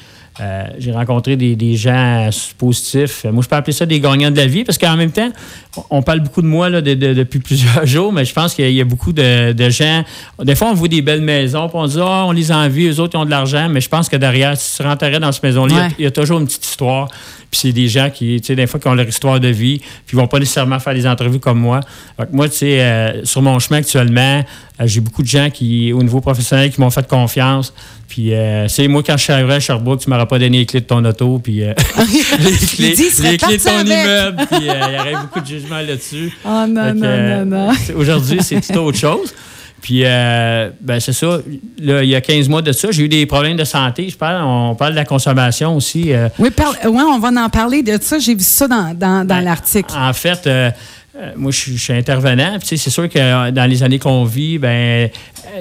euh, 0.41 0.65
j'ai 0.79 0.93
rencontré 0.93 1.37
des, 1.37 1.77
gens 1.77 2.31
positifs. 2.57 3.25
Moi, 3.25 3.43
je 3.43 3.49
peux 3.49 3.57
appeler 3.57 3.73
ça 3.73 3.85
des 3.85 4.01
gagnants 4.01 4.31
de 4.31 4.37
la 4.37 4.47
vie 4.47 4.65
parce 4.65 4.79
qu'en 4.79 4.97
même 4.97 5.11
temps, 5.11 5.31
on 5.91 6.03
parle 6.03 6.21
beaucoup 6.21 6.41
de 6.41 6.47
moi 6.47 6.71
là, 6.71 6.81
depuis 6.81 7.39
plusieurs 7.41 7.87
jours, 7.87 8.13
mais 8.13 8.25
je 8.25 8.33
pense 8.33 8.55
qu'il 8.55 8.71
y, 8.71 8.81
a 8.81 8.85
beaucoup 8.85 9.13
de, 9.13 9.71
gens. 9.71 10.03
Des 10.43 10.55
fois, 10.55 10.69
on 10.69 10.75
voit 10.75 10.89
des 10.89 11.03
belles 11.03 11.21
maisons, 11.21 11.69
puis 11.69 11.79
on 11.79 11.87
dit 11.87 11.99
oh, 11.99 12.25
on 12.27 12.33
les 12.33 12.53
envie, 12.53 12.87
eux 12.87 13.01
autres, 13.01 13.19
ils 13.19 13.23
ont 13.23 13.25
de 13.25 13.31
l'argent, 13.31 13.69
mais 13.69 13.81
je 13.81 13.89
pense 13.89 14.09
que 14.09 14.17
derrière, 14.17 14.57
si 14.57 14.77
tu 14.77 14.83
rentrais 14.83 15.21
dans 15.21 15.33
cette 15.33 15.43
maison-là, 15.43 15.89
il, 15.99 16.05
y 16.05 16.07
a 16.07 16.11
toujours 16.11 16.41
une 16.41 16.47
petite 16.47 16.65
histoire. 16.65 17.09
Puis 17.51 17.61
c'est 17.63 17.73
des 17.73 17.89
gens 17.89 18.11
qui, 18.11 18.41
tu 18.41 18.47
sais, 18.47 18.57
des 18.57 18.67
fois, 18.67 18.79
qui 18.79 18.87
ont 18.89 18.95
leur 18.95 19.09
histoire 19.09 19.41
de 19.41 19.49
vie, 19.49 19.79
puis 20.07 20.15
ils 20.15 20.17
vont 20.17 20.29
pas 20.29 20.39
nécessairement 20.39 20.79
faire 20.79 20.95
des 20.95 21.07
entrevues 21.07 21.41
comme 21.41 21.59
moi. 21.59 21.81
moi, 22.33 22.49
tu 22.49 22.57
sais, 22.57 22.81
euh, 22.81 23.25
sur 23.25 23.43
mon 23.43 23.59
chemin 23.59 23.79
actuellement, 23.79 24.45
j'ai 24.87 25.01
beaucoup 25.01 25.23
de 25.23 25.29
gens 25.29 25.51
qui, 25.51 25.93
au 25.93 26.03
niveau 26.03 26.21
professionnel, 26.21 26.71
qui 26.71 26.81
m'ont 26.81 26.91
fait 26.91 27.07
confiance. 27.07 27.73
Puis, 28.09 28.35
euh, 28.35 28.67
c'est 28.69 28.89
moi, 28.89 29.03
quand 29.05 29.17
je 29.17 29.23
suis 29.25 29.33
arrivé 29.33 29.55
à 29.55 29.61
Sherbrooke, 29.61 30.01
tu 30.01 30.11
m'aurais 30.11 30.27
pas 30.27 30.39
donné 30.39 30.59
les 30.59 30.67
clés 30.67 30.81
de 30.81 30.87
ton 30.87 31.05
auto, 31.05 31.39
puis 31.39 31.61
les 31.61 31.75
clés, 31.75 32.95
les 33.23 33.37
clés 33.37 33.59
de 33.59 33.63
ton 33.63 33.85
immeuble, 33.85 34.47
puis 34.51 34.59
il 34.61 34.67
y 34.67 34.71
aurait 34.71 35.23
beaucoup 35.23 35.41
de 35.41 35.47
jugement 35.47 35.81
là-dessus. 35.81 36.33
Oh 36.45 36.67
non, 36.67 36.95
non, 36.95 37.45
non, 37.45 37.45
non. 37.45 37.73
Aujourd'hui, 37.97 38.41
c'est 38.43 38.61
tout 38.61 38.79
autre 38.79 38.99
chose. 38.99 39.33
Puis, 39.81 40.03
euh, 40.05 40.71
ben 40.81 41.01
c'est 41.01 41.13
ça. 41.13 41.39
il 41.79 42.05
y 42.05 42.15
a 42.15 42.21
15 42.21 42.49
mois 42.49 42.63
de 42.63 42.73
ça, 42.73 42.91
j'ai 42.91 43.05
eu 43.05 43.09
des 43.09 43.25
problèmes 43.27 43.57
de 43.57 43.65
santé. 43.65 44.09
Je 44.09 44.17
parle, 44.17 44.43
on 44.45 44.75
parle 44.75 44.93
de 44.93 44.97
la 44.97 45.05
consommation 45.05 45.77
aussi. 45.77 46.13
Euh. 46.13 46.29
Oui, 46.39 46.51
on 46.85 47.19
va 47.19 47.29
en 47.29 47.49
parler 47.49 47.83
de 47.83 47.99
ça. 48.01 48.19
J'ai 48.19 48.35
vu 48.35 48.45
ça 48.45 48.69
dans, 48.69 48.95
dans, 48.95 49.25
ben, 49.25 49.41
l'article. 49.41 49.95
En 49.97 50.13
fait, 50.13 50.47
euh, 50.47 50.71
moi, 51.37 51.51
je, 51.51 51.73
suis 51.73 51.93
intervenant. 51.93 52.59
c'est 52.63 52.77
sûr 52.77 53.09
que 53.09 53.51
dans 53.51 53.69
les 53.69 53.83
années 53.83 53.99
qu'on 53.99 54.25
vit, 54.25 54.59
ben, 54.59 55.11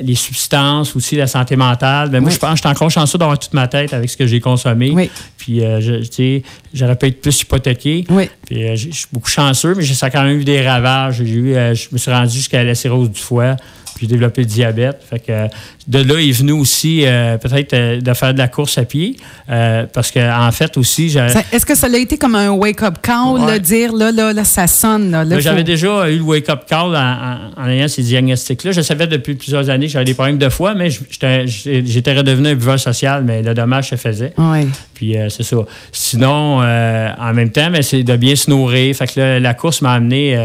les 0.02 0.16
substances, 0.16 0.96
aussi 0.96 1.16
la 1.16 1.28
santé 1.28 1.56
mentale, 1.56 2.10
ben, 2.10 2.22
moi, 2.22 2.30
je 2.30 2.38
pense 2.38 2.52
que 2.52 2.56
je 2.58 2.62
suis 2.62 2.70
encore 2.70 2.92
chanceux 2.92 3.18
d'avoir 3.18 3.40
toute 3.40 3.54
ma 3.54 3.68
tête 3.68 3.94
avec 3.94 4.10
ce 4.10 4.16
que 4.16 4.28
j'ai 4.28 4.40
consommé. 4.40 4.92
Oui. 4.92 5.10
Puis, 5.38 5.60
je, 5.60 6.42
j'aurais 6.74 6.96
pu 6.96 7.08
être 7.08 7.22
plus 7.22 7.42
hypothéqué. 7.42 8.06
Oui. 8.10 8.30
Puis, 8.46 8.78
je 8.78 8.92
suis 8.92 9.08
beaucoup 9.12 9.30
chanceux, 9.30 9.74
mais 9.76 9.84
ça 9.86 10.06
a 10.06 10.10
quand 10.10 10.24
même 10.24 10.40
eu 10.40 10.46
des 10.46 10.62
ravages. 10.66 11.24
je 11.24 11.88
me 11.92 11.98
suis 11.98 12.12
rendu 12.12 12.34
jusqu'à 12.34 12.64
la 12.64 12.76
cirrhose 12.76 13.10
du 13.10 13.20
foie 13.20 13.56
puis 14.00 14.08
j'ai 14.08 14.14
développé 14.16 14.42
le 14.44 14.48
diabète. 14.48 15.02
Fait 15.10 15.20
que 15.20 15.48
de 15.90 16.00
là 16.00 16.22
est 16.22 16.32
venu 16.32 16.54
aussi 16.54 17.04
euh, 17.04 17.38
peut-être 17.38 17.74
euh, 17.74 18.00
de 18.00 18.14
faire 18.14 18.34
de 18.34 18.38
la 18.38 18.48
course 18.48 18.78
à 18.78 18.86
pied. 18.86 19.18
Euh, 19.50 19.86
parce 19.92 20.10
qu'en 20.10 20.48
en 20.48 20.52
fait 20.54 20.78
aussi. 20.78 21.18
Est-ce 21.52 21.66
que 21.66 21.76
ça 21.76 21.88
a 21.88 21.98
été 21.98 22.18
comme 22.18 22.36
un 22.36 22.52
wake-up 22.52 23.00
call, 23.02 23.54
de 23.54 23.58
dire 23.58 23.92
là, 23.94 24.14
là, 24.14 24.32
là, 24.32 24.46
ça 24.46 24.68
sonne? 24.68 25.12
Là, 25.12 25.26
ben, 25.26 25.42
J'avais 25.42 25.66
déjà 25.66 26.10
eu 26.10 26.20
le 26.20 26.24
wake-up 26.24 26.62
call 26.66 26.96
en, 26.96 27.68
ayant 27.68 27.90
ces 27.90 28.04
diagnostics-là. 28.04 28.72
Je 28.72 28.80
savais 28.80 29.08
depuis 29.08 29.36
plusieurs 29.36 29.70
années 29.70 29.88
que 29.88 29.92
j'avais 29.92 30.06
des 30.06 30.14
problèmes 30.14 30.38
de 30.38 30.48
foie, 30.48 30.76
mais 30.76 30.90
j'étais 30.90 32.14
redevenu 32.14 32.48
un 32.48 32.56
buveur 32.56 32.80
social, 32.80 33.26
mais 33.26 33.42
le 33.42 33.54
dommage 33.54 33.90
se 33.90 33.98
faisait. 33.98 34.32
Oui. 34.38 34.70
Puis 34.94 35.18
c'est 35.28 35.44
ça. 35.44 35.58
Sinon, 35.92 36.60
en 36.62 37.34
même 37.34 37.50
temps, 37.50 37.70
c'est 37.82 38.04
de 38.04 38.16
bien 38.16 38.38
se 38.38 38.50
nourrir. 38.50 38.96
Fait 38.96 39.08
que 39.08 39.40
la 39.40 39.54
course 39.54 39.82
m'a 39.82 39.92
amené 39.92 40.38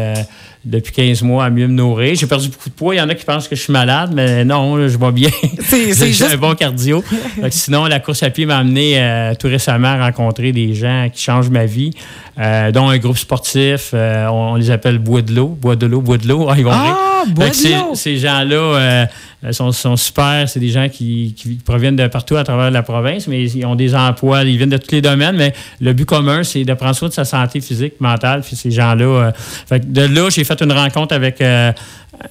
depuis 0.65 0.91
15 0.91 1.21
mois 1.21 1.45
à 1.45 1.49
mieux 1.49 1.67
me 1.67 1.73
nourrir. 1.73 2.15
J'ai 2.15 2.25
perdu 2.25 2.49
beaucoup 2.49 2.69
de 2.69 2.73
poids. 2.73 2.95
Il 2.95 2.97
y 2.97 3.01
en 3.01 3.09
a 3.09 3.15
qui 3.15 3.23
pensent 3.23 3.47
que 3.47 3.55
je 3.55 3.61
suis 3.61 3.73
malade, 3.73 4.11
mais 4.13 4.43
non, 4.43 4.87
je 4.87 4.97
vais 4.97 5.11
bien. 5.11 5.29
C'est 5.59 5.93
juste... 5.93 6.23
un 6.33 6.37
bon 6.37 6.55
cardio. 6.55 7.03
sinon, 7.49 7.85
la 7.85 7.99
course 7.99 8.23
à 8.23 8.29
pied 8.29 8.45
m'a 8.45 8.57
amené 8.57 8.99
euh, 8.99 9.33
tout 9.35 9.47
récemment 9.47 9.89
à 9.89 10.05
rencontrer 10.05 10.51
des 10.51 10.73
gens 10.73 11.09
qui 11.13 11.21
changent 11.21 11.49
ma 11.49 11.65
vie, 11.65 11.91
euh, 12.39 12.71
dont 12.71 12.89
un 12.89 12.97
groupe 12.97 13.17
sportif. 13.17 13.91
Euh, 13.93 14.27
on, 14.27 14.55
les 14.55 14.71
appelle 14.71 14.97
Bois 14.97 15.21
de 15.21 15.33
l'eau. 15.33 15.47
Bois 15.47 15.75
de 15.75 15.85
l'eau, 15.85 16.01
Bois 16.01 16.17
de 16.17 16.27
l'eau. 16.27 16.47
Ah, 16.49 16.55
ah 16.67 17.23
Bois 17.27 17.49
de 17.49 17.69
l'eau! 17.69 17.95
Ces 17.95 18.17
gens-là 18.17 19.07
sont, 19.51 19.71
sont, 19.71 19.95
super. 19.95 20.47
C'est 20.47 20.59
des 20.59 20.69
gens 20.69 20.89
qui, 20.89 21.35
proviennent 21.65 21.95
de 21.95 22.07
partout 22.07 22.35
à 22.35 22.43
travers 22.43 22.71
la 22.71 22.83
province, 22.83 23.27
mais 23.27 23.43
ils 23.43 23.65
ont 23.65 23.75
des 23.75 23.95
emplois, 23.95 24.43
ils 24.43 24.57
viennent 24.57 24.69
de 24.69 24.77
tous 24.77 24.91
les 24.91 25.01
domaines, 25.01 25.35
mais 25.35 25.53
le 25.79 25.93
but 25.93 26.05
commun, 26.05 26.43
c'est 26.43 26.63
de 26.63 26.73
prendre 26.73 26.95
soin 26.95 27.09
de 27.09 27.13
sa 27.13 27.25
santé 27.25 27.61
physique, 27.61 27.93
mentale. 27.99 28.41
Puis 28.41 28.55
ces 28.55 28.71
gens-là... 28.71 29.33
de 29.71 30.01
là, 30.01 30.29
j'ai 30.29 30.43
fait 30.43 30.61
une 30.61 30.71
rencontre 30.71 31.13
avec 31.13 31.41
euh, 31.41 31.71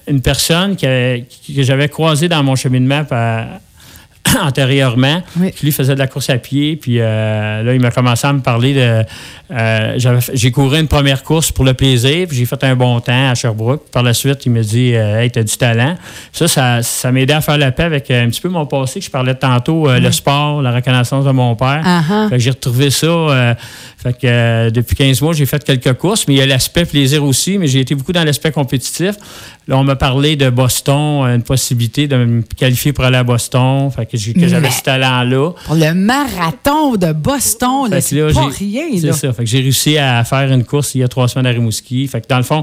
une 0.07 0.20
personne 0.20 0.77
que, 0.77 1.22
j'avais 1.48 1.88
croisée 1.88 2.29
dans 2.29 2.42
mon 2.42 2.57
cheminement 2.57 3.05
antérieurement, 4.42 5.22
qui 5.56 5.66
lui 5.66 5.72
faisait 5.72 5.94
de 5.94 5.98
la 5.98 6.06
course 6.06 6.30
à 6.30 6.38
pied. 6.38 6.76
Puis 6.76 7.00
euh, 7.00 7.62
là, 7.62 7.74
il 7.74 7.80
m'a 7.80 7.90
commencé 7.90 8.26
à 8.26 8.32
me 8.32 8.40
parler 8.40 8.74
de. 8.74 9.04
Euh, 9.50 10.18
j'ai 10.32 10.50
couru 10.50 10.80
une 10.80 10.88
première 10.88 11.22
course 11.22 11.52
pour 11.52 11.64
le 11.64 11.74
plaisir, 11.74 12.26
puis 12.26 12.36
j'ai 12.36 12.46
fait 12.46 12.62
un 12.64 12.74
bon 12.74 13.00
temps 13.00 13.30
à 13.30 13.34
Sherbrooke. 13.34 13.90
Par 13.90 14.02
la 14.02 14.14
suite, 14.14 14.46
il 14.46 14.52
me 14.52 14.62
dit 14.62 14.92
Hey, 14.92 15.30
t'as 15.30 15.42
du 15.42 15.56
talent. 15.56 15.96
Ça, 16.32 16.48
ça, 16.48 16.82
ça 16.82 17.12
m'a 17.12 17.20
aidé 17.20 17.32
à 17.32 17.40
faire 17.40 17.58
la 17.58 17.72
paix 17.72 17.84
avec 17.84 18.10
un 18.10 18.28
petit 18.28 18.40
peu 18.40 18.48
mon 18.48 18.66
passé, 18.66 19.00
que 19.00 19.06
je 19.06 19.10
parlais 19.10 19.34
tantôt, 19.34 19.88
le 19.88 20.10
sport, 20.10 20.62
la 20.62 20.72
reconnaissance 20.72 21.24
de 21.24 21.30
mon 21.30 21.54
père. 21.56 21.82
Uh-huh. 21.84 22.38
J'ai 22.38 22.50
retrouvé 22.50 22.90
ça 22.90 23.56
Fait 24.04 24.12
que 24.12 24.26
euh, 24.26 24.70
depuis 24.70 24.94
15 24.96 25.22
mois, 25.22 25.32
j'ai 25.32 25.46
fait 25.46 25.64
quelques 25.64 25.94
courses, 25.94 26.28
mais 26.28 26.34
il 26.34 26.36
y 26.36 26.42
a 26.42 26.46
l'aspect 26.46 26.84
plaisir 26.84 27.24
aussi, 27.24 27.56
mais 27.56 27.66
j'ai 27.66 27.80
été 27.80 27.94
beaucoup 27.94 28.12
dans 28.12 28.22
l'aspect 28.22 28.52
compétitif. 28.52 29.14
Là, 29.66 29.79
on 29.79 29.83
m'a 29.83 29.96
parlé 29.96 30.37
de 30.37 30.50
Boston, 30.50 31.22
une 31.22 31.42
possibilité 31.42 32.06
de 32.06 32.16
me 32.16 32.42
qualifier 32.42 32.92
pour 32.92 33.04
aller 33.04 33.16
à 33.16 33.24
Boston. 33.24 33.90
Fait 33.90 34.04
que, 34.04 34.18
j'avais 34.18 34.70
ce 34.70 34.83
talent-là. 34.83 35.52
Pour 35.64 35.74
le 35.74 35.94
marathon 35.94 36.96
de 36.96 37.14
Boston, 37.14 37.98
c'est 37.98 38.35
pas 38.35 38.48
rien. 38.48 38.85
C'est 39.00 39.12
ça. 39.14 39.33
Fait 39.33 39.44
que 39.44 39.48
j'ai 39.48 39.60
réussi 39.60 39.96
à 39.96 40.22
faire 40.24 40.52
une 40.52 40.64
course 40.64 40.94
il 40.94 40.98
y 40.98 41.02
a 41.02 41.08
trois 41.08 41.26
semaines 41.26 41.46
à 41.46 41.50
Rimouski. 41.50 42.06
Fait 42.06 42.20
que 42.20 42.29
dans 42.29 42.37
le 42.37 42.42
fond, 42.42 42.62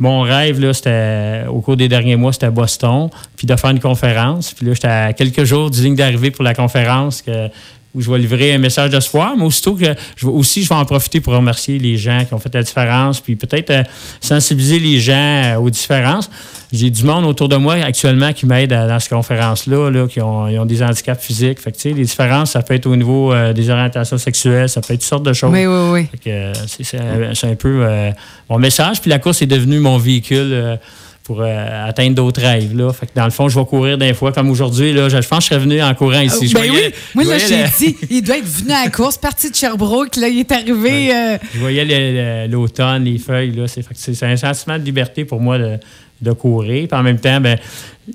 mon 0.00 0.22
rêve, 0.22 0.58
là, 0.58 0.74
c'était, 0.74 1.44
au 1.48 1.60
cours 1.60 1.76
des 1.76 1.86
derniers 1.86 2.16
mois, 2.16 2.32
c'était 2.32 2.50
Boston, 2.50 3.10
puis 3.36 3.46
de 3.46 3.54
faire 3.54 3.70
une 3.70 3.78
conférence. 3.78 4.54
Puis 4.54 4.66
là, 4.66 4.74
j'étais 4.74 4.88
à 4.88 5.12
quelques 5.12 5.44
jours 5.44 5.70
du 5.70 5.82
ligne 5.82 5.94
d'arrivée 5.94 6.32
pour 6.32 6.42
la 6.42 6.54
conférence 6.54 7.22
que 7.22 7.48
où 7.94 8.00
je 8.00 8.10
vais 8.10 8.18
livrer 8.18 8.54
un 8.54 8.58
message 8.58 8.90
d'espoir, 8.90 9.34
mais 9.36 9.44
aussitôt 9.44 9.74
que 9.74 9.84
je 10.16 10.26
vais, 10.26 10.32
aussi, 10.32 10.62
je 10.62 10.68
vais 10.68 10.74
en 10.76 10.84
profiter 10.84 11.20
pour 11.20 11.32
remercier 11.32 11.78
les 11.78 11.96
gens 11.96 12.24
qui 12.24 12.34
ont 12.34 12.38
fait 12.38 12.54
la 12.54 12.62
différence, 12.62 13.20
puis 13.20 13.34
peut-être 13.34 13.70
euh, 13.70 13.82
sensibiliser 14.20 14.78
les 14.78 15.00
gens 15.00 15.12
euh, 15.14 15.56
aux 15.56 15.70
différences. 15.70 16.30
J'ai 16.72 16.90
du 16.90 17.02
monde 17.02 17.24
autour 17.24 17.48
de 17.48 17.56
moi 17.56 17.74
actuellement 17.74 18.32
qui 18.32 18.46
m'aide 18.46 18.70
dans 18.70 19.00
cette 19.00 19.10
conférence-là, 19.10 19.90
là, 19.90 20.06
qui 20.06 20.20
ont, 20.20 20.64
des 20.66 20.82
handicaps 20.84 21.20
physiques. 21.20 21.58
Fait 21.58 21.72
que, 21.72 21.88
les 21.88 22.04
différences, 22.04 22.52
ça 22.52 22.62
peut 22.62 22.74
être 22.74 22.86
au 22.86 22.94
niveau 22.94 23.32
euh, 23.32 23.52
des 23.52 23.70
orientations 23.70 24.18
sexuelles, 24.18 24.68
ça 24.68 24.80
peut 24.80 24.94
être 24.94 25.00
toutes 25.00 25.08
sortes 25.08 25.26
de 25.26 25.32
choses. 25.32 25.50
Oui, 25.52 25.66
oui, 25.66 26.06
oui. 26.24 26.54
c'est, 26.68 27.46
un 27.46 27.54
peu 27.56 27.84
mon 28.48 28.58
message. 28.58 29.00
Puis 29.00 29.10
la 29.10 29.18
course 29.18 29.42
est 29.42 29.46
devenue 29.46 29.80
mon 29.80 29.98
véhicule 29.98 30.78
pour 31.30 31.42
euh, 31.42 31.88
atteindre 31.88 32.16
d'autres 32.16 32.40
rêves. 32.40 32.76
Là. 32.76 32.92
Fait 32.92 33.06
que 33.06 33.12
dans 33.14 33.24
le 33.24 33.30
fond, 33.30 33.48
je 33.48 33.56
vais 33.56 33.64
courir 33.64 33.96
des 33.96 34.14
fois, 34.14 34.32
comme 34.32 34.50
aujourd'hui. 34.50 34.92
Là, 34.92 35.08
je, 35.08 35.16
pense 35.18 35.28
que 35.28 35.34
je 35.42 35.46
serais 35.46 35.58
venu 35.60 35.80
en 35.80 35.94
courant 35.94 36.18
ici. 36.18 36.48
je 36.48 36.54
ben 36.54 36.68
oui, 36.68 36.92
moi, 37.14 37.22
là, 37.22 37.38
j'ai 37.38 37.62
dit, 37.78 37.96
il 38.10 38.20
doit 38.20 38.38
être 38.38 38.48
venu 38.48 38.72
à 38.72 38.82
la 38.82 38.90
course, 38.90 39.16
parti 39.16 39.48
de 39.48 39.54
Sherbrooke, 39.54 40.16
là, 40.16 40.26
il 40.26 40.40
est 40.40 40.50
arrivé. 40.50 41.14
Euh, 41.14 41.38
je 41.54 41.60
voyais 41.60 42.48
l'automne, 42.48 43.04
les 43.04 43.18
feuilles. 43.18 43.52
Là, 43.52 43.68
c'est, 43.68 43.84
c'est 43.94 44.26
un 44.26 44.36
sentiment 44.36 44.76
de 44.76 44.82
liberté 44.82 45.24
pour 45.24 45.40
moi 45.40 45.56
de, 45.56 45.78
de 46.20 46.32
courir. 46.32 46.88
Puis 46.88 46.98
en 46.98 47.02
même 47.02 47.18
temps, 47.18 47.40
ben, 47.40 47.58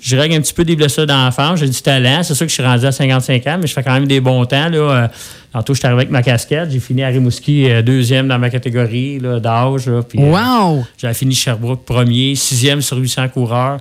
je 0.02 0.16
règle 0.16 0.36
un 0.36 0.42
petit 0.42 0.54
peu 0.54 0.64
des 0.64 0.76
blessures 0.76 1.08
d'enfant. 1.08 1.56
J'ai 1.56 1.68
du 1.68 1.82
talent. 1.82 2.24
C'est 2.24 2.36
sûr 2.36 2.46
que 2.46 2.50
je 2.50 2.56
suis 2.56 2.64
rendu 2.64 2.86
à 2.86 2.92
55 2.92 3.48
ans, 3.48 3.58
mais 3.60 3.68
je 3.68 3.74
fais 3.74 3.84
quand 3.84 3.94
même 3.94 4.08
des 4.08 4.20
bons 4.20 4.46
temps. 4.46 4.70
Là. 4.70 4.78
Euh, 4.78 5.08
tantôt, 5.54 5.74
je 5.74 5.80
suis 5.80 5.88
arrivé 5.88 6.02
avec 6.02 6.12
ma 6.12 6.24
casquette. 6.24 6.72
J'ai 6.72 6.80
fini 6.80 7.04
à 7.04 7.08
Rimouski 7.08 7.70
euh, 7.70 7.82
deuxième 7.82 8.28
dans 8.28 8.40
ma 8.40 8.50
catégorie 8.50 9.20
d'âge. 9.20 9.90
Puis, 10.10 10.20
euh, 10.22 10.32
wow! 10.32 10.84
J'avais 10.98 11.14
fini 11.14 11.34
Sherbrooke 11.34 11.86
premier, 11.86 12.36
sixième 12.36 12.82
sur 12.82 12.98
800 12.98 13.30
coureurs. 13.30 13.80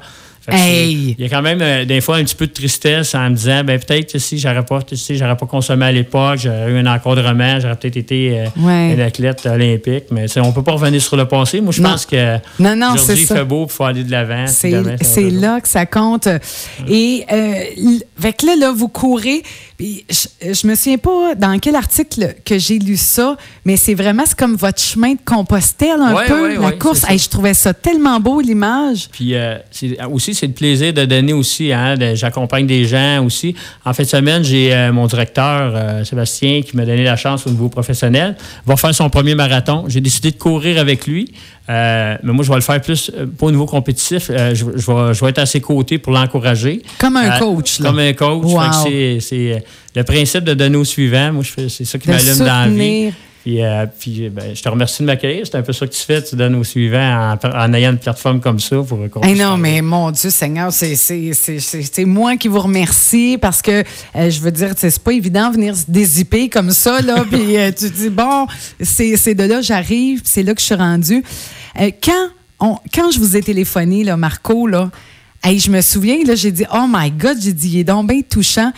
Il 0.52 1.16
y 1.18 1.24
a 1.24 1.28
quand 1.28 1.42
même 1.42 1.60
euh, 1.62 1.84
des 1.84 2.00
fois 2.00 2.16
un 2.16 2.24
petit 2.24 2.34
peu 2.34 2.46
de 2.46 2.52
tristesse 2.52 3.14
en 3.14 3.30
me 3.30 3.34
disant 3.34 3.64
ben 3.64 3.78
peut-être 3.78 4.18
si 4.18 4.38
j'aurais 4.38 4.64
pas 4.64 4.80
j'aurais 5.10 5.36
pas 5.36 5.46
consommé 5.46 5.86
à 5.86 5.92
l'époque, 5.92 6.38
j'aurais 6.38 6.70
eu 6.70 6.78
un 6.78 6.86
encadrement, 6.86 7.60
j'aurais 7.60 7.76
peut-être 7.76 7.96
été 7.96 8.40
euh, 8.40 8.94
un 8.94 8.98
athlète 8.98 9.46
olympique, 9.46 10.04
mais 10.10 10.26
on 10.38 10.52
peut 10.52 10.62
pas 10.62 10.72
revenir 10.72 11.00
sur 11.00 11.16
le 11.16 11.26
passé. 11.26 11.60
Moi 11.60 11.72
je 11.72 11.82
pense 11.82 12.06
que 12.06 12.36
non, 12.58 12.76
non, 12.76 12.94
c'est 12.96 13.14
il 13.14 13.26
fait 13.26 13.44
beau, 13.44 13.66
il 13.68 13.72
faut 13.72 13.84
aller 13.84 14.04
de 14.04 14.10
l'avant. 14.10 14.46
C'est 14.46 15.30
là 15.30 15.60
que 15.60 15.68
ça 15.68 15.86
compte. 15.86 16.28
Et 16.88 17.24
euh, 17.32 17.54
avec 18.18 18.42
là, 18.42 18.56
là, 18.56 18.72
vous 18.72 18.88
courez. 18.88 19.42
Je, 20.10 20.52
je 20.52 20.66
me 20.66 20.74
souviens 20.74 20.98
pas 20.98 21.34
dans 21.34 21.58
quel 21.58 21.76
article 21.76 22.34
que 22.44 22.58
j'ai 22.58 22.78
lu 22.78 22.96
ça, 22.96 23.36
mais 23.64 23.76
c'est 23.76 23.94
vraiment 23.94 24.24
comme 24.36 24.56
votre 24.56 24.80
chemin 24.80 25.12
de 25.12 25.18
Compostelle 25.24 26.00
un 26.00 26.26
peu, 26.26 26.60
la 26.60 26.72
course. 26.72 27.04
je 27.08 27.28
trouvais 27.28 27.54
ça 27.54 27.74
tellement 27.74 28.20
beau 28.20 28.40
l'image. 28.40 29.08
Puis 29.12 29.34
aussi 30.10 30.34
c'est 30.34 30.46
le 30.46 30.52
plaisir 30.52 30.92
de 30.92 31.04
donner 31.04 31.32
aussi. 31.32 31.72
Hein, 31.72 31.96
J'accompagne 32.14 32.66
des 32.66 32.84
gens 32.84 33.24
aussi. 33.24 33.54
En 33.84 33.92
fin 33.92 34.02
de 34.02 34.08
semaine, 34.08 34.42
j'ai 34.44 34.74
euh, 34.74 34.92
mon 34.92 35.06
directeur, 35.06 35.72
euh, 35.74 36.04
Sébastien, 36.04 36.62
qui 36.62 36.76
m'a 36.76 36.84
donné 36.84 37.04
la 37.04 37.16
chance 37.16 37.46
au 37.46 37.50
niveau 37.50 37.68
professionnel. 37.68 38.36
va 38.66 38.76
faire 38.76 38.94
son 38.94 39.10
premier 39.10 39.34
marathon. 39.34 39.84
J'ai 39.88 40.00
décidé 40.00 40.30
de 40.30 40.36
courir 40.36 40.78
avec 40.78 41.06
lui. 41.06 41.32
Euh, 41.68 42.16
mais 42.22 42.32
moi, 42.32 42.44
je 42.44 42.50
vais 42.50 42.56
le 42.56 42.60
faire 42.60 42.80
plus, 42.80 43.10
pas 43.38 43.46
au 43.46 43.50
niveau 43.50 43.66
compétitif. 43.66 44.26
Je, 44.28 44.64
vais, 44.64 44.76
je, 44.76 45.20
vais, 45.24 45.30
être 45.30 45.38
à 45.38 45.46
ses 45.46 45.60
côtés 45.60 45.98
pour 45.98 46.12
l'encourager. 46.12 46.82
Comme 46.98 47.16
un 47.16 47.38
coach. 47.38 47.80
Comme 47.80 47.98
un 47.98 48.12
coach. 48.12 48.46
C'est 49.20 49.64
le 49.94 50.02
principe 50.04 50.44
de 50.44 50.54
donner 50.54 50.76
au 50.76 50.84
suivant. 50.84 51.32
Moi, 51.32 51.44
c'est 51.68 51.84
ça 51.84 51.98
qui 51.98 52.08
m'allume 52.08 52.38
dans 52.38 52.44
la 52.44 52.68
vie. 52.68 53.12
Puis, 53.44 53.62
euh, 53.62 53.84
puis 54.00 54.30
ben, 54.30 54.56
je 54.56 54.62
te 54.62 54.68
remercie 54.70 55.02
de 55.02 55.06
m'accueillir. 55.06 55.44
C'est 55.44 55.56
un 55.56 55.62
peu 55.62 55.74
ça 55.74 55.86
que 55.86 55.92
tu 55.92 56.00
fais. 56.00 56.22
Tu 56.24 56.34
donnes 56.34 56.54
au 56.54 56.64
suivant 56.64 57.36
en, 57.42 57.74
ayant 57.74 57.90
une 57.90 57.98
plateforme 57.98 58.40
comme 58.40 58.58
ça 58.58 58.76
pour 58.82 58.98
hey 59.22 59.38
Non, 59.38 59.58
mais 59.58 59.82
mon 59.82 60.10
Dieu 60.12 60.30
Seigneur, 60.30 60.72
c'est 60.72 62.04
moi 62.06 62.38
qui 62.38 62.48
vous 62.48 62.60
remercie 62.60 63.36
parce 63.38 63.60
que 63.60 63.84
euh, 64.16 64.30
je 64.30 64.40
veux 64.40 64.50
dire, 64.50 64.72
c'est 64.78 64.98
pas 64.98 65.12
évident 65.12 65.50
de 65.50 65.56
venir 65.56 65.76
se 65.76 65.84
dézipper 65.86 66.48
comme 66.48 66.70
ça. 66.70 67.02
Là, 67.02 67.22
puis 67.30 67.58
euh, 67.58 67.70
tu 67.70 67.90
dis, 67.90 68.08
bon, 68.08 68.46
c'est 68.80 69.34
de 69.34 69.44
là 69.44 69.56
que 69.56 69.66
j'arrive, 69.66 70.22
c'est 70.24 70.42
là 70.42 70.54
que 70.54 70.60
je 70.62 70.66
suis 70.66 70.74
rendue. 70.74 71.22
quand, 72.02 72.28
on, 72.60 72.78
quand 72.94 73.10
je 73.10 73.18
vous 73.18 73.36
ai 73.36 73.42
téléphoné, 73.42 74.04
là, 74.04 74.16
Marco, 74.16 74.66
là, 74.66 74.90
je 75.44 75.70
me 75.70 75.82
souviens, 75.82 76.16
j'ai 76.34 76.50
dit, 76.50 76.64
oh 76.72 76.86
my 76.88 77.10
God, 77.10 77.36
j'ai 77.38 77.52
dit, 77.52 77.68
il 77.74 77.78
est 77.80 77.84
donc 77.84 78.08
bien 78.08 78.22
touchant 78.22 78.72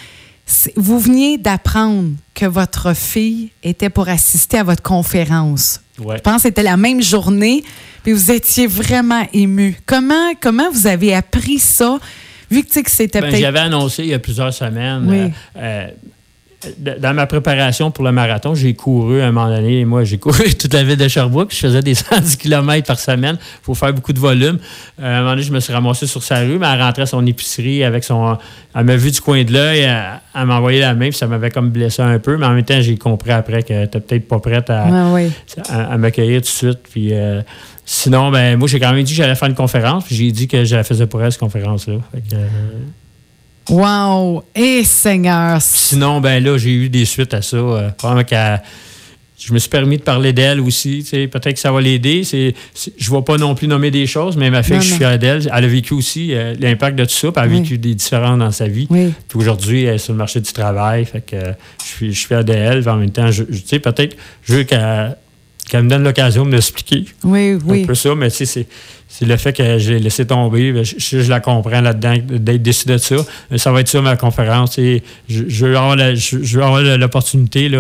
vous 0.77 0.99
veniez 0.99 1.39
d'apprendre 1.39 2.11
que 2.35 2.47
votre 2.47 2.95
fille 2.95 3.51
était 3.63 3.91
pour 3.91 4.09
assister 4.09 4.59
à 4.59 4.63
votre 4.63 4.83
conférence. 4.83 5.81
Je 5.99 6.21
pense 6.21 6.37
que 6.37 6.43
c'était 6.43 6.63
la 6.63 6.77
même 6.77 7.03
journée, 7.03 7.65
puis 8.03 8.13
vous 8.13 8.31
étiez 8.31 8.67
vraiment 8.67 9.27
ému. 9.33 9.77
Comment, 9.87 10.35
comment 10.41 10.71
vous 10.71 10.87
avez 10.87 11.15
appris 11.15 11.59
ça? 11.59 11.99
Vu 12.51 12.63
que, 12.63 12.71
c'était 12.91 13.21
ben, 13.21 13.35
J'avais 13.35 13.59
annoncé 13.59 14.05
il 14.05 14.11
y 14.11 14.15
a 14.15 14.19
plusieurs 14.19 14.55
semaines. 14.55 15.11
Euh, 15.11 15.29
euh, 15.57 15.89
dans 16.79 17.15
ma 17.15 17.27
préparation 17.27 17.91
pour 17.91 18.05
le 18.05 18.13
marathon, 18.13 18.55
j'ai 18.55 18.75
couru 18.75 19.21
à 19.21 19.27
un 19.27 19.33
moment 19.33 19.49
donné. 19.49 19.85
Moi, 19.85 20.05
j'ai 20.05 20.19
couru 20.19 20.55
toute 20.59 20.73
la 20.75 20.85
ville 20.85 20.97
de 20.97 21.09
Sherbrooke. 21.09 21.53
Je 21.53 21.59
faisais 21.59 21.83
des 21.83 21.95
110 21.95 22.37
km 22.37 22.87
par 22.87 22.99
semaine. 22.99 23.37
Il 23.41 23.65
faut 23.65 23.75
faire 23.75 23.93
beaucoup 23.93 24.13
de 24.13 24.19
volume. 24.19 24.59
Euh, 25.01 25.05
à 25.05 25.19
un 25.19 25.19
moment 25.21 25.31
donné, 25.31 25.43
je 25.43 25.53
me 25.53 25.61
suis 25.61 25.73
ramassé 25.73 26.07
sur 26.07 26.23
sa 26.23 26.41
rue, 26.41 26.59
mais 26.59 26.67
elle 26.73 26.81
rentrait 26.81 27.03
à 27.03 27.07
son 27.07 27.25
épicerie 27.27 27.85
avec 27.85 28.05
son. 28.05 28.39
Elle 28.75 28.85
m'a 28.85 28.97
vu 28.97 29.11
du 29.11 29.21
coin 29.21 29.43
de 29.45 29.53
l'œil. 29.53 29.81
Elle, 30.35 30.47
m'a 30.47 30.57
envoyé 30.57 30.81
la 30.81 30.95
main, 30.95 31.09
puis 31.09 31.19
ça 31.19 31.27
m'avait 31.27 31.51
comme 31.51 31.71
blessé 31.71 32.03
un 32.03 32.19
peu. 32.19 32.37
Mais 32.37 32.47
en 32.47 32.53
même 32.53 32.65
temps, 32.65 32.81
j'ai 32.81 32.97
compris 32.97 33.33
après 33.33 33.63
qu'elle 33.63 33.83
n'était 33.83 34.01
peut-être 34.01 34.29
pas 34.29 34.39
prête 34.39 34.71
à, 34.71 35.97
m'accueillir 35.97 36.41
tout 36.41 36.47
de 36.47 36.47
suite. 36.47 36.79
Puis. 36.91 37.13
Euh, 37.13 37.43
sinon, 37.87 38.31
ben, 38.31 38.59
moi, 38.59 38.69
j'ai 38.69 38.81
quand 38.81 38.93
même 38.93 39.03
dit 39.03 39.13
que 39.13 39.17
j'allais 39.17 39.35
faire 39.35 39.49
une 39.49 39.55
conférence. 39.55 40.05
J'ai 40.11 40.31
dit 40.33 40.49
que 40.49 40.65
je 40.65 40.77
la 40.77 40.85
faisais 40.85 41.07
pour 41.07 41.23
elle, 41.23 41.33
cette 41.33 41.41
conférence-là. 41.41 41.95
Euh, 42.35 42.47
Wow! 43.69 44.45
Et 44.55 44.85
Seigneur! 44.85 45.61
Sinon, 45.61 46.21
ben 46.21 46.43
là, 46.43 46.57
j'ai 46.57 46.73
eu 46.73 46.89
des 46.89 47.05
suites 47.05 47.35
à 47.35 47.43
ça. 47.43 47.57
Euh, 47.57 47.91
je 49.39 49.53
me 49.53 49.59
suis 49.59 49.69
permis 49.69 49.99
de 49.99 50.03
parler 50.03 50.33
d'elle 50.33 50.61
aussi. 50.61 51.07
Peut-être 51.11 51.55
que 51.55 51.59
ça 51.59 51.71
va 51.71 51.81
l'aider. 51.81 52.23
Je 52.25 52.37
ne 52.37 53.17
vais 53.17 53.23
pas 53.23 53.37
non 53.37 53.55
plus 53.55 53.69
nommer 53.69 53.91
des 53.91 54.07
choses, 54.07 54.37
mais 54.37 54.51
ma 54.51 54.63
fille, 54.63 54.77
je 54.77 54.87
suis 54.87 54.97
fière 54.97 55.19
d'elle. 55.19 55.51
Elle 55.53 55.65
a 55.65 55.69
vécu 55.69 55.95
aussi 55.95 56.33
euh, 56.33 56.55
l'impact 56.59 56.99
de 56.99 57.05
tout 57.05 57.11
ça. 57.11 57.29
elle 57.37 57.43
a 57.43 57.47
vécu 57.47 57.79
des 57.79 57.95
différences 57.95 58.39
dans 58.39 58.51
sa 58.51 58.67
vie. 58.67 58.87
Puis 58.87 59.13
aujourd'hui, 59.35 59.85
elle 59.85 59.97
est 59.97 59.99
sur 59.99 60.13
le 60.13 60.19
marché 60.19 60.41
du 60.41 60.53
travail. 60.53 61.05
Fait 61.05 61.21
que, 61.21 61.37
je, 61.37 61.87
suis, 61.87 62.13
je 62.13 62.19
suis 62.19 62.29
fier 62.29 62.45
d'elle. 62.45 62.89
En 62.89 62.97
même 62.97 63.11
temps, 63.11 63.31
je, 63.31 63.45
sais, 63.65 63.79
peut-être, 63.79 64.17
je 64.45 64.55
veux 64.55 64.65
qu'elle 64.65 65.17
me 65.83 65.91
donne 65.91 66.05
l'occasion 66.05 66.45
de 66.45 66.51
m'expliquer. 66.51 67.05
Oui, 67.25 67.59
oui. 67.65 67.83
Un 67.83 67.87
peu 67.87 67.95
ça, 67.95 68.15
mais 68.15 68.31
c'est 68.31 68.67
c'est 69.09 69.25
le 69.25 69.37
fait 69.37 69.53
que 69.53 69.79
j'ai 69.79 69.99
laissé 69.99 70.27
tomber. 70.27 70.73
Ben, 70.73 70.85
je, 70.85 71.31
la 71.31 71.41
comprends 71.41 71.81
là-dedans, 71.81 72.17
d'être 72.29 72.63
décidé 72.63 72.95
de 72.95 72.99
ça. 72.99 73.17
Ça 73.57 73.73
va 73.73 73.81
être 73.81 73.89
ça 73.89 74.03
ma 74.03 74.17
conférence. 74.17 74.79
Et 74.79 75.03
je, 75.29 75.45
je 75.49 75.67
vais 75.67 75.77
avoir 75.77 76.83
l'opportunité 76.83 77.71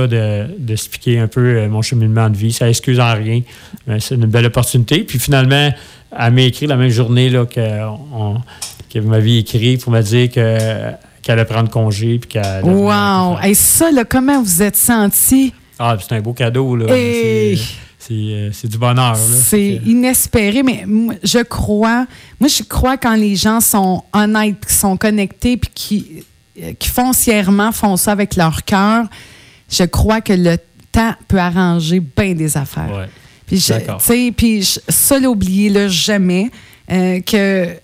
d'expliquer 0.59 1.19
un 1.19 1.27
peu 1.27 1.41
euh, 1.41 1.69
mon 1.69 1.83
cheminement 1.83 2.31
de 2.31 2.37
vie. 2.37 2.53
Ça 2.53 2.69
excuse 2.69 3.01
en 3.01 3.15
rien. 3.15 3.43
C'est 3.99 4.15
une 4.15 4.27
belle 4.27 4.47
opportunité. 4.47 5.01
Puis 5.01 5.19
finalement, 5.19 5.71
elle 6.19 6.33
m'a 6.33 6.43
écrit 6.43 6.67
la 6.67 6.77
même 6.77 6.91
journée 6.91 7.29
là, 7.29 7.45
que, 7.45 7.61
on, 8.15 8.37
que 8.93 8.99
vous 8.99 9.09
m'aviez 9.09 9.41
écrit 9.41 9.77
pour 9.77 9.93
me 9.93 10.01
dire 10.01 10.31
que 10.31 10.59
qu'elle 11.23 11.41
allait 11.41 11.45
prendre 11.45 11.69
congé. 11.69 12.19
Puis 12.19 12.29
qu'elle 12.29 12.65
wow! 12.65 13.37
Et 13.45 13.55
ça, 13.55 13.91
là, 13.91 14.05
comment 14.05 14.41
vous 14.41 14.63
êtes 14.63 14.77
senti? 14.77 15.53
Ah, 15.79 15.97
c'est 16.01 16.15
un 16.15 16.21
beau 16.21 16.33
cadeau. 16.33 16.77
Là. 16.77 16.87
Euh, 16.89 17.57
c'est 18.53 18.69
du 18.69 18.79
bonheur. 18.79 19.17
C'est 19.17 19.81
inespéré, 19.85 20.63
mais 20.63 20.85
je 21.23 21.43
crois, 21.43 22.07
moi 22.41 22.49
je 22.49 22.63
crois 22.63 22.97
quand 22.97 23.15
les 23.15 23.37
gens 23.37 23.61
sont 23.61 24.05
honnêtes, 24.13 24.65
qui 24.67 24.75
sont 24.75 24.97
connectés, 24.97 25.57
puis 25.57 25.71
qui, 25.75 26.25
euh, 26.63 26.73
qui 26.79 26.89
foncièrement 26.89 27.73
font 27.73 27.97
ça 27.97 28.13
avec 28.13 28.37
leur 28.37 28.65
cœur, 28.65 29.07
je 29.71 29.85
crois 29.85 30.21
que 30.21 30.33
le 30.33 30.57
temps 30.93 31.15
peut 31.29 31.39
arranger 31.39 32.01
bien 32.01 32.35
des 32.35 32.57
affaires. 32.57 32.91
Ouais. 32.91 33.09
Puis, 33.47 33.59
je, 33.59 34.31
puis 34.33 34.67
ça, 34.89 35.19
l'oublier 35.19 35.89
jamais, 35.89 36.51
euh, 36.91 37.21
que 37.21 37.77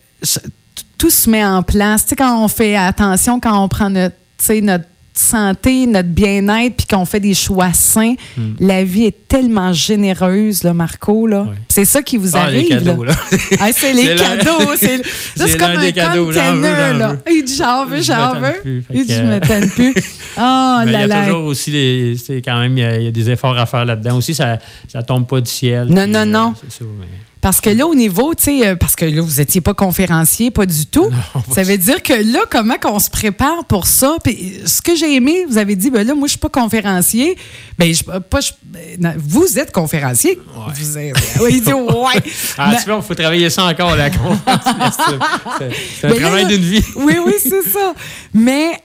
tout 0.99 1.11
se 1.11 1.31
met 1.31 1.45
en 1.45 1.62
place. 1.62 2.05
Tu 2.05 2.11
sais, 2.11 2.16
quand 2.16 2.43
on 2.43 2.49
fait 2.49 2.77
attention, 2.77 3.39
quand 3.41 3.62
on 3.62 3.68
prend 3.68 3.91
notre, 3.91 4.16
notre 4.61 4.85
santé, 5.13 5.87
notre 5.87 6.09
bien-être, 6.09 6.77
puis 6.77 6.87
qu'on 6.87 7.05
fait 7.05 7.21
des 7.21 7.35
choix 7.35 7.73
sains, 7.73 8.15
hmm. 8.37 8.55
la 8.61 8.85
vie 8.85 9.05
est 9.05 9.29
tellement 9.29 9.73
généreuse, 9.73 10.63
là, 10.63 10.73
Marco. 10.73 11.27
Là. 11.27 11.49
C'est 11.69 11.85
ça 11.85 12.03
qui 12.03 12.17
vous 12.17 12.37
ah, 12.37 12.43
arrive. 12.43 12.63
Les 12.63 12.69
cadeaux, 12.69 13.05
là. 13.05 13.13
Ah, 13.61 13.73
c'est 13.73 13.93
les 13.93 14.15
cadeaux. 14.15 14.73
C'est, 14.77 15.03
c'est 15.37 15.59
comme 15.59 15.77
un 15.77 15.91
cadeau. 15.93 16.31
Là. 16.31 17.17
Il 17.31 17.45
dit 17.45 17.57
j'en 17.57 17.87
veux, 17.87 18.03
j'en 18.03 18.35
veux. 18.35 18.85
Il 18.93 19.07
dit 19.07 19.15
je 19.15 19.23
m'étonne 19.23 19.69
plus. 19.71 19.95
Oh 20.37 20.41
là 20.41 20.85
là. 20.85 21.05
Il 21.05 21.09
y 21.09 21.13
a 21.13 21.25
toujours 21.27 21.45
aussi, 21.45 22.21
c'est 22.25 22.43
quand 22.43 22.59
même, 22.61 22.77
il 22.77 23.05
y, 23.05 23.07
a, 23.07 23.11
des 23.11 23.31
efforts 23.31 23.59
à 23.59 23.67
faire 23.67 23.85
là-dedans. 23.85 24.17
Aussi, 24.17 24.35
ça 24.35 24.59
ne 24.95 25.03
tombe 25.03 25.27
pas 25.27 25.41
du 25.41 25.51
ciel. 25.51 25.89
Non, 25.89 26.07
non, 26.07 26.25
non. 26.25 26.51
Euh, 26.51 26.61
c'est 26.69 26.79
ça, 26.79 26.85
mais... 26.99 27.07
Parce 27.43 27.61
que 27.61 27.70
là, 27.70 27.88
au 27.88 27.95
niveau, 27.97 28.34
tu 28.34 28.45
sais, 28.45 28.68
euh, 28.68 28.76
parce 28.76 28.95
que 28.95 29.05
là, 29.05 29.20
vous 29.20 29.38
n'étiez 29.38 29.61
pas 29.61 29.74
conférencier, 29.74 30.53
pas 30.53 30.64
du 30.64 30.86
tout. 30.86 31.11
ça 31.53 31.64
veut 31.64 31.76
dire 31.76 32.01
que 32.01 32.12
là, 32.12 32.38
comment 32.49 32.78
qu'on 32.78 33.01
se 33.01 33.11
prépare 33.11 33.64
pour 33.64 33.88
ça? 33.88 34.16
Puis, 34.22 34.61
ce 34.64 34.80
que 34.80 34.95
j'ai 34.95 35.16
aimé, 35.16 35.45
vous 35.49 35.59
avez 35.59 35.74
dit, 35.74 35.90
ben 35.90 36.07
là, 36.07 36.14
moi, 36.14 36.28
je 36.28 36.32
suis 36.32 36.38
pas 36.38 36.49
conférencier. 36.49 37.36
Ben, 37.78 37.93
je, 37.93 38.05
pas, 38.05 38.20
ben, 38.62 39.16
vous 39.18 39.59
êtes 39.59 39.72
conférencier. 39.72 40.38
Ouais. 40.55 40.72
Vous 40.72 40.99
êtes, 40.99 41.16
oui, 41.40 41.51
il 41.55 41.62
dit, 41.64 41.72
ouais. 41.72 42.22
ah, 42.59 42.76
tu 42.78 42.88
vois, 42.88 43.01
il 43.03 43.03
faut 43.03 43.14
travailler 43.14 43.51
ça 43.51 43.64
encore, 43.64 43.97
la 43.97 44.09
C'est 46.01 46.07
un 46.07 46.11
ben 46.11 46.20
travail 46.20 46.47
d'une 46.47 46.62
vie. 46.62 46.84
oui, 46.95 47.16
oui, 47.26 47.34
c'est 47.43 47.68
ça. 47.68 47.93
Mais 48.32 48.80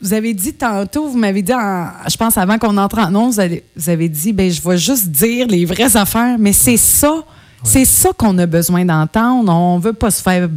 vous 0.00 0.12
avez 0.12 0.34
dit 0.34 0.52
tantôt, 0.52 1.08
vous 1.08 1.16
m'avez 1.16 1.42
dit, 1.42 1.52
je 1.52 2.16
pense 2.16 2.36
avant 2.36 2.58
qu'on 2.58 2.76
entre 2.76 2.98
en 2.98 3.10
nom, 3.10 3.30
vous 3.30 3.40
avez, 3.40 4.08
dit, 4.08 4.32
ben 4.32 4.50
je 4.50 4.60
vais 4.60 4.76
juste 4.76 5.08
dire 5.08 5.46
les 5.46 5.64
vraies 5.64 5.96
affaires, 5.96 6.36
mais 6.38 6.52
c'est 6.52 6.76
ça, 6.76 7.24
c'est 7.64 7.84
ça 7.86 8.10
qu'on 8.16 8.36
a 8.38 8.46
besoin 8.46 8.84
d'entendre. 8.84 9.52
On 9.52 9.78
veut 9.78 9.94
pas 9.94 10.10
se 10.10 10.22
faire, 10.22 10.48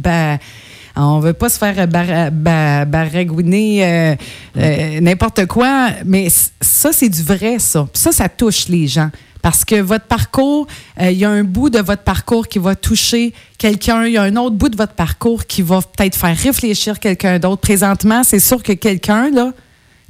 on 0.94 1.20
veut 1.20 1.32
pas 1.32 1.48
se 1.48 1.58
faire 1.58 1.88
baragouiner 1.88 3.84
euh, 3.84 4.14
euh, 4.58 5.00
n'importe 5.00 5.46
quoi, 5.46 5.88
mais 6.04 6.28
ça 6.60 6.92
c'est 6.92 7.08
du 7.08 7.22
vrai 7.22 7.58
ça. 7.58 7.88
Ça, 7.94 8.12
ça 8.12 8.28
touche 8.28 8.68
les 8.68 8.86
gens. 8.86 9.10
Parce 9.42 9.64
que 9.64 9.80
votre 9.80 10.06
parcours, 10.06 10.66
euh, 11.00 11.10
il 11.10 11.18
y 11.18 11.24
a 11.24 11.30
un 11.30 11.44
bout 11.44 11.70
de 11.70 11.80
votre 11.80 12.02
parcours 12.02 12.48
qui 12.48 12.58
va 12.58 12.74
toucher 12.74 13.32
quelqu'un, 13.58 14.06
il 14.06 14.12
y 14.12 14.18
a 14.18 14.22
un 14.22 14.36
autre 14.36 14.56
bout 14.56 14.68
de 14.68 14.76
votre 14.76 14.94
parcours 14.94 15.46
qui 15.46 15.62
va 15.62 15.80
peut-être 15.80 16.16
faire 16.16 16.36
réfléchir 16.36 16.98
quelqu'un 16.98 17.38
d'autre. 17.38 17.60
Présentement, 17.60 18.22
c'est 18.24 18.40
sûr 18.40 18.62
que 18.62 18.72
quelqu'un, 18.72 19.30
là, 19.30 19.52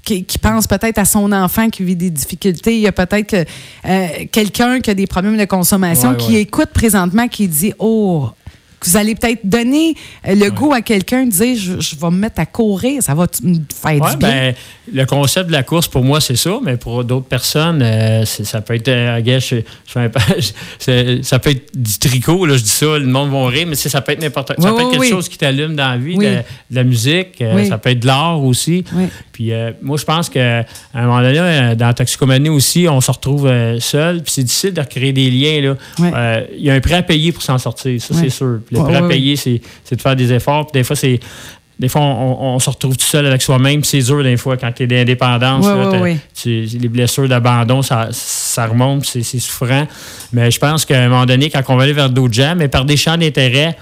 qui, 0.02 0.24
pense 0.40 0.66
peut-être 0.66 0.98
à 0.98 1.04
son 1.04 1.30
enfant 1.32 1.68
qui 1.68 1.84
vit 1.84 1.96
des 1.96 2.10
difficultés. 2.10 2.74
Il 2.74 2.80
y 2.80 2.86
a 2.86 2.92
peut-être 2.92 3.46
euh, 3.86 4.06
quelqu'un 4.32 4.80
qui 4.80 4.90
a 4.90 4.94
des 4.94 5.06
problèmes 5.06 5.36
de 5.36 5.44
consommation 5.44 6.14
qui 6.14 6.36
écoute 6.36 6.70
présentement, 6.72 7.28
qui 7.28 7.48
dit 7.48 7.72
Oh, 7.78 8.30
vous 8.84 8.96
allez 8.96 9.14
peut-être 9.14 9.40
donner 9.44 9.94
euh, 10.26 10.34
le 10.34 10.50
goût 10.50 10.72
à 10.72 10.80
quelqu'un 10.80 11.26
de 11.26 11.30
dire 11.30 11.56
je, 11.56 11.96
vais 11.96 12.10
me 12.10 12.16
mettre 12.16 12.40
à 12.40 12.46
courir, 12.46 13.02
ça 13.02 13.14
va 13.14 13.26
me 13.42 13.58
faire 13.74 14.10
du 14.10 14.16
bien. 14.16 14.28
Ben, 14.28 14.54
le 14.92 15.04
concept 15.04 15.48
de 15.48 15.52
la 15.52 15.62
course, 15.62 15.86
pour 15.86 16.02
moi, 16.02 16.20
c'est 16.20 16.36
ça, 16.36 16.58
mais 16.62 16.76
pour 16.76 17.04
d'autres 17.04 17.26
personnes, 17.26 17.80
euh, 17.82 18.24
ça 18.24 18.60
peut 18.60 18.74
être, 18.74 18.88
euh, 18.88 19.20
ça 21.22 21.38
peut 21.38 21.50
être 21.50 21.66
du 21.74 21.98
tricot, 21.98 22.46
là, 22.46 22.56
je 22.56 22.62
dis 22.62 22.70
ça, 22.70 22.98
le 22.98 23.06
monde 23.06 23.30
va 23.30 23.46
rire, 23.46 23.66
mais 23.68 23.74
ça 23.74 24.00
peut 24.00 24.12
être 24.12 24.20
n'importe 24.20 24.54
quoi. 24.54 24.64
ça 24.64 24.72
peut 24.72 24.82
être 24.82 24.90
quelque 24.90 25.08
chose 25.08 25.28
qui 25.28 25.38
t'allume 25.38 25.76
dans 25.76 25.90
la 25.90 25.96
vie, 25.96 26.16
de, 26.16 26.38
la 26.70 26.84
musique, 26.84 27.42
ça 27.68 27.78
peut 27.78 27.90
être 27.90 28.00
de 28.00 28.06
l'art 28.06 28.42
aussi. 28.42 28.84
Puis 29.32 29.52
moi, 29.82 29.96
je 29.96 30.04
pense 30.04 30.28
qu'à 30.28 30.64
un 30.94 31.06
moment 31.06 31.20
donné, 31.20 31.74
dans 31.76 31.86
la 31.86 31.94
toxicomanie 31.94 32.48
aussi, 32.48 32.86
on 32.88 33.00
se 33.00 33.10
retrouve 33.10 33.50
seul, 33.78 34.22
puis 34.22 34.32
c'est 34.32 34.42
difficile 34.42 34.72
de 34.72 34.80
recréer 34.80 35.12
des 35.12 35.30
liens. 35.30 35.76
Il 35.98 36.64
y 36.64 36.70
a 36.70 36.74
un 36.74 36.80
prix 36.80 36.94
à 36.94 37.02
payer 37.02 37.32
pour 37.32 37.42
s'en 37.42 37.58
sortir, 37.58 38.00
ça, 38.00 38.14
c'est 38.14 38.30
sûr. 38.30 38.60
Le 38.70 38.78
prêt 38.78 38.96
à 38.96 39.02
payer, 39.02 39.36
c'est 39.36 39.60
de 39.90 40.00
faire 40.00 40.16
des 40.16 40.32
efforts. 40.32 40.70
des 40.72 40.84
fois, 40.84 40.96
c'est. 40.96 41.20
Des 41.78 41.88
fois, 41.88 42.02
on, 42.02 42.58
se 42.58 42.68
retrouve 42.68 42.94
tout 42.94 43.06
seul 43.06 43.24
avec 43.24 43.40
soi-même. 43.40 43.82
C'est 43.84 44.00
dur, 44.00 44.22
des 44.22 44.36
fois, 44.36 44.58
quand 44.58 44.70
tu 44.70 44.82
es 44.82 44.86
d'indépendance. 44.86 45.66
les 46.44 46.88
blessures 46.88 47.26
d'abandon, 47.26 47.80
ça, 47.80 48.08
ça 48.12 48.66
remonte, 48.66 49.06
c'est 49.06 49.22
souffrant. 49.22 49.86
Mais 50.34 50.50
je 50.50 50.58
pense 50.58 50.84
qu'à 50.84 51.00
un 51.00 51.08
moment 51.08 51.24
donné, 51.24 51.48
quand 51.48 51.62
on 51.68 51.76
va 51.76 51.84
aller 51.84 51.94
vers 51.94 52.10
d'autres 52.10 52.34
gens, 52.34 52.54
mais 52.54 52.68
par 52.68 52.84
des 52.84 52.98
champs 52.98 53.16
d'intérêt, 53.16 53.78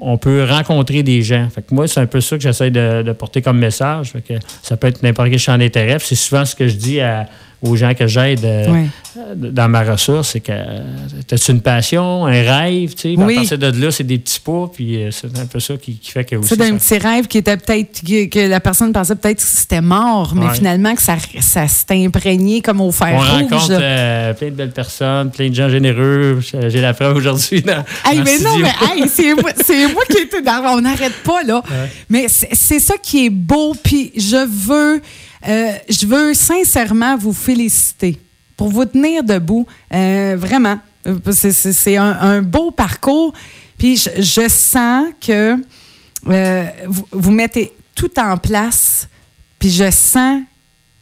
on 0.00 0.16
peut 0.16 0.44
rencontrer 0.44 1.02
des 1.02 1.22
gens. 1.22 1.48
Fait 1.54 1.62
que 1.62 1.74
moi, 1.74 1.86
c'est 1.86 2.00
un 2.00 2.06
peu 2.06 2.20
ça 2.20 2.36
que 2.36 2.42
j'essaie 2.42 2.70
de, 2.70 3.12
porter 3.12 3.42
comme 3.42 3.58
message. 3.58 4.12
que 4.26 4.34
ça 4.62 4.76
peut 4.76 4.86
être 4.86 5.02
n'importe 5.02 5.30
quel 5.30 5.38
champ 5.38 5.58
d'intérêt. 5.58 5.98
C'est 6.00 6.14
souvent 6.14 6.44
ce 6.44 6.54
que 6.54 6.68
je 6.68 6.76
dis 6.76 7.00
à, 7.00 7.26
aux 7.62 7.76
gens 7.76 7.94
que 7.94 8.06
j'aide 8.06 8.44
euh, 8.44 9.34
dans 9.34 9.68
ma 9.68 9.82
ressource, 9.82 10.30
c'est 10.30 10.40
que 10.40 10.52
euh, 10.52 11.32
as 11.32 11.48
une 11.48 11.60
passion, 11.60 12.26
un 12.26 12.30
rêve, 12.30 12.94
tu 12.94 13.14
sais? 13.14 13.22
À 13.22 13.26
partir 13.26 13.58
de 13.58 13.82
là, 13.82 13.90
c'est 13.90 14.04
des 14.04 14.18
petits 14.18 14.40
pas, 14.40 14.70
puis 14.72 15.02
euh, 15.02 15.10
c'est 15.10 15.36
un 15.38 15.46
peu 15.46 15.60
ça 15.60 15.74
qui, 15.76 15.98
fait 16.02 16.24
que 16.24 16.36
C'est 16.42 16.60
un 16.60 16.76
petit 16.76 16.98
rêve 16.98 17.26
qui 17.26 17.38
était 17.38 17.56
peut-être 17.56 18.02
que, 18.02 18.48
la 18.48 18.60
personne 18.60 18.92
pensait 18.92 19.16
peut-être 19.16 19.38
que 19.38 19.42
c'était 19.42 19.80
mort, 19.80 20.34
mais 20.34 20.54
finalement 20.54 20.94
que 20.94 21.02
ça, 21.02 21.16
ça 21.40 21.68
s'est 21.68 22.04
imprégné 22.04 22.62
comme 22.62 22.80
au 22.80 22.92
fer 22.92 23.12
On 23.14 23.18
rencontre 23.18 23.66
plein 24.38 24.48
de 24.48 24.54
belles 24.54 24.72
personnes, 24.72 25.30
plein 25.30 25.48
de 25.48 25.54
gens 25.54 25.68
généreux. 25.68 26.40
J'ai 26.68 26.80
la 26.80 26.94
preuve 26.94 27.16
aujourd'hui 27.16 27.62
dans, 27.62 27.84
mais 28.06 28.38
non, 28.38 28.58
mais 28.58 29.08
c'est 29.08 29.34
moi, 29.34 29.50
moi, 29.92 30.02
qui 30.08 30.18
étais 30.18 30.42
dans. 30.42 30.62
On 30.72 30.80
n'arrête 30.80 31.22
pas, 31.24 31.42
là. 31.42 31.62
Mais 32.08 32.26
c'est 32.28 32.80
ça 32.80 32.94
qui 33.02 33.26
est 33.26 33.30
beau, 33.30 33.74
puis 33.82 34.12
je 34.16 34.46
veux 34.46 35.02
euh, 35.48 35.72
je 35.88 36.06
veux 36.06 36.34
sincèrement 36.34 37.16
vous 37.16 37.32
féliciter 37.32 38.18
pour 38.56 38.68
vous 38.68 38.84
tenir 38.84 39.24
debout. 39.24 39.66
Euh, 39.92 40.36
vraiment, 40.38 40.78
c'est 41.32 41.96
un, 41.96 42.42
beau 42.42 42.70
parcours. 42.70 43.32
Puis 43.78 43.96
je, 43.96 44.48
sens 44.48 45.06
que 45.20 45.56
euh, 46.28 46.64
vous, 46.86 47.30
mettez 47.30 47.72
tout 47.94 48.18
en 48.20 48.36
place. 48.36 49.08
Puis 49.58 49.70
je 49.70 49.90
sens 49.90 50.42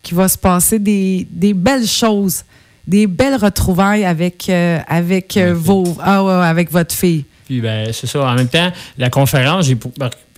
qu'il 0.03 0.17
va 0.17 0.29
se 0.29 0.39
passer 0.39 0.79
des, 0.79 1.27
belles 1.55 1.89
choses, 1.89 2.45
des 2.87 3.09
belles 3.09 3.37
retrouvailles 3.37 4.05
avec, 4.05 4.49
avec, 4.49 5.37
vos, 5.37 5.97
ah 6.01 6.49
avec 6.49 6.71
votre 6.71 6.95
fille. 6.95 7.25
Puis 7.47 7.61
ben, 7.61 7.93
c'est 7.93 8.07
ça. 8.07 8.25
En 8.25 8.35
même 8.35 8.49
temps, 8.49 8.71
la 8.99 9.11
conférence, 9.11 9.67
j'ai 9.67 9.77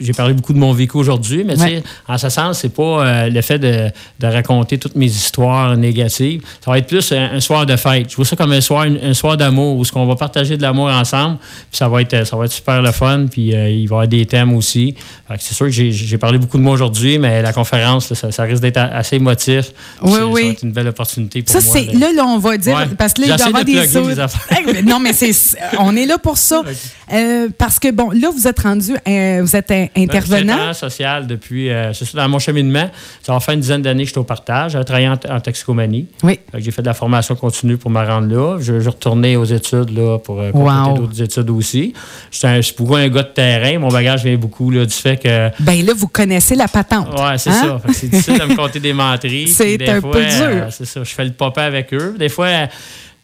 j'ai 0.01 0.13
parlé 0.13 0.33
beaucoup 0.33 0.53
de 0.53 0.59
mon 0.59 0.73
vécu 0.73 0.97
aujourd'hui, 0.97 1.45
mais 1.45 1.83
en 2.09 2.19
ce 2.19 2.29
sens, 2.29 2.61
c'est 2.61 2.75
pas 2.75 2.83
euh, 2.83 3.29
le 3.29 3.41
fait 3.43 3.59
de, 3.59 3.91
raconter 4.23 4.79
toutes 4.79 4.97
mes 4.97 5.07
histoires 5.07 5.77
négatives. 5.77 6.43
Ça 6.65 6.71
va 6.71 6.79
être 6.79 6.87
plus 6.87 7.13
un, 7.13 7.41
soir 7.41 7.67
de 7.67 7.77
fête. 7.77 8.11
Je 8.11 8.17
vois 8.17 8.25
ça 8.25 8.37
comme 8.37 8.53
un 8.53 8.61
soir, 8.61 8.87
un, 9.03 9.15
soir 9.15 9.37
d'amour 9.37 9.77
où 9.77 9.85
on 9.95 10.07
va 10.07 10.17
partager 10.17 10.57
de 10.57 10.63
l'amour 10.63 10.89
ensemble. 10.89 11.39
Puis 11.71 11.79
ça 11.79 11.89
va 11.89 12.01
être, 12.01 12.27
ça 12.27 12.37
va 12.37 12.47
être 12.47 12.53
super 12.53 12.81
le 12.81 12.93
fun. 12.93 13.27
Puis 13.31 13.55
euh, 13.55 13.69
il 13.69 13.89
va 13.89 13.97
y 13.97 13.99
avoir 13.99 14.09
des 14.09 14.27
thèmes 14.27 14.55
aussi. 14.55 14.95
C'est 15.39 15.55
sûr 15.55 15.67
que 15.67 15.73
j'ai 15.73 16.19
parlé 16.19 16.39
beaucoup 16.39 16.59
de 16.59 16.63
moi 16.63 16.73
aujourd'hui, 16.73 17.19
mais 17.19 17.43
la 17.43 17.53
conférence, 17.53 18.13
ça, 18.15 18.43
risque 18.45 18.63
d'être 18.63 18.79
assez 18.79 19.17
émotif. 19.17 19.67
Oui, 20.03 20.13
oui. 20.13 20.41
Ça 20.41 20.47
va 20.47 20.53
être 20.53 20.63
une 20.63 20.73
belle 20.73 20.89
opportunité 20.89 21.43
pour 21.43 21.61
ça, 21.61 21.61
moi. 21.61 21.93
Là, 21.93 22.13
là, 22.13 22.25
on 22.27 22.39
va 22.39 22.57
dire, 22.57 22.89
parce 22.97 23.13
que 23.15 23.23
là, 23.23 23.27
il 23.27 23.39
y 23.39 23.43
avoir 23.43 23.65
des 23.65 24.83
non, 24.83 24.99
mais 24.99 25.13
c'est, 25.13 25.33
on 25.79 25.95
est 25.97 26.07
là 26.07 26.19
pour 26.19 26.39
ça. 26.39 26.63
Euh, 27.13 27.49
parce 27.59 27.81
que, 27.81 27.91
bon, 27.91 28.11
là, 28.11 28.31
vous 28.33 28.47
êtes 28.47 28.61
rendu, 28.61 28.93
vous 28.93 29.57
êtes 29.57 29.90
intervenant? 29.97 30.73
social 30.73 31.27
depuis, 31.27 31.71
euh, 31.71 31.93
c'est 31.93 32.05
ça, 32.05 32.19
dans 32.19 32.29
mon 32.29 32.39
cheminement. 32.39 32.89
Ça 33.23 33.33
va 33.33 33.41
faire 33.41 33.55
une 33.55 33.61
dizaine 33.61 33.83
d'années 33.83 34.03
que 34.05 34.09
je 34.09 34.13
suis 34.13 34.21
au 34.21 34.25
partage. 34.25 34.73
J'ai 34.73 34.85
travaillé 34.85 35.09
en, 35.09 35.41
toxicomanie. 35.41 36.07
Oui. 36.23 36.39
J'ai 36.57 36.71
fait 36.71 36.83
de 36.83 36.87
la 36.87 36.95
formation 36.95 37.35
continue 37.35 37.77
pour 37.77 37.91
me 37.91 38.05
rendre 38.05 38.29
là. 38.29 38.59
Je, 38.61 38.81
je 38.81 38.89
retournais 38.89 39.37
aux 39.37 39.45
études 39.45 39.91
là, 39.91 40.19
pour 40.19 40.41
euh, 40.41 40.53
d'autres 40.53 41.23
études 41.23 41.51
aussi. 41.51 41.95
Je 42.31 42.61
suis 42.61 42.75
beaucoup 42.77 42.97
un 42.97 43.09
gars 43.09 43.23
de 43.23 43.29
terrain. 43.29 43.79
Mon 43.79 43.89
bagage 43.89 44.25
vient 44.25 44.37
beaucoup 44.37 44.71
là, 44.71 44.85
du 44.85 44.95
fait 44.95 45.17
que. 45.17 45.51
Ben 45.61 45.85
là, 45.85 45.93
vous 45.97 46.09
connaissez 46.09 46.55
la 46.55 46.69
patente. 46.69 47.09
Oui, 47.17 47.39
c'est 47.39 47.51
hein? 47.51 47.81
ça. 47.85 47.93
C'est 47.93 48.09
difficile 48.09 48.39
de 48.39 48.45
me 48.45 48.57
compter 48.57 48.81
des 48.81 48.93
menteries. 48.93 49.49
C'est 49.49 49.89
un 49.89 50.01
peu 50.01 50.21
dur. 50.21 50.41
Euh, 50.41 50.67
c'est 50.71 50.87
ça. 50.87 51.03
Je 51.03 51.15
fais 51.15 51.25
le 51.25 51.33
papa 51.33 51.63
avec 51.63 51.93
eux. 51.93 52.15
Des 52.19 52.29
fois, 52.29 52.69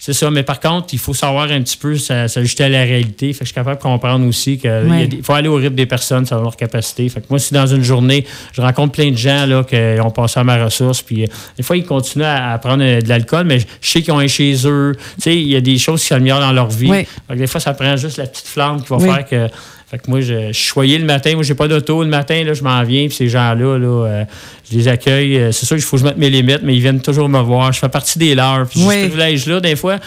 c'est 0.07 0.13
ça, 0.13 0.31
mais 0.31 0.45
par 0.45 0.61
contre, 0.61 0.87
il 0.93 1.01
faut 1.01 1.15
savoir 1.15 1.51
un 1.51 1.61
petit 1.63 1.77
peu 1.77 1.97
s'ajuster 1.99 2.63
à 2.63 2.69
la 2.69 2.83
réalité. 2.83 3.33
Fait 3.33 3.41
que 3.41 3.45
je 3.47 3.49
suis 3.49 3.55
capable 3.55 3.79
de 3.79 3.83
comprendre 3.83 4.25
aussi 4.25 4.57
qu'il 4.57 5.21
faut 5.25 5.33
aller 5.33 5.49
au 5.49 5.57
rythme 5.57 5.75
des 5.75 5.87
personnes 5.87 6.25
selon 6.25 6.43
leur 6.43 6.55
capacité. 6.55 7.09
Fait 7.09 7.21
que 7.21 7.27
moi, 7.29 7.41
si 7.41 7.53
dans 7.53 7.67
une 7.67 7.83
journée, 7.83 8.25
je 8.53 8.61
rencontre 8.61 8.93
plein 8.93 9.11
de 9.11 9.17
gens 9.17 9.47
là, 9.47 9.65
qui 9.65 9.75
ont 10.01 10.13
passé 10.13 10.39
à 10.39 10.45
ma 10.45 10.63
ressource, 10.63 11.03
puis 11.03 11.25
euh, 11.25 11.27
des 11.57 11.65
fois, 11.65 11.77
ils 11.77 11.85
continuent 11.85 12.23
à, 12.23 12.57
prendre 12.59 12.85
euh, 12.85 13.01
de 13.01 13.09
l'alcool, 13.09 13.47
mais 13.47 13.59
je 13.59 13.91
sais 13.91 14.01
qu'ils 14.01 14.13
ont 14.13 14.21
un 14.21 14.29
chez 14.29 14.55
eux. 14.65 14.93
Tu 15.17 15.23
sais, 15.23 15.37
il 15.37 15.49
y 15.49 15.57
a 15.57 15.61
des 15.61 15.77
choses 15.77 16.03
qui 16.03 16.07
s'améliorent 16.07 16.39
dans 16.39 16.53
leur 16.53 16.69
vie. 16.69 16.93
des 17.29 17.47
fois, 17.49 17.61
ça 17.61 17.75
prend 17.75 17.97
juste 17.97 18.19
la 18.19 18.29
petite 18.29 18.47
flamme 18.47 18.85
qui 18.85 18.89
va 18.91 19.01
faire 19.01 19.27
que 19.27 19.49
fait 19.89 19.99
que 19.99 20.11
moi, 20.11 20.21
je, 20.21 20.53
suis 20.53 20.65
choyé 20.65 20.99
le 20.99 21.05
matin. 21.05 21.35
Moi, 21.35 21.45
j'ai 21.45 21.55
pas 21.55 21.69
d'auto. 21.69 22.03
Le 22.03 22.09
matin, 22.09 22.43
là, 22.43 22.55
je 22.55 22.63
m'en 22.65 22.83
viens. 22.83 23.07
Puis 23.07 23.17
ces 23.17 23.29
gens-là, 23.29 23.79
là, 23.79 23.87
euh, 23.87 24.25
je 24.69 24.77
les 24.77 24.89
accueille. 24.89 25.39
Euh, 25.39 25.53
c'est 25.53 25.65
sûr 25.65 25.77
qu'il 25.77 25.85
faut 25.85 25.97
que 25.97 26.03
je 26.03 26.09
mette 26.09 26.17
mes 26.17 26.29
limites, 26.29 26.63
mais 26.65 26.75
ils 26.75 26.81
viennent 26.81 27.01
toujours 27.01 27.29
me 27.29 27.39
voir. 27.39 27.73
Je 27.73 27.79
fais 27.79 27.89
partie 27.89 28.19
des 28.19 28.35
leurs. 28.35 28.67
Puis 28.67 28.81
ce 28.81 28.87
privilège-là, 28.87 29.61
des 29.61 29.77
fois, 29.77 29.99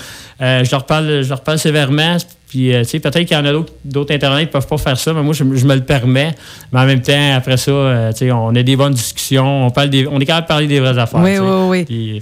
euh, 0.41 0.65
je, 0.65 0.71
leur 0.71 0.85
parle, 0.85 1.21
je 1.23 1.29
leur 1.29 1.39
parle 1.41 1.59
sévèrement. 1.59 2.17
Puis, 2.49 2.71
tu 2.79 2.83
sais, 2.83 2.99
peut-être 2.99 3.25
qu'il 3.25 3.37
y 3.37 3.39
en 3.39 3.45
a 3.45 3.53
d'autres 3.85 4.13
Internet 4.13 4.39
qui 4.39 4.47
ne 4.47 4.51
peuvent 4.59 4.67
pas 4.67 4.77
faire 4.77 4.99
ça, 4.99 5.13
mais 5.13 5.21
moi, 5.21 5.33
je, 5.33 5.43
me 5.43 5.75
le 5.75 5.83
permets. 5.83 6.35
Mais 6.73 6.79
en 6.79 6.85
même 6.85 7.01
temps, 7.01 7.35
après 7.35 7.55
ça, 7.55 8.09
tu 8.11 8.17
sais, 8.17 8.31
on 8.31 8.49
a 8.49 8.63
des 8.63 8.75
bonnes 8.75 8.95
discussions. 8.95 9.67
On, 9.67 9.69
parle 9.69 9.91
des, 9.91 10.07
on 10.07 10.19
est 10.19 10.25
capable 10.25 10.45
de 10.45 10.47
parler 10.47 10.67
des 10.67 10.79
vraies 10.81 10.97
affaires. 10.97 11.21
Oui, 11.21 11.37
oui, 11.37 11.85
oui. 11.87 12.21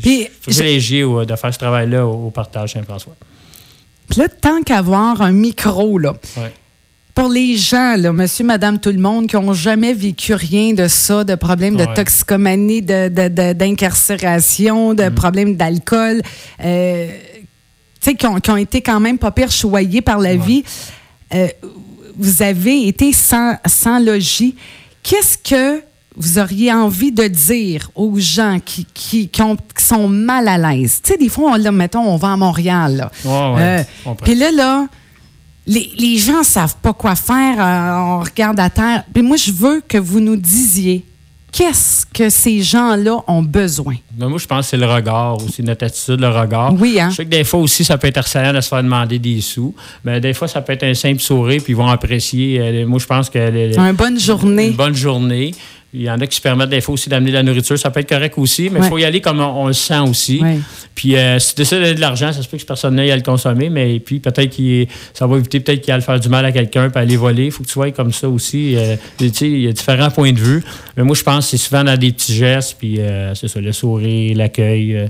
Puis, 0.00 0.28
privilégié 0.40 1.02
de 1.02 1.36
faire 1.36 1.52
ce 1.52 1.58
travail-là 1.58 2.06
au, 2.06 2.30
partage 2.30 2.72
Saint-François. 2.72 3.14
Puis 4.08 4.20
là, 4.20 4.28
tant 4.28 4.62
qu'avoir 4.62 5.20
un 5.20 5.32
micro, 5.32 5.98
là. 5.98 6.14
Pour 7.14 7.28
les 7.28 7.56
gens, 7.56 7.94
là, 7.96 8.12
monsieur, 8.12 8.44
madame, 8.44 8.80
tout 8.80 8.90
le 8.90 8.98
monde, 8.98 9.28
qui 9.28 9.36
n'ont 9.36 9.52
jamais 9.52 9.94
vécu 9.94 10.34
rien 10.34 10.72
de 10.72 10.88
ça, 10.88 11.22
de 11.22 11.36
problèmes 11.36 11.76
de 11.76 11.84
toxicomanie, 11.94 12.82
d'incarcération, 12.82 14.94
de, 14.94 15.04
de, 15.04 15.08
mm. 15.08 15.14
problèmes 15.14 15.56
d'alcool, 15.56 16.22
euh, 16.64 17.08
qui 18.00 18.26
ont, 18.26 18.40
qui 18.40 18.50
ont, 18.50 18.56
été 18.56 18.82
quand 18.82 18.98
même 18.98 19.18
pas 19.18 19.30
pire 19.30 19.52
choyés 19.52 20.02
par 20.02 20.18
la 20.18 20.34
vie, 20.34 20.64
euh, 21.32 21.46
vous 22.18 22.42
avez 22.42 22.88
été 22.88 23.12
sans, 23.12 23.54
sans 23.64 24.00
logis. 24.00 24.56
Qu'est-ce 25.02 25.38
que 25.38 25.82
vous 26.16 26.38
auriez 26.38 26.72
envie 26.72 27.12
de 27.12 27.26
dire 27.26 27.90
aux 27.94 28.18
gens 28.18 28.58
qui, 28.64 28.86
qui, 28.92 29.28
qui, 29.28 29.42
sont 29.78 30.08
mal 30.08 30.48
à 30.48 30.58
l'aise? 30.58 31.00
Tu 31.02 31.12
sais, 31.12 31.18
des 31.18 31.28
fois, 31.28 31.52
on, 31.52 31.72
mettons, 31.72 32.02
on 32.02 32.16
va 32.16 32.32
à 32.32 32.36
Montréal. 32.36 33.08
Euh, 33.24 33.82
puis 34.22 34.34
là, 34.34 34.50
là, 34.50 34.88
les, 35.66 35.90
les 35.98 36.16
gens 36.18 36.40
ne 36.40 36.44
savent 36.44 36.76
pas 36.82 36.92
quoi 36.92 37.14
faire. 37.14 37.56
Euh, 37.58 38.16
on 38.16 38.20
regarde 38.20 38.60
à 38.60 38.70
terre. 38.70 39.04
Mais 39.14 39.22
moi, 39.22 39.36
je 39.36 39.52
veux 39.52 39.82
que 39.86 39.98
vous 39.98 40.20
nous 40.20 40.36
disiez 40.36 41.04
qu'est-ce 41.54 42.04
que 42.06 42.28
ces 42.30 42.62
gens-là 42.62 43.18
ont 43.28 43.42
besoin? 43.42 43.94
Ben, 44.12 44.28
moi, 44.28 44.38
je 44.38 44.46
pense 44.46 44.66
que 44.66 44.70
c'est 44.70 44.76
le 44.76 44.86
regard 44.86 45.36
aussi, 45.36 45.62
notre 45.62 45.86
attitude, 45.86 46.20
le 46.20 46.28
regard. 46.28 46.74
Oui, 46.74 46.98
hein? 47.00 47.10
Je 47.10 47.16
sais 47.16 47.24
que 47.24 47.30
des 47.30 47.44
fois 47.44 47.60
aussi, 47.60 47.84
ça 47.84 47.96
peut 47.96 48.08
être 48.08 48.18
harcelant 48.18 48.52
de 48.52 48.60
se 48.60 48.68
faire 48.68 48.82
demander 48.82 49.18
des 49.18 49.40
sous. 49.40 49.74
Mais 50.04 50.20
des 50.20 50.34
fois, 50.34 50.48
ça 50.48 50.60
peut 50.62 50.72
être 50.72 50.82
un 50.82 50.94
simple 50.94 51.20
sourire, 51.20 51.60
puis 51.62 51.72
ils 51.72 51.76
vont 51.76 51.86
apprécier. 51.86 52.60
Euh, 52.60 52.86
moi, 52.86 52.98
je 52.98 53.06
pense 53.06 53.30
que. 53.30 53.38
Une 53.38 53.92
bonne 53.92 54.18
journée. 54.18 54.68
Une 54.68 54.76
bonne 54.76 54.96
journée. 54.96 55.54
Il 55.96 56.02
y 56.02 56.10
en 56.10 56.20
a 56.20 56.26
qui 56.26 56.34
se 56.34 56.40
permettent 56.40 56.70
des 56.70 56.80
fois 56.80 56.94
aussi 56.94 57.08
d'amener 57.08 57.30
de 57.30 57.36
la 57.36 57.44
nourriture. 57.44 57.78
Ça 57.78 57.88
peut 57.88 58.00
être 58.00 58.08
correct 58.08 58.34
aussi, 58.36 58.68
mais 58.68 58.80
il 58.80 58.86
faut 58.86 58.98
y 58.98 59.04
aller 59.04 59.20
comme 59.20 59.38
on, 59.38 59.68
le 59.68 59.72
sent 59.72 60.00
aussi. 60.00 60.42
Puis 60.96 61.14
euh, 61.14 61.38
si 61.38 61.54
tu 61.54 61.62
décides 61.62 61.78
de 61.78 61.82
donner 61.84 61.94
de 61.94 62.00
l'argent, 62.00 62.32
ça 62.32 62.42
se 62.42 62.48
peut 62.48 62.56
que 62.58 62.64
personne 62.64 62.96
n'aille 62.96 63.12
à 63.12 63.16
le 63.16 63.22
consommer, 63.22 63.70
mais 63.70 64.00
puis 64.00 64.18
peut-être 64.18 64.56
que 64.56 64.86
ça 65.12 65.28
va 65.28 65.36
éviter 65.36 65.60
peut-être 65.60 65.82
qu'il 65.82 65.92
a 65.92 65.96
le 65.96 66.02
faire 66.02 66.18
du 66.18 66.28
mal 66.28 66.44
à 66.44 66.50
quelqu'un 66.50 66.90
puis 66.90 67.00
aller 67.00 67.16
voler. 67.16 67.46
Il 67.46 67.50
faut 67.52 67.62
que 67.62 67.68
tu 67.68 67.74
sois 67.74 67.92
comme 67.92 68.12
ça 68.12 68.28
aussi. 68.28 68.74
Euh, 68.76 68.96
il 69.20 69.60
y 69.62 69.68
a 69.68 69.72
différents 69.72 70.10
points 70.10 70.32
de 70.32 70.40
vue. 70.40 70.64
Mais 70.96 71.04
moi, 71.04 71.14
je 71.14 71.22
pense 71.22 71.44
que 71.44 71.50
c'est 71.52 71.64
souvent 71.64 71.84
dans 71.84 71.96
des 71.96 72.10
petits 72.10 72.34
gestes, 72.34 72.74
puis 72.76 72.98
euh, 72.98 73.32
c'est 73.36 73.46
ça, 73.46 73.60
le 73.60 73.70
sourire, 73.70 74.36
l'accueil. 74.36 75.08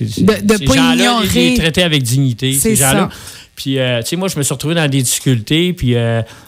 de 0.00 0.04
ne 0.04 0.66
pas 0.66 0.94
ignorer. 0.94 1.50
Les 1.50 1.54
traiter 1.58 1.82
avec 1.82 2.02
dignité. 2.02 2.54
Ces 2.54 2.76
gens-là. 2.76 3.10
Puis, 3.56 3.74
tu 3.74 4.06
sais, 4.06 4.16
moi, 4.16 4.28
je 4.28 4.36
me 4.36 4.42
suis 4.42 4.52
retrouvé 4.52 4.74
dans 4.74 4.88
des 4.88 5.02
difficultés. 5.02 5.72
Puis, 5.72 5.96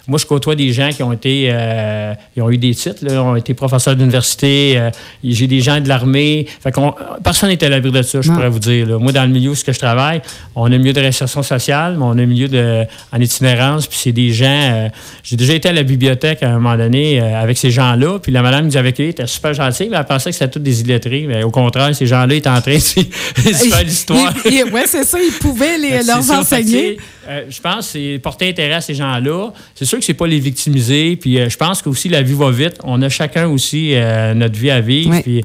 moi, 0.09 0.19
je 0.21 0.27
côtoie 0.27 0.55
des 0.55 0.73
gens 0.73 0.91
qui 0.91 1.03
ont 1.03 1.13
été, 1.13 1.49
euh, 1.51 2.15
ont 2.39 2.51
eu 2.51 2.59
des 2.59 2.75
titres, 2.75 3.05
là, 3.05 3.23
ont 3.25 3.35
été 3.35 3.55
professeurs 3.55 3.97
d'université. 3.97 4.75
Euh, 4.77 4.91
j'ai 5.25 5.49
des 5.49 5.61
gens 5.61 5.81
de 5.81 5.89
l'armée. 5.89 6.47
Fait 6.63 6.71
qu'on, 6.71 6.95
personne 7.25 7.49
n'est 7.49 7.63
à 7.65 7.69
l'abri 7.69 7.91
de 7.91 8.03
ça, 8.03 8.21
je 8.21 8.31
pourrais 8.31 8.49
vous 8.49 8.61
dire. 8.61 9.01
Moi, 9.01 9.11
dans 9.11 9.25
le 9.25 9.31
milieu 9.31 9.51
où 9.51 9.55
je 9.55 9.79
travaille, 9.79 10.23
on 10.55 10.71
a 10.71 10.75
un 10.75 10.79
milieu 10.79 10.93
de 10.93 11.01
réinsertion 11.01 11.43
sociale, 11.43 11.97
mais 11.99 12.05
on 12.05 12.17
a 12.19 12.23
un 12.23 12.27
milieu 12.27 12.47
de, 12.47 12.85
en 13.13 13.21
itinérance. 13.21 13.89
Puis 13.89 13.99
c'est 14.01 14.13
des 14.13 14.31
gens. 14.31 14.47
Euh, 14.47 14.89
j'ai 15.25 15.37
déjà 15.37 15.55
été 15.55 15.69
à 15.69 15.73
la 15.73 15.83
bibliothèque 15.83 16.45
à 16.45 16.51
un 16.51 16.55
moment 16.55 16.77
donné 16.77 17.21
avec 17.21 17.59
ces 17.59 17.73
gens-là. 17.73 18.21
Puis 18.21 18.31
la 18.31 18.43
madame 18.43 18.67
nous 18.67 18.77
avait 18.77 18.91
accueillis, 18.91 19.11
était 19.11 19.27
super 19.27 19.55
gentille, 19.55 19.89
mais 19.89 19.97
elle 19.97 20.05
pensait 20.05 20.31
que 20.31 20.37
c'était 20.37 20.51
tous 20.51 20.61
des 20.61 20.83
illettrés. 20.83 21.25
Mais 21.27 21.43
au 21.43 21.51
contraire, 21.51 21.93
ces 21.95 22.07
gens-là 22.07 22.35
étaient 22.35 22.49
en 22.49 22.61
train 22.61 22.77
de 22.77 22.79
se 22.79 23.01
faire 23.01 23.83
l'histoire. 23.85 24.33
oui, 24.45 24.83
c'est 24.87 25.05
ça, 25.05 25.19
ils 25.21 25.37
pouvaient 25.41 25.79
les, 25.79 26.05
leur 26.05 26.19
enseigner. 26.31 26.96
Je 27.27 27.61
pense 27.61 27.87
que 27.87 27.93
c'est 27.93 28.21
porter 28.23 28.49
intérêt 28.49 28.75
à 28.75 28.81
ces 28.81 28.95
gens-là. 28.95 29.51
C'est 29.75 29.85
sûr 29.85 29.99
que 29.99 30.05
c'est 30.05 30.15
pas 30.15 30.27
les 30.27 30.41
victimiser. 30.41 31.17
Puis 31.17 31.39
euh, 31.39 31.49
je 31.49 31.57
pense 31.57 31.83
qu'aussi 31.83 32.09
la 32.09 32.23
vie 32.23 32.35
va 32.35 32.51
vite. 32.51 32.79
On 32.85 33.01
a 33.03 33.09
chacun 33.09 33.49
aussi 33.49 33.95
euh, 33.95 34.35
notre 34.35 34.59
vie 34.59 34.71
à 34.71 34.81
vivre. 34.81 35.21
Puis 35.23 35.45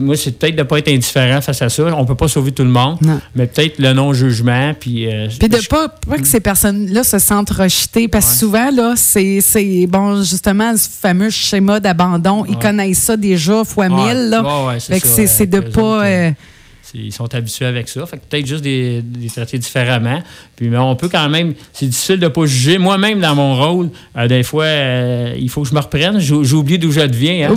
moi, 0.00 0.16
c'est 0.16 0.38
peut-être 0.38 0.56
de 0.56 0.60
ne 0.60 0.66
pas 0.66 0.78
être 0.78 0.88
indifférent 0.88 1.40
face 1.40 1.62
à 1.62 1.68
ça. 1.68 1.84
On 1.96 2.04
peut 2.04 2.14
pas 2.14 2.28
sauver 2.28 2.52
tout 2.52 2.64
le 2.64 2.70
monde, 2.70 2.98
mais 3.34 3.46
peut-être 3.46 3.78
le 3.78 3.92
non-jugement. 3.92 4.74
Puis, 4.78 5.06
euh, 5.06 5.28
puis 5.38 5.48
de 5.48 5.66
pas, 5.68 5.88
pas 5.88 6.18
que 6.18 6.26
ces 6.26 6.40
personnes-là 6.40 7.04
se 7.04 7.18
sentent 7.18 7.50
rejetées. 7.50 8.08
Parce 8.08 8.32
que 8.32 8.38
souvent, 8.38 8.70
là, 8.70 8.94
c'est, 8.96 9.86
bon, 9.88 10.22
justement, 10.22 10.76
ce 10.76 10.88
fameux 10.88 11.30
schéma 11.30 11.80
d'abandon. 11.80 12.44
Ils 12.46 12.58
connaissent 12.58 12.98
ça 12.98 13.16
déjà 13.16 13.64
fois 13.64 13.88
mille. 13.88 14.30
Là. 14.30 14.76
c'est, 14.78 15.46
de 15.46 15.60
pas 15.60 16.34
ils 16.94 17.12
sont 17.12 17.32
habitués 17.34 17.66
avec 17.66 17.88
ça. 17.88 18.06
Fait 18.06 18.16
peut-être 18.16 18.46
juste 18.46 18.62
des, 18.62 19.02
traiter 19.34 19.58
différemment. 19.58 20.22
Puis 20.56 20.68
mais 20.68 20.78
on 20.78 20.94
peut 20.96 21.08
quand 21.08 21.28
même. 21.28 21.54
C'est 21.72 21.86
difficile 21.86 22.18
de 22.18 22.24
ne 22.24 22.28
pas 22.28 22.46
juger. 22.46 22.78
Moi-même, 22.78 23.20
dans 23.20 23.34
mon 23.34 23.56
rôle, 23.56 23.90
euh, 24.16 24.28
des 24.28 24.42
fois, 24.42 24.64
euh, 24.64 25.34
il 25.38 25.50
faut 25.50 25.62
que 25.62 25.68
je 25.68 25.74
me 25.74 25.80
reprenne. 25.80 26.20
J'ai 26.20 26.54
oublié 26.54 26.78
d'où 26.78 26.92
je 26.92 27.00
deviens. 27.00 27.50
Hein, 27.50 27.54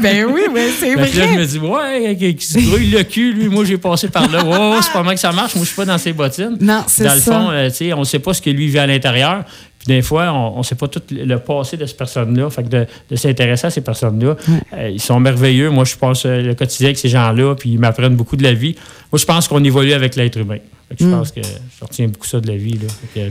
ben 0.00 0.26
oui, 0.26 0.42
ben 0.52 0.68
c'est 0.78 0.94
vrai. 0.94 1.10
Là, 1.12 1.26
je 1.32 1.38
me 1.38 1.44
dis, 1.46 1.58
ouais, 1.58 2.34
qui 2.34 2.46
se 2.46 2.58
brûle 2.58 2.90
le 2.90 3.02
cul, 3.02 3.32
lui, 3.32 3.48
moi, 3.48 3.64
j'ai 3.64 3.78
passé 3.78 4.08
par 4.08 4.28
là. 4.30 4.42
Oh, 4.44 4.78
c'est 4.80 4.92
pas 4.92 5.02
mal 5.02 5.14
que 5.14 5.20
ça 5.20 5.32
marche. 5.32 5.54
Moi, 5.54 5.64
je 5.64 5.68
suis 5.68 5.76
pas 5.76 5.84
dans 5.84 5.98
ses 5.98 6.12
bottines. 6.12 6.56
Non, 6.60 6.84
c'est 6.86 7.04
ça. 7.04 7.08
Dans 7.08 7.14
le 7.14 7.20
fond, 7.20 7.50
euh, 7.50 7.70
sais, 7.70 7.92
on 7.92 8.00
ne 8.00 8.04
sait 8.04 8.18
pas 8.18 8.34
ce 8.34 8.42
que 8.42 8.50
lui 8.50 8.68
vit 8.68 8.78
à 8.78 8.86
l'intérieur. 8.86 9.44
Puis 9.84 9.96
des 9.96 10.02
fois, 10.02 10.32
on 10.32 10.58
ne 10.58 10.62
sait 10.62 10.76
pas 10.76 10.86
tout 10.86 11.02
le 11.10 11.36
passé 11.38 11.76
de 11.76 11.86
ces 11.86 11.94
personnes-là. 11.94 12.48
Fait 12.50 12.62
que 12.62 12.86
de, 13.10 13.16
s'intéresser 13.16 13.66
à 13.66 13.70
ces 13.70 13.80
personnes-là, 13.80 14.36
euh, 14.74 14.88
ils 14.88 15.00
sont 15.00 15.18
merveilleux. 15.18 15.70
Moi, 15.70 15.84
je 15.84 15.96
passe 15.96 16.24
euh, 16.24 16.40
le 16.40 16.54
quotidien 16.54 16.88
avec 16.88 16.98
ces 16.98 17.08
gens-là, 17.08 17.56
puis 17.56 17.70
ils 17.70 17.78
m'apprennent 17.80 18.14
beaucoup 18.14 18.36
de 18.36 18.44
la 18.44 18.54
vie. 18.54 18.76
Moi, 19.10 19.18
je 19.18 19.24
pense 19.24 19.48
qu'on 19.48 19.62
évolue 19.64 19.92
avec 19.92 20.14
l'être 20.14 20.38
humain. 20.38 20.58
je 20.96 21.04
mm. 21.04 21.10
pense 21.10 21.32
que 21.32 21.40
je 21.42 21.84
retiens 21.84 22.06
beaucoup 22.06 22.28
ça 22.28 22.40
de 22.40 22.46
la 22.46 22.56
vie. 22.56 22.78
Là. 22.78 23.24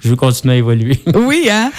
je, 0.00 0.08
veux 0.08 0.16
continuer 0.16 0.54
à 0.54 0.56
évoluer. 0.56 0.98
oui, 1.14 1.46
hein? 1.48 1.70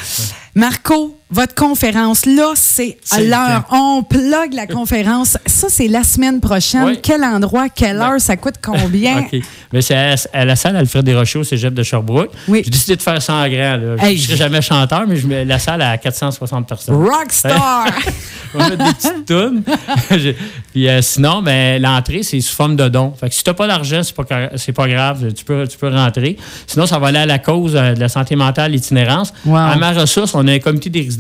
Marco, 0.55 1.19
votre 1.31 1.55
conférence, 1.55 2.27
là, 2.27 2.53
c'est 2.55 2.97
à 3.09 3.19
l'heure. 3.19 3.65
On 3.71 4.03
plug 4.03 4.53
la 4.53 4.67
conférence. 4.67 5.39
Ça, 5.47 5.67
c'est 5.69 5.87
la 5.87 6.03
semaine 6.03 6.39
prochaine. 6.39 6.97
Quel 7.01 7.23
endroit, 7.23 7.67
quelle 7.69 7.97
heure, 7.97 8.19
ça 8.19 8.37
coûte 8.37 8.55
combien? 8.61 9.19
OK. 9.33 9.41
Mais 9.73 9.81
c'est 9.81 10.15
à, 10.33 10.45
la 10.45 10.55
salle 10.55 10.75
Alfred 10.75 11.03
Desrochers 11.03 11.39
au 11.39 11.43
cégep 11.43 11.73
de 11.73 11.81
Sherbrooke. 11.81 12.29
Oui. 12.47 12.61
J'ai 12.63 12.69
décidé 12.69 12.95
de 12.95 13.01
faire 13.01 13.21
ça 13.21 13.33
en 13.33 13.49
grand. 13.49 13.79
Je 13.79 14.05
ne 14.05 14.17
serai 14.17 14.37
jamais 14.37 14.61
chanteur, 14.61 15.05
mais 15.07 15.15
je 15.15 15.25
mets 15.25 15.45
la 15.45 15.57
salle 15.57 15.81
à 15.81 15.97
460 15.97 16.67
personnes. 16.67 16.95
Rockstar! 16.95 17.87
On 18.53 18.59
va 18.59 18.69
mettre 18.69 18.85
des 18.85 18.93
petites 18.93 19.25
tunes. 19.25 19.63
Puis 20.71 20.87
euh, 20.87 21.01
sinon, 21.01 21.41
ben, 21.41 21.81
l'entrée, 21.81 22.23
c'est 22.23 22.39
sous 22.39 22.55
forme 22.55 22.75
de 22.75 22.87
don. 22.87 23.13
Fait 23.19 23.29
que 23.29 23.35
si 23.35 23.43
tu 23.43 23.49
n'as 23.49 23.53
pas 23.53 23.67
d'argent, 23.67 24.01
c'est 24.03 24.15
pas, 24.15 24.23
pas 24.23 24.87
grave. 24.87 25.33
Tu 25.33 25.43
peux, 25.43 25.67
tu 25.67 25.77
peux 25.77 25.89
rentrer. 25.89 26.37
Sinon, 26.67 26.85
ça 26.85 26.99
va 26.99 27.07
aller 27.07 27.17
à 27.17 27.25
la 27.25 27.39
cause 27.39 27.75
euh, 27.75 27.93
de 27.93 27.99
la 27.99 28.09
santé 28.09 28.35
mentale, 28.35 28.71
l'itinérance. 28.71 29.33
À 29.47 29.75
ma 29.75 29.91
ressource, 29.91 30.33
on 30.35 30.47
a 30.47 30.53
un 30.53 30.59
comité 30.59 30.89
des 30.89 31.14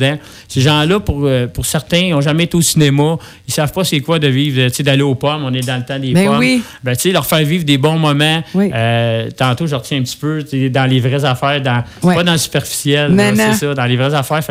Ces 0.47 0.61
gens-là, 0.61 0.99
pour, 0.99 1.21
euh, 1.23 1.47
pour 1.47 1.65
certains, 1.65 1.97
ils 1.97 2.11
n'ont 2.11 2.21
jamais 2.21 2.43
été 2.43 2.55
au 2.55 2.61
cinéma. 2.61 3.17
Ils 3.47 3.51
ne 3.51 3.53
savent 3.53 3.71
pas 3.71 3.83
c'est 3.83 3.99
quoi 3.99 4.19
de 4.19 4.27
vivre, 4.27 4.69
d'aller 4.83 5.01
aux 5.01 5.15
pommes. 5.15 5.43
On 5.43 5.53
est 5.53 5.65
dans 5.65 5.77
le 5.77 5.85
temps 5.85 5.99
des 5.99 6.13
ben 6.13 6.27
pommes. 6.27 6.39
Oui. 6.39 6.63
Ben, 6.83 6.95
leur 7.11 7.25
faire 7.25 7.43
vivre 7.45 7.63
des 7.63 7.77
bons 7.77 7.97
moments. 7.97 8.43
Euh, 8.55 9.29
tantôt, 9.35 9.67
je 9.67 9.75
retiens 9.75 9.99
un 9.99 10.03
petit 10.03 10.17
peu 10.17 10.43
dans 10.69 10.89
les 10.89 10.99
vraies 10.99 11.25
affaires, 11.25 11.61
dans, 11.61 11.83
pas 12.01 12.23
dans 12.23 12.33
le 12.33 12.37
superficiel. 12.37 13.13
C'est 13.35 13.53
ça, 13.53 13.73
dans 13.73 13.85
les 13.85 13.95
vraies 13.95 14.13
affaires. 14.13 14.41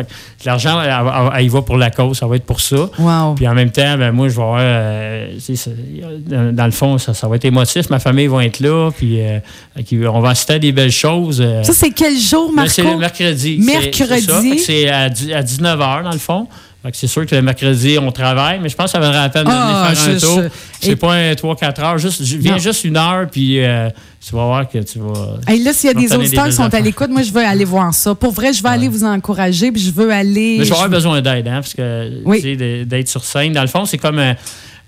l'argent, 0.45 0.81
il 1.39 1.49
va 1.49 1.61
pour 1.61 1.77
la 1.77 1.91
cause, 1.91 2.17
ça 2.17 2.27
va 2.27 2.35
être 2.35 2.45
pour 2.45 2.61
ça. 2.61 2.89
Puis 3.35 3.47
en 3.47 3.53
même 3.53 3.71
temps, 3.71 3.97
ben, 3.97 4.11
moi, 4.11 4.29
je 4.29 4.35
vais 4.35 4.41
avoir. 4.41 4.59
Euh, 4.61 6.51
dans 6.51 6.65
le 6.65 6.71
fond, 6.71 6.97
ça, 6.97 7.13
ça, 7.13 7.27
va 7.27 7.35
être 7.35 7.45
émotif. 7.45 7.89
Ma 7.89 7.99
famille 7.99 8.27
va 8.27 8.45
être 8.45 8.59
là. 8.59 8.91
Puis 8.91 9.19
on 10.07 10.19
va 10.19 10.29
assister 10.29 10.53
à 10.53 10.59
des 10.59 10.71
belles 10.71 10.91
choses. 10.91 11.43
ça, 11.63 11.73
c'est 11.73 11.91
quel 11.91 12.17
jour, 12.17 12.49
ben, 12.49 12.55
Marco? 12.55 12.71
c'est 12.71 12.83
le 12.83 12.97
mercredi. 12.97 13.57
Mercredi. 13.59 14.59
C'est 14.59 14.89
à, 14.89 15.09
19h, 15.41 16.03
dans 16.03 16.11
le 16.11 16.17
fond. 16.17 16.47
C'est 16.93 17.07
sûr 17.07 17.25
que 17.25 17.33
le 17.33 17.41
mercredi, 17.41 17.97
on 17.99 18.11
travaille, 18.11 18.59
mais 18.59 18.69
je 18.69 18.75
pense 18.75 18.85
que 18.85 18.91
ça 18.91 18.99
vaudrait 18.99 19.19
la 19.19 19.29
peine 19.29 19.45
de 19.45 19.49
ah, 19.51 19.91
faire 19.95 20.15
un 20.15 20.19
tour. 20.19 20.41
C'est 20.79 20.95
pas 20.95 21.13
un 21.13 21.33
3-4 21.33 21.81
heures. 21.81 21.97
Juste, 21.97 22.21
viens 22.21 22.59
juste 22.59 22.83
une 22.83 22.95
heure, 22.95 23.27
puis 23.31 23.63
euh, 23.63 23.89
tu 24.23 24.35
vas 24.35 24.45
voir 24.45 24.69
que 24.69 24.77
tu 24.77 24.99
vas. 24.99 25.39
Et 25.51 25.57
là, 25.57 25.73
s'il 25.73 25.87
y 25.87 25.91
a 25.91 25.95
des 25.95 26.13
auditeurs 26.13 26.45
qui 26.45 26.53
sont 26.53 26.71
à 26.71 26.79
l'écoute, 26.79 27.09
moi, 27.09 27.23
je 27.23 27.31
veux 27.31 27.43
aller 27.43 27.65
voir 27.65 27.91
ça. 27.93 28.13
Pour 28.13 28.31
vrai, 28.33 28.53
je 28.53 28.61
vais 28.61 28.69
aller 28.69 28.87
vous 28.87 29.03
encourager, 29.03 29.71
puis 29.71 29.81
je 29.81 29.91
veux 29.91 30.11
aller. 30.11 30.57
Mais 30.59 30.65
je 30.65 30.69
vais 30.69 30.75
avoir 30.75 30.89
besoin 30.89 31.21
d'aide, 31.21 31.47
hein, 31.47 31.61
parce 31.61 31.73
que 31.73 32.83
d'être 32.83 33.07
sur 33.07 33.23
scène, 33.23 33.53
dans 33.53 33.61
le 33.61 33.67
fond, 33.67 33.85
c'est 33.85 33.97
comme. 33.97 34.21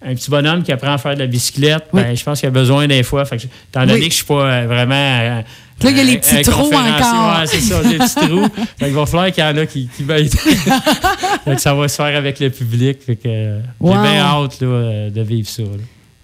Un, 0.05 0.13
petit 0.15 0.29
bonhomme 0.29 0.63
qui 0.63 0.71
apprend 0.71 0.93
à 0.93 0.97
faire 0.97 1.15
de 1.15 1.19
la 1.19 1.27
bicyclette, 1.27 1.85
ben, 1.91 2.15
je 2.15 2.23
pense 2.23 2.39
qu'il 2.39 2.47
a 2.47 2.51
besoin 2.51 2.87
des 2.87 3.03
fois. 3.03 3.25
Fait 3.25 3.37
que, 3.37 3.43
étant 3.43 3.85
donné 3.85 3.93
que 3.93 4.01
je 4.01 4.05
ne 4.05 4.11
suis 4.11 4.25
pas 4.25 4.45
euh, 4.45 4.67
vraiment 4.67 4.93
euh, 4.95 5.41
Là, 5.83 5.91
il 5.91 5.97
y 5.97 5.99
a 5.99 6.03
les 6.03 6.17
petits 6.17 6.41
trous 6.41 6.73
encore. 6.73 7.43
c'est 7.45 7.61
ça, 7.61 7.81
les 7.83 7.97
petits 7.97 8.15
trous. 8.15 8.47
il 8.81 8.93
va 8.93 9.05
falloir 9.05 9.31
qu'il 9.31 9.43
y 9.43 9.47
en 9.47 9.57
a 9.57 9.65
qui, 9.65 9.87
qui 9.95 10.03
veuillent. 10.03 10.29
ça 11.57 11.75
va 11.75 11.87
se 11.87 11.95
faire 11.95 12.17
avec 12.17 12.39
le 12.39 12.49
public. 12.49 12.99
Fait 13.05 13.15
que, 13.15 13.29
J'ai 13.29 13.87
bien 13.87 14.21
hâte 14.21 14.59
là, 14.61 15.09
de 15.09 15.21
vivre 15.21 15.47
ça. 15.47 15.63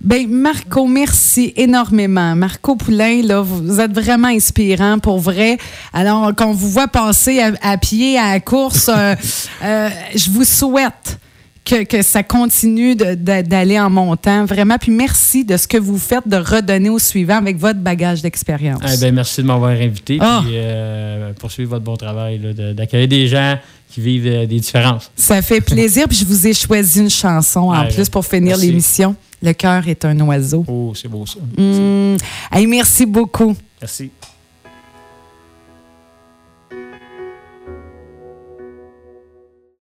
Ben, 0.04 0.28
Marco, 0.28 0.86
merci 0.86 1.54
énormément. 1.56 2.36
Marco 2.36 2.76
Poulain, 2.76 3.22
là, 3.22 3.42
vous 3.42 3.80
êtes 3.80 3.94
vraiment 3.94 4.28
inspirant 4.28 5.00
pour 5.00 5.20
vrai. 5.20 5.58
Alors, 5.94 6.34
quand 6.36 6.48
on 6.48 6.54
vous 6.54 6.70
voit 6.70 6.90
passer 6.90 7.42
à, 7.62 7.78
pied 7.78 8.18
à 8.20 8.34
la 8.34 8.40
course, 8.42 8.90
euh, 8.90 9.16
euh, 9.64 9.90
je 10.14 10.30
vous 10.30 10.44
souhaite 10.44 11.20
que, 11.66 12.02
ça 12.02 12.24
continue 12.24 12.96
d'aller 12.96 13.80
en 13.80 13.90
montant, 13.90 14.46
vraiment. 14.46 14.78
Puis 14.78 14.92
merci 14.92 15.46
de 15.46 15.58
ce 15.58 15.68
que 15.68 15.78
vous 15.78 15.98
faites, 15.98 16.28
de 16.28 16.38
redonner 16.38 16.90
au 16.90 17.00
suivant 17.00 17.38
avec 17.38 17.58
votre 17.58 17.80
bagage 17.80 18.22
d'expérience. 18.22 18.82
Eh 18.86 19.00
ben, 19.00 19.16
merci 19.16 19.42
de 19.42 19.48
m'avoir 19.48 19.72
invité. 19.72 20.18
Ah! 20.20 20.42
Puis 20.44 20.54
euh, 20.56 21.34
poursuivre 21.34 21.72
votre 21.72 21.86
bon 21.86 21.96
travail, 21.96 22.40
d'accueillir 22.76 23.08
des 23.08 23.28
gens 23.28 23.58
qui 23.90 24.02
vivent 24.02 24.28
euh, 24.28 24.46
des 24.46 24.60
différences. 24.60 25.12
Ça 25.16 25.42
fait 25.42 25.62
plaisir. 25.62 26.08
puis 26.08 26.18
je 26.18 26.26
vous 26.26 26.48
ai 26.48 26.54
choisi 26.54 27.00
une 27.00 27.10
chanson 27.10 27.72
en 27.72 27.88
plus 27.88 28.10
pour 28.10 28.26
finir 28.26 28.58
l'émission. 28.58 29.16
Le 29.42 29.54
cœur 29.54 29.88
est 29.88 30.06
un 30.06 30.20
oiseau. 30.22 30.66
Oh, 30.68 30.94
c'est 30.96 31.10
beau 31.10 31.26
ça. 31.26 31.40
Mmh. 31.58 32.68
merci 32.68 33.06
beaucoup. 33.06 33.56
Merci. 33.82 34.10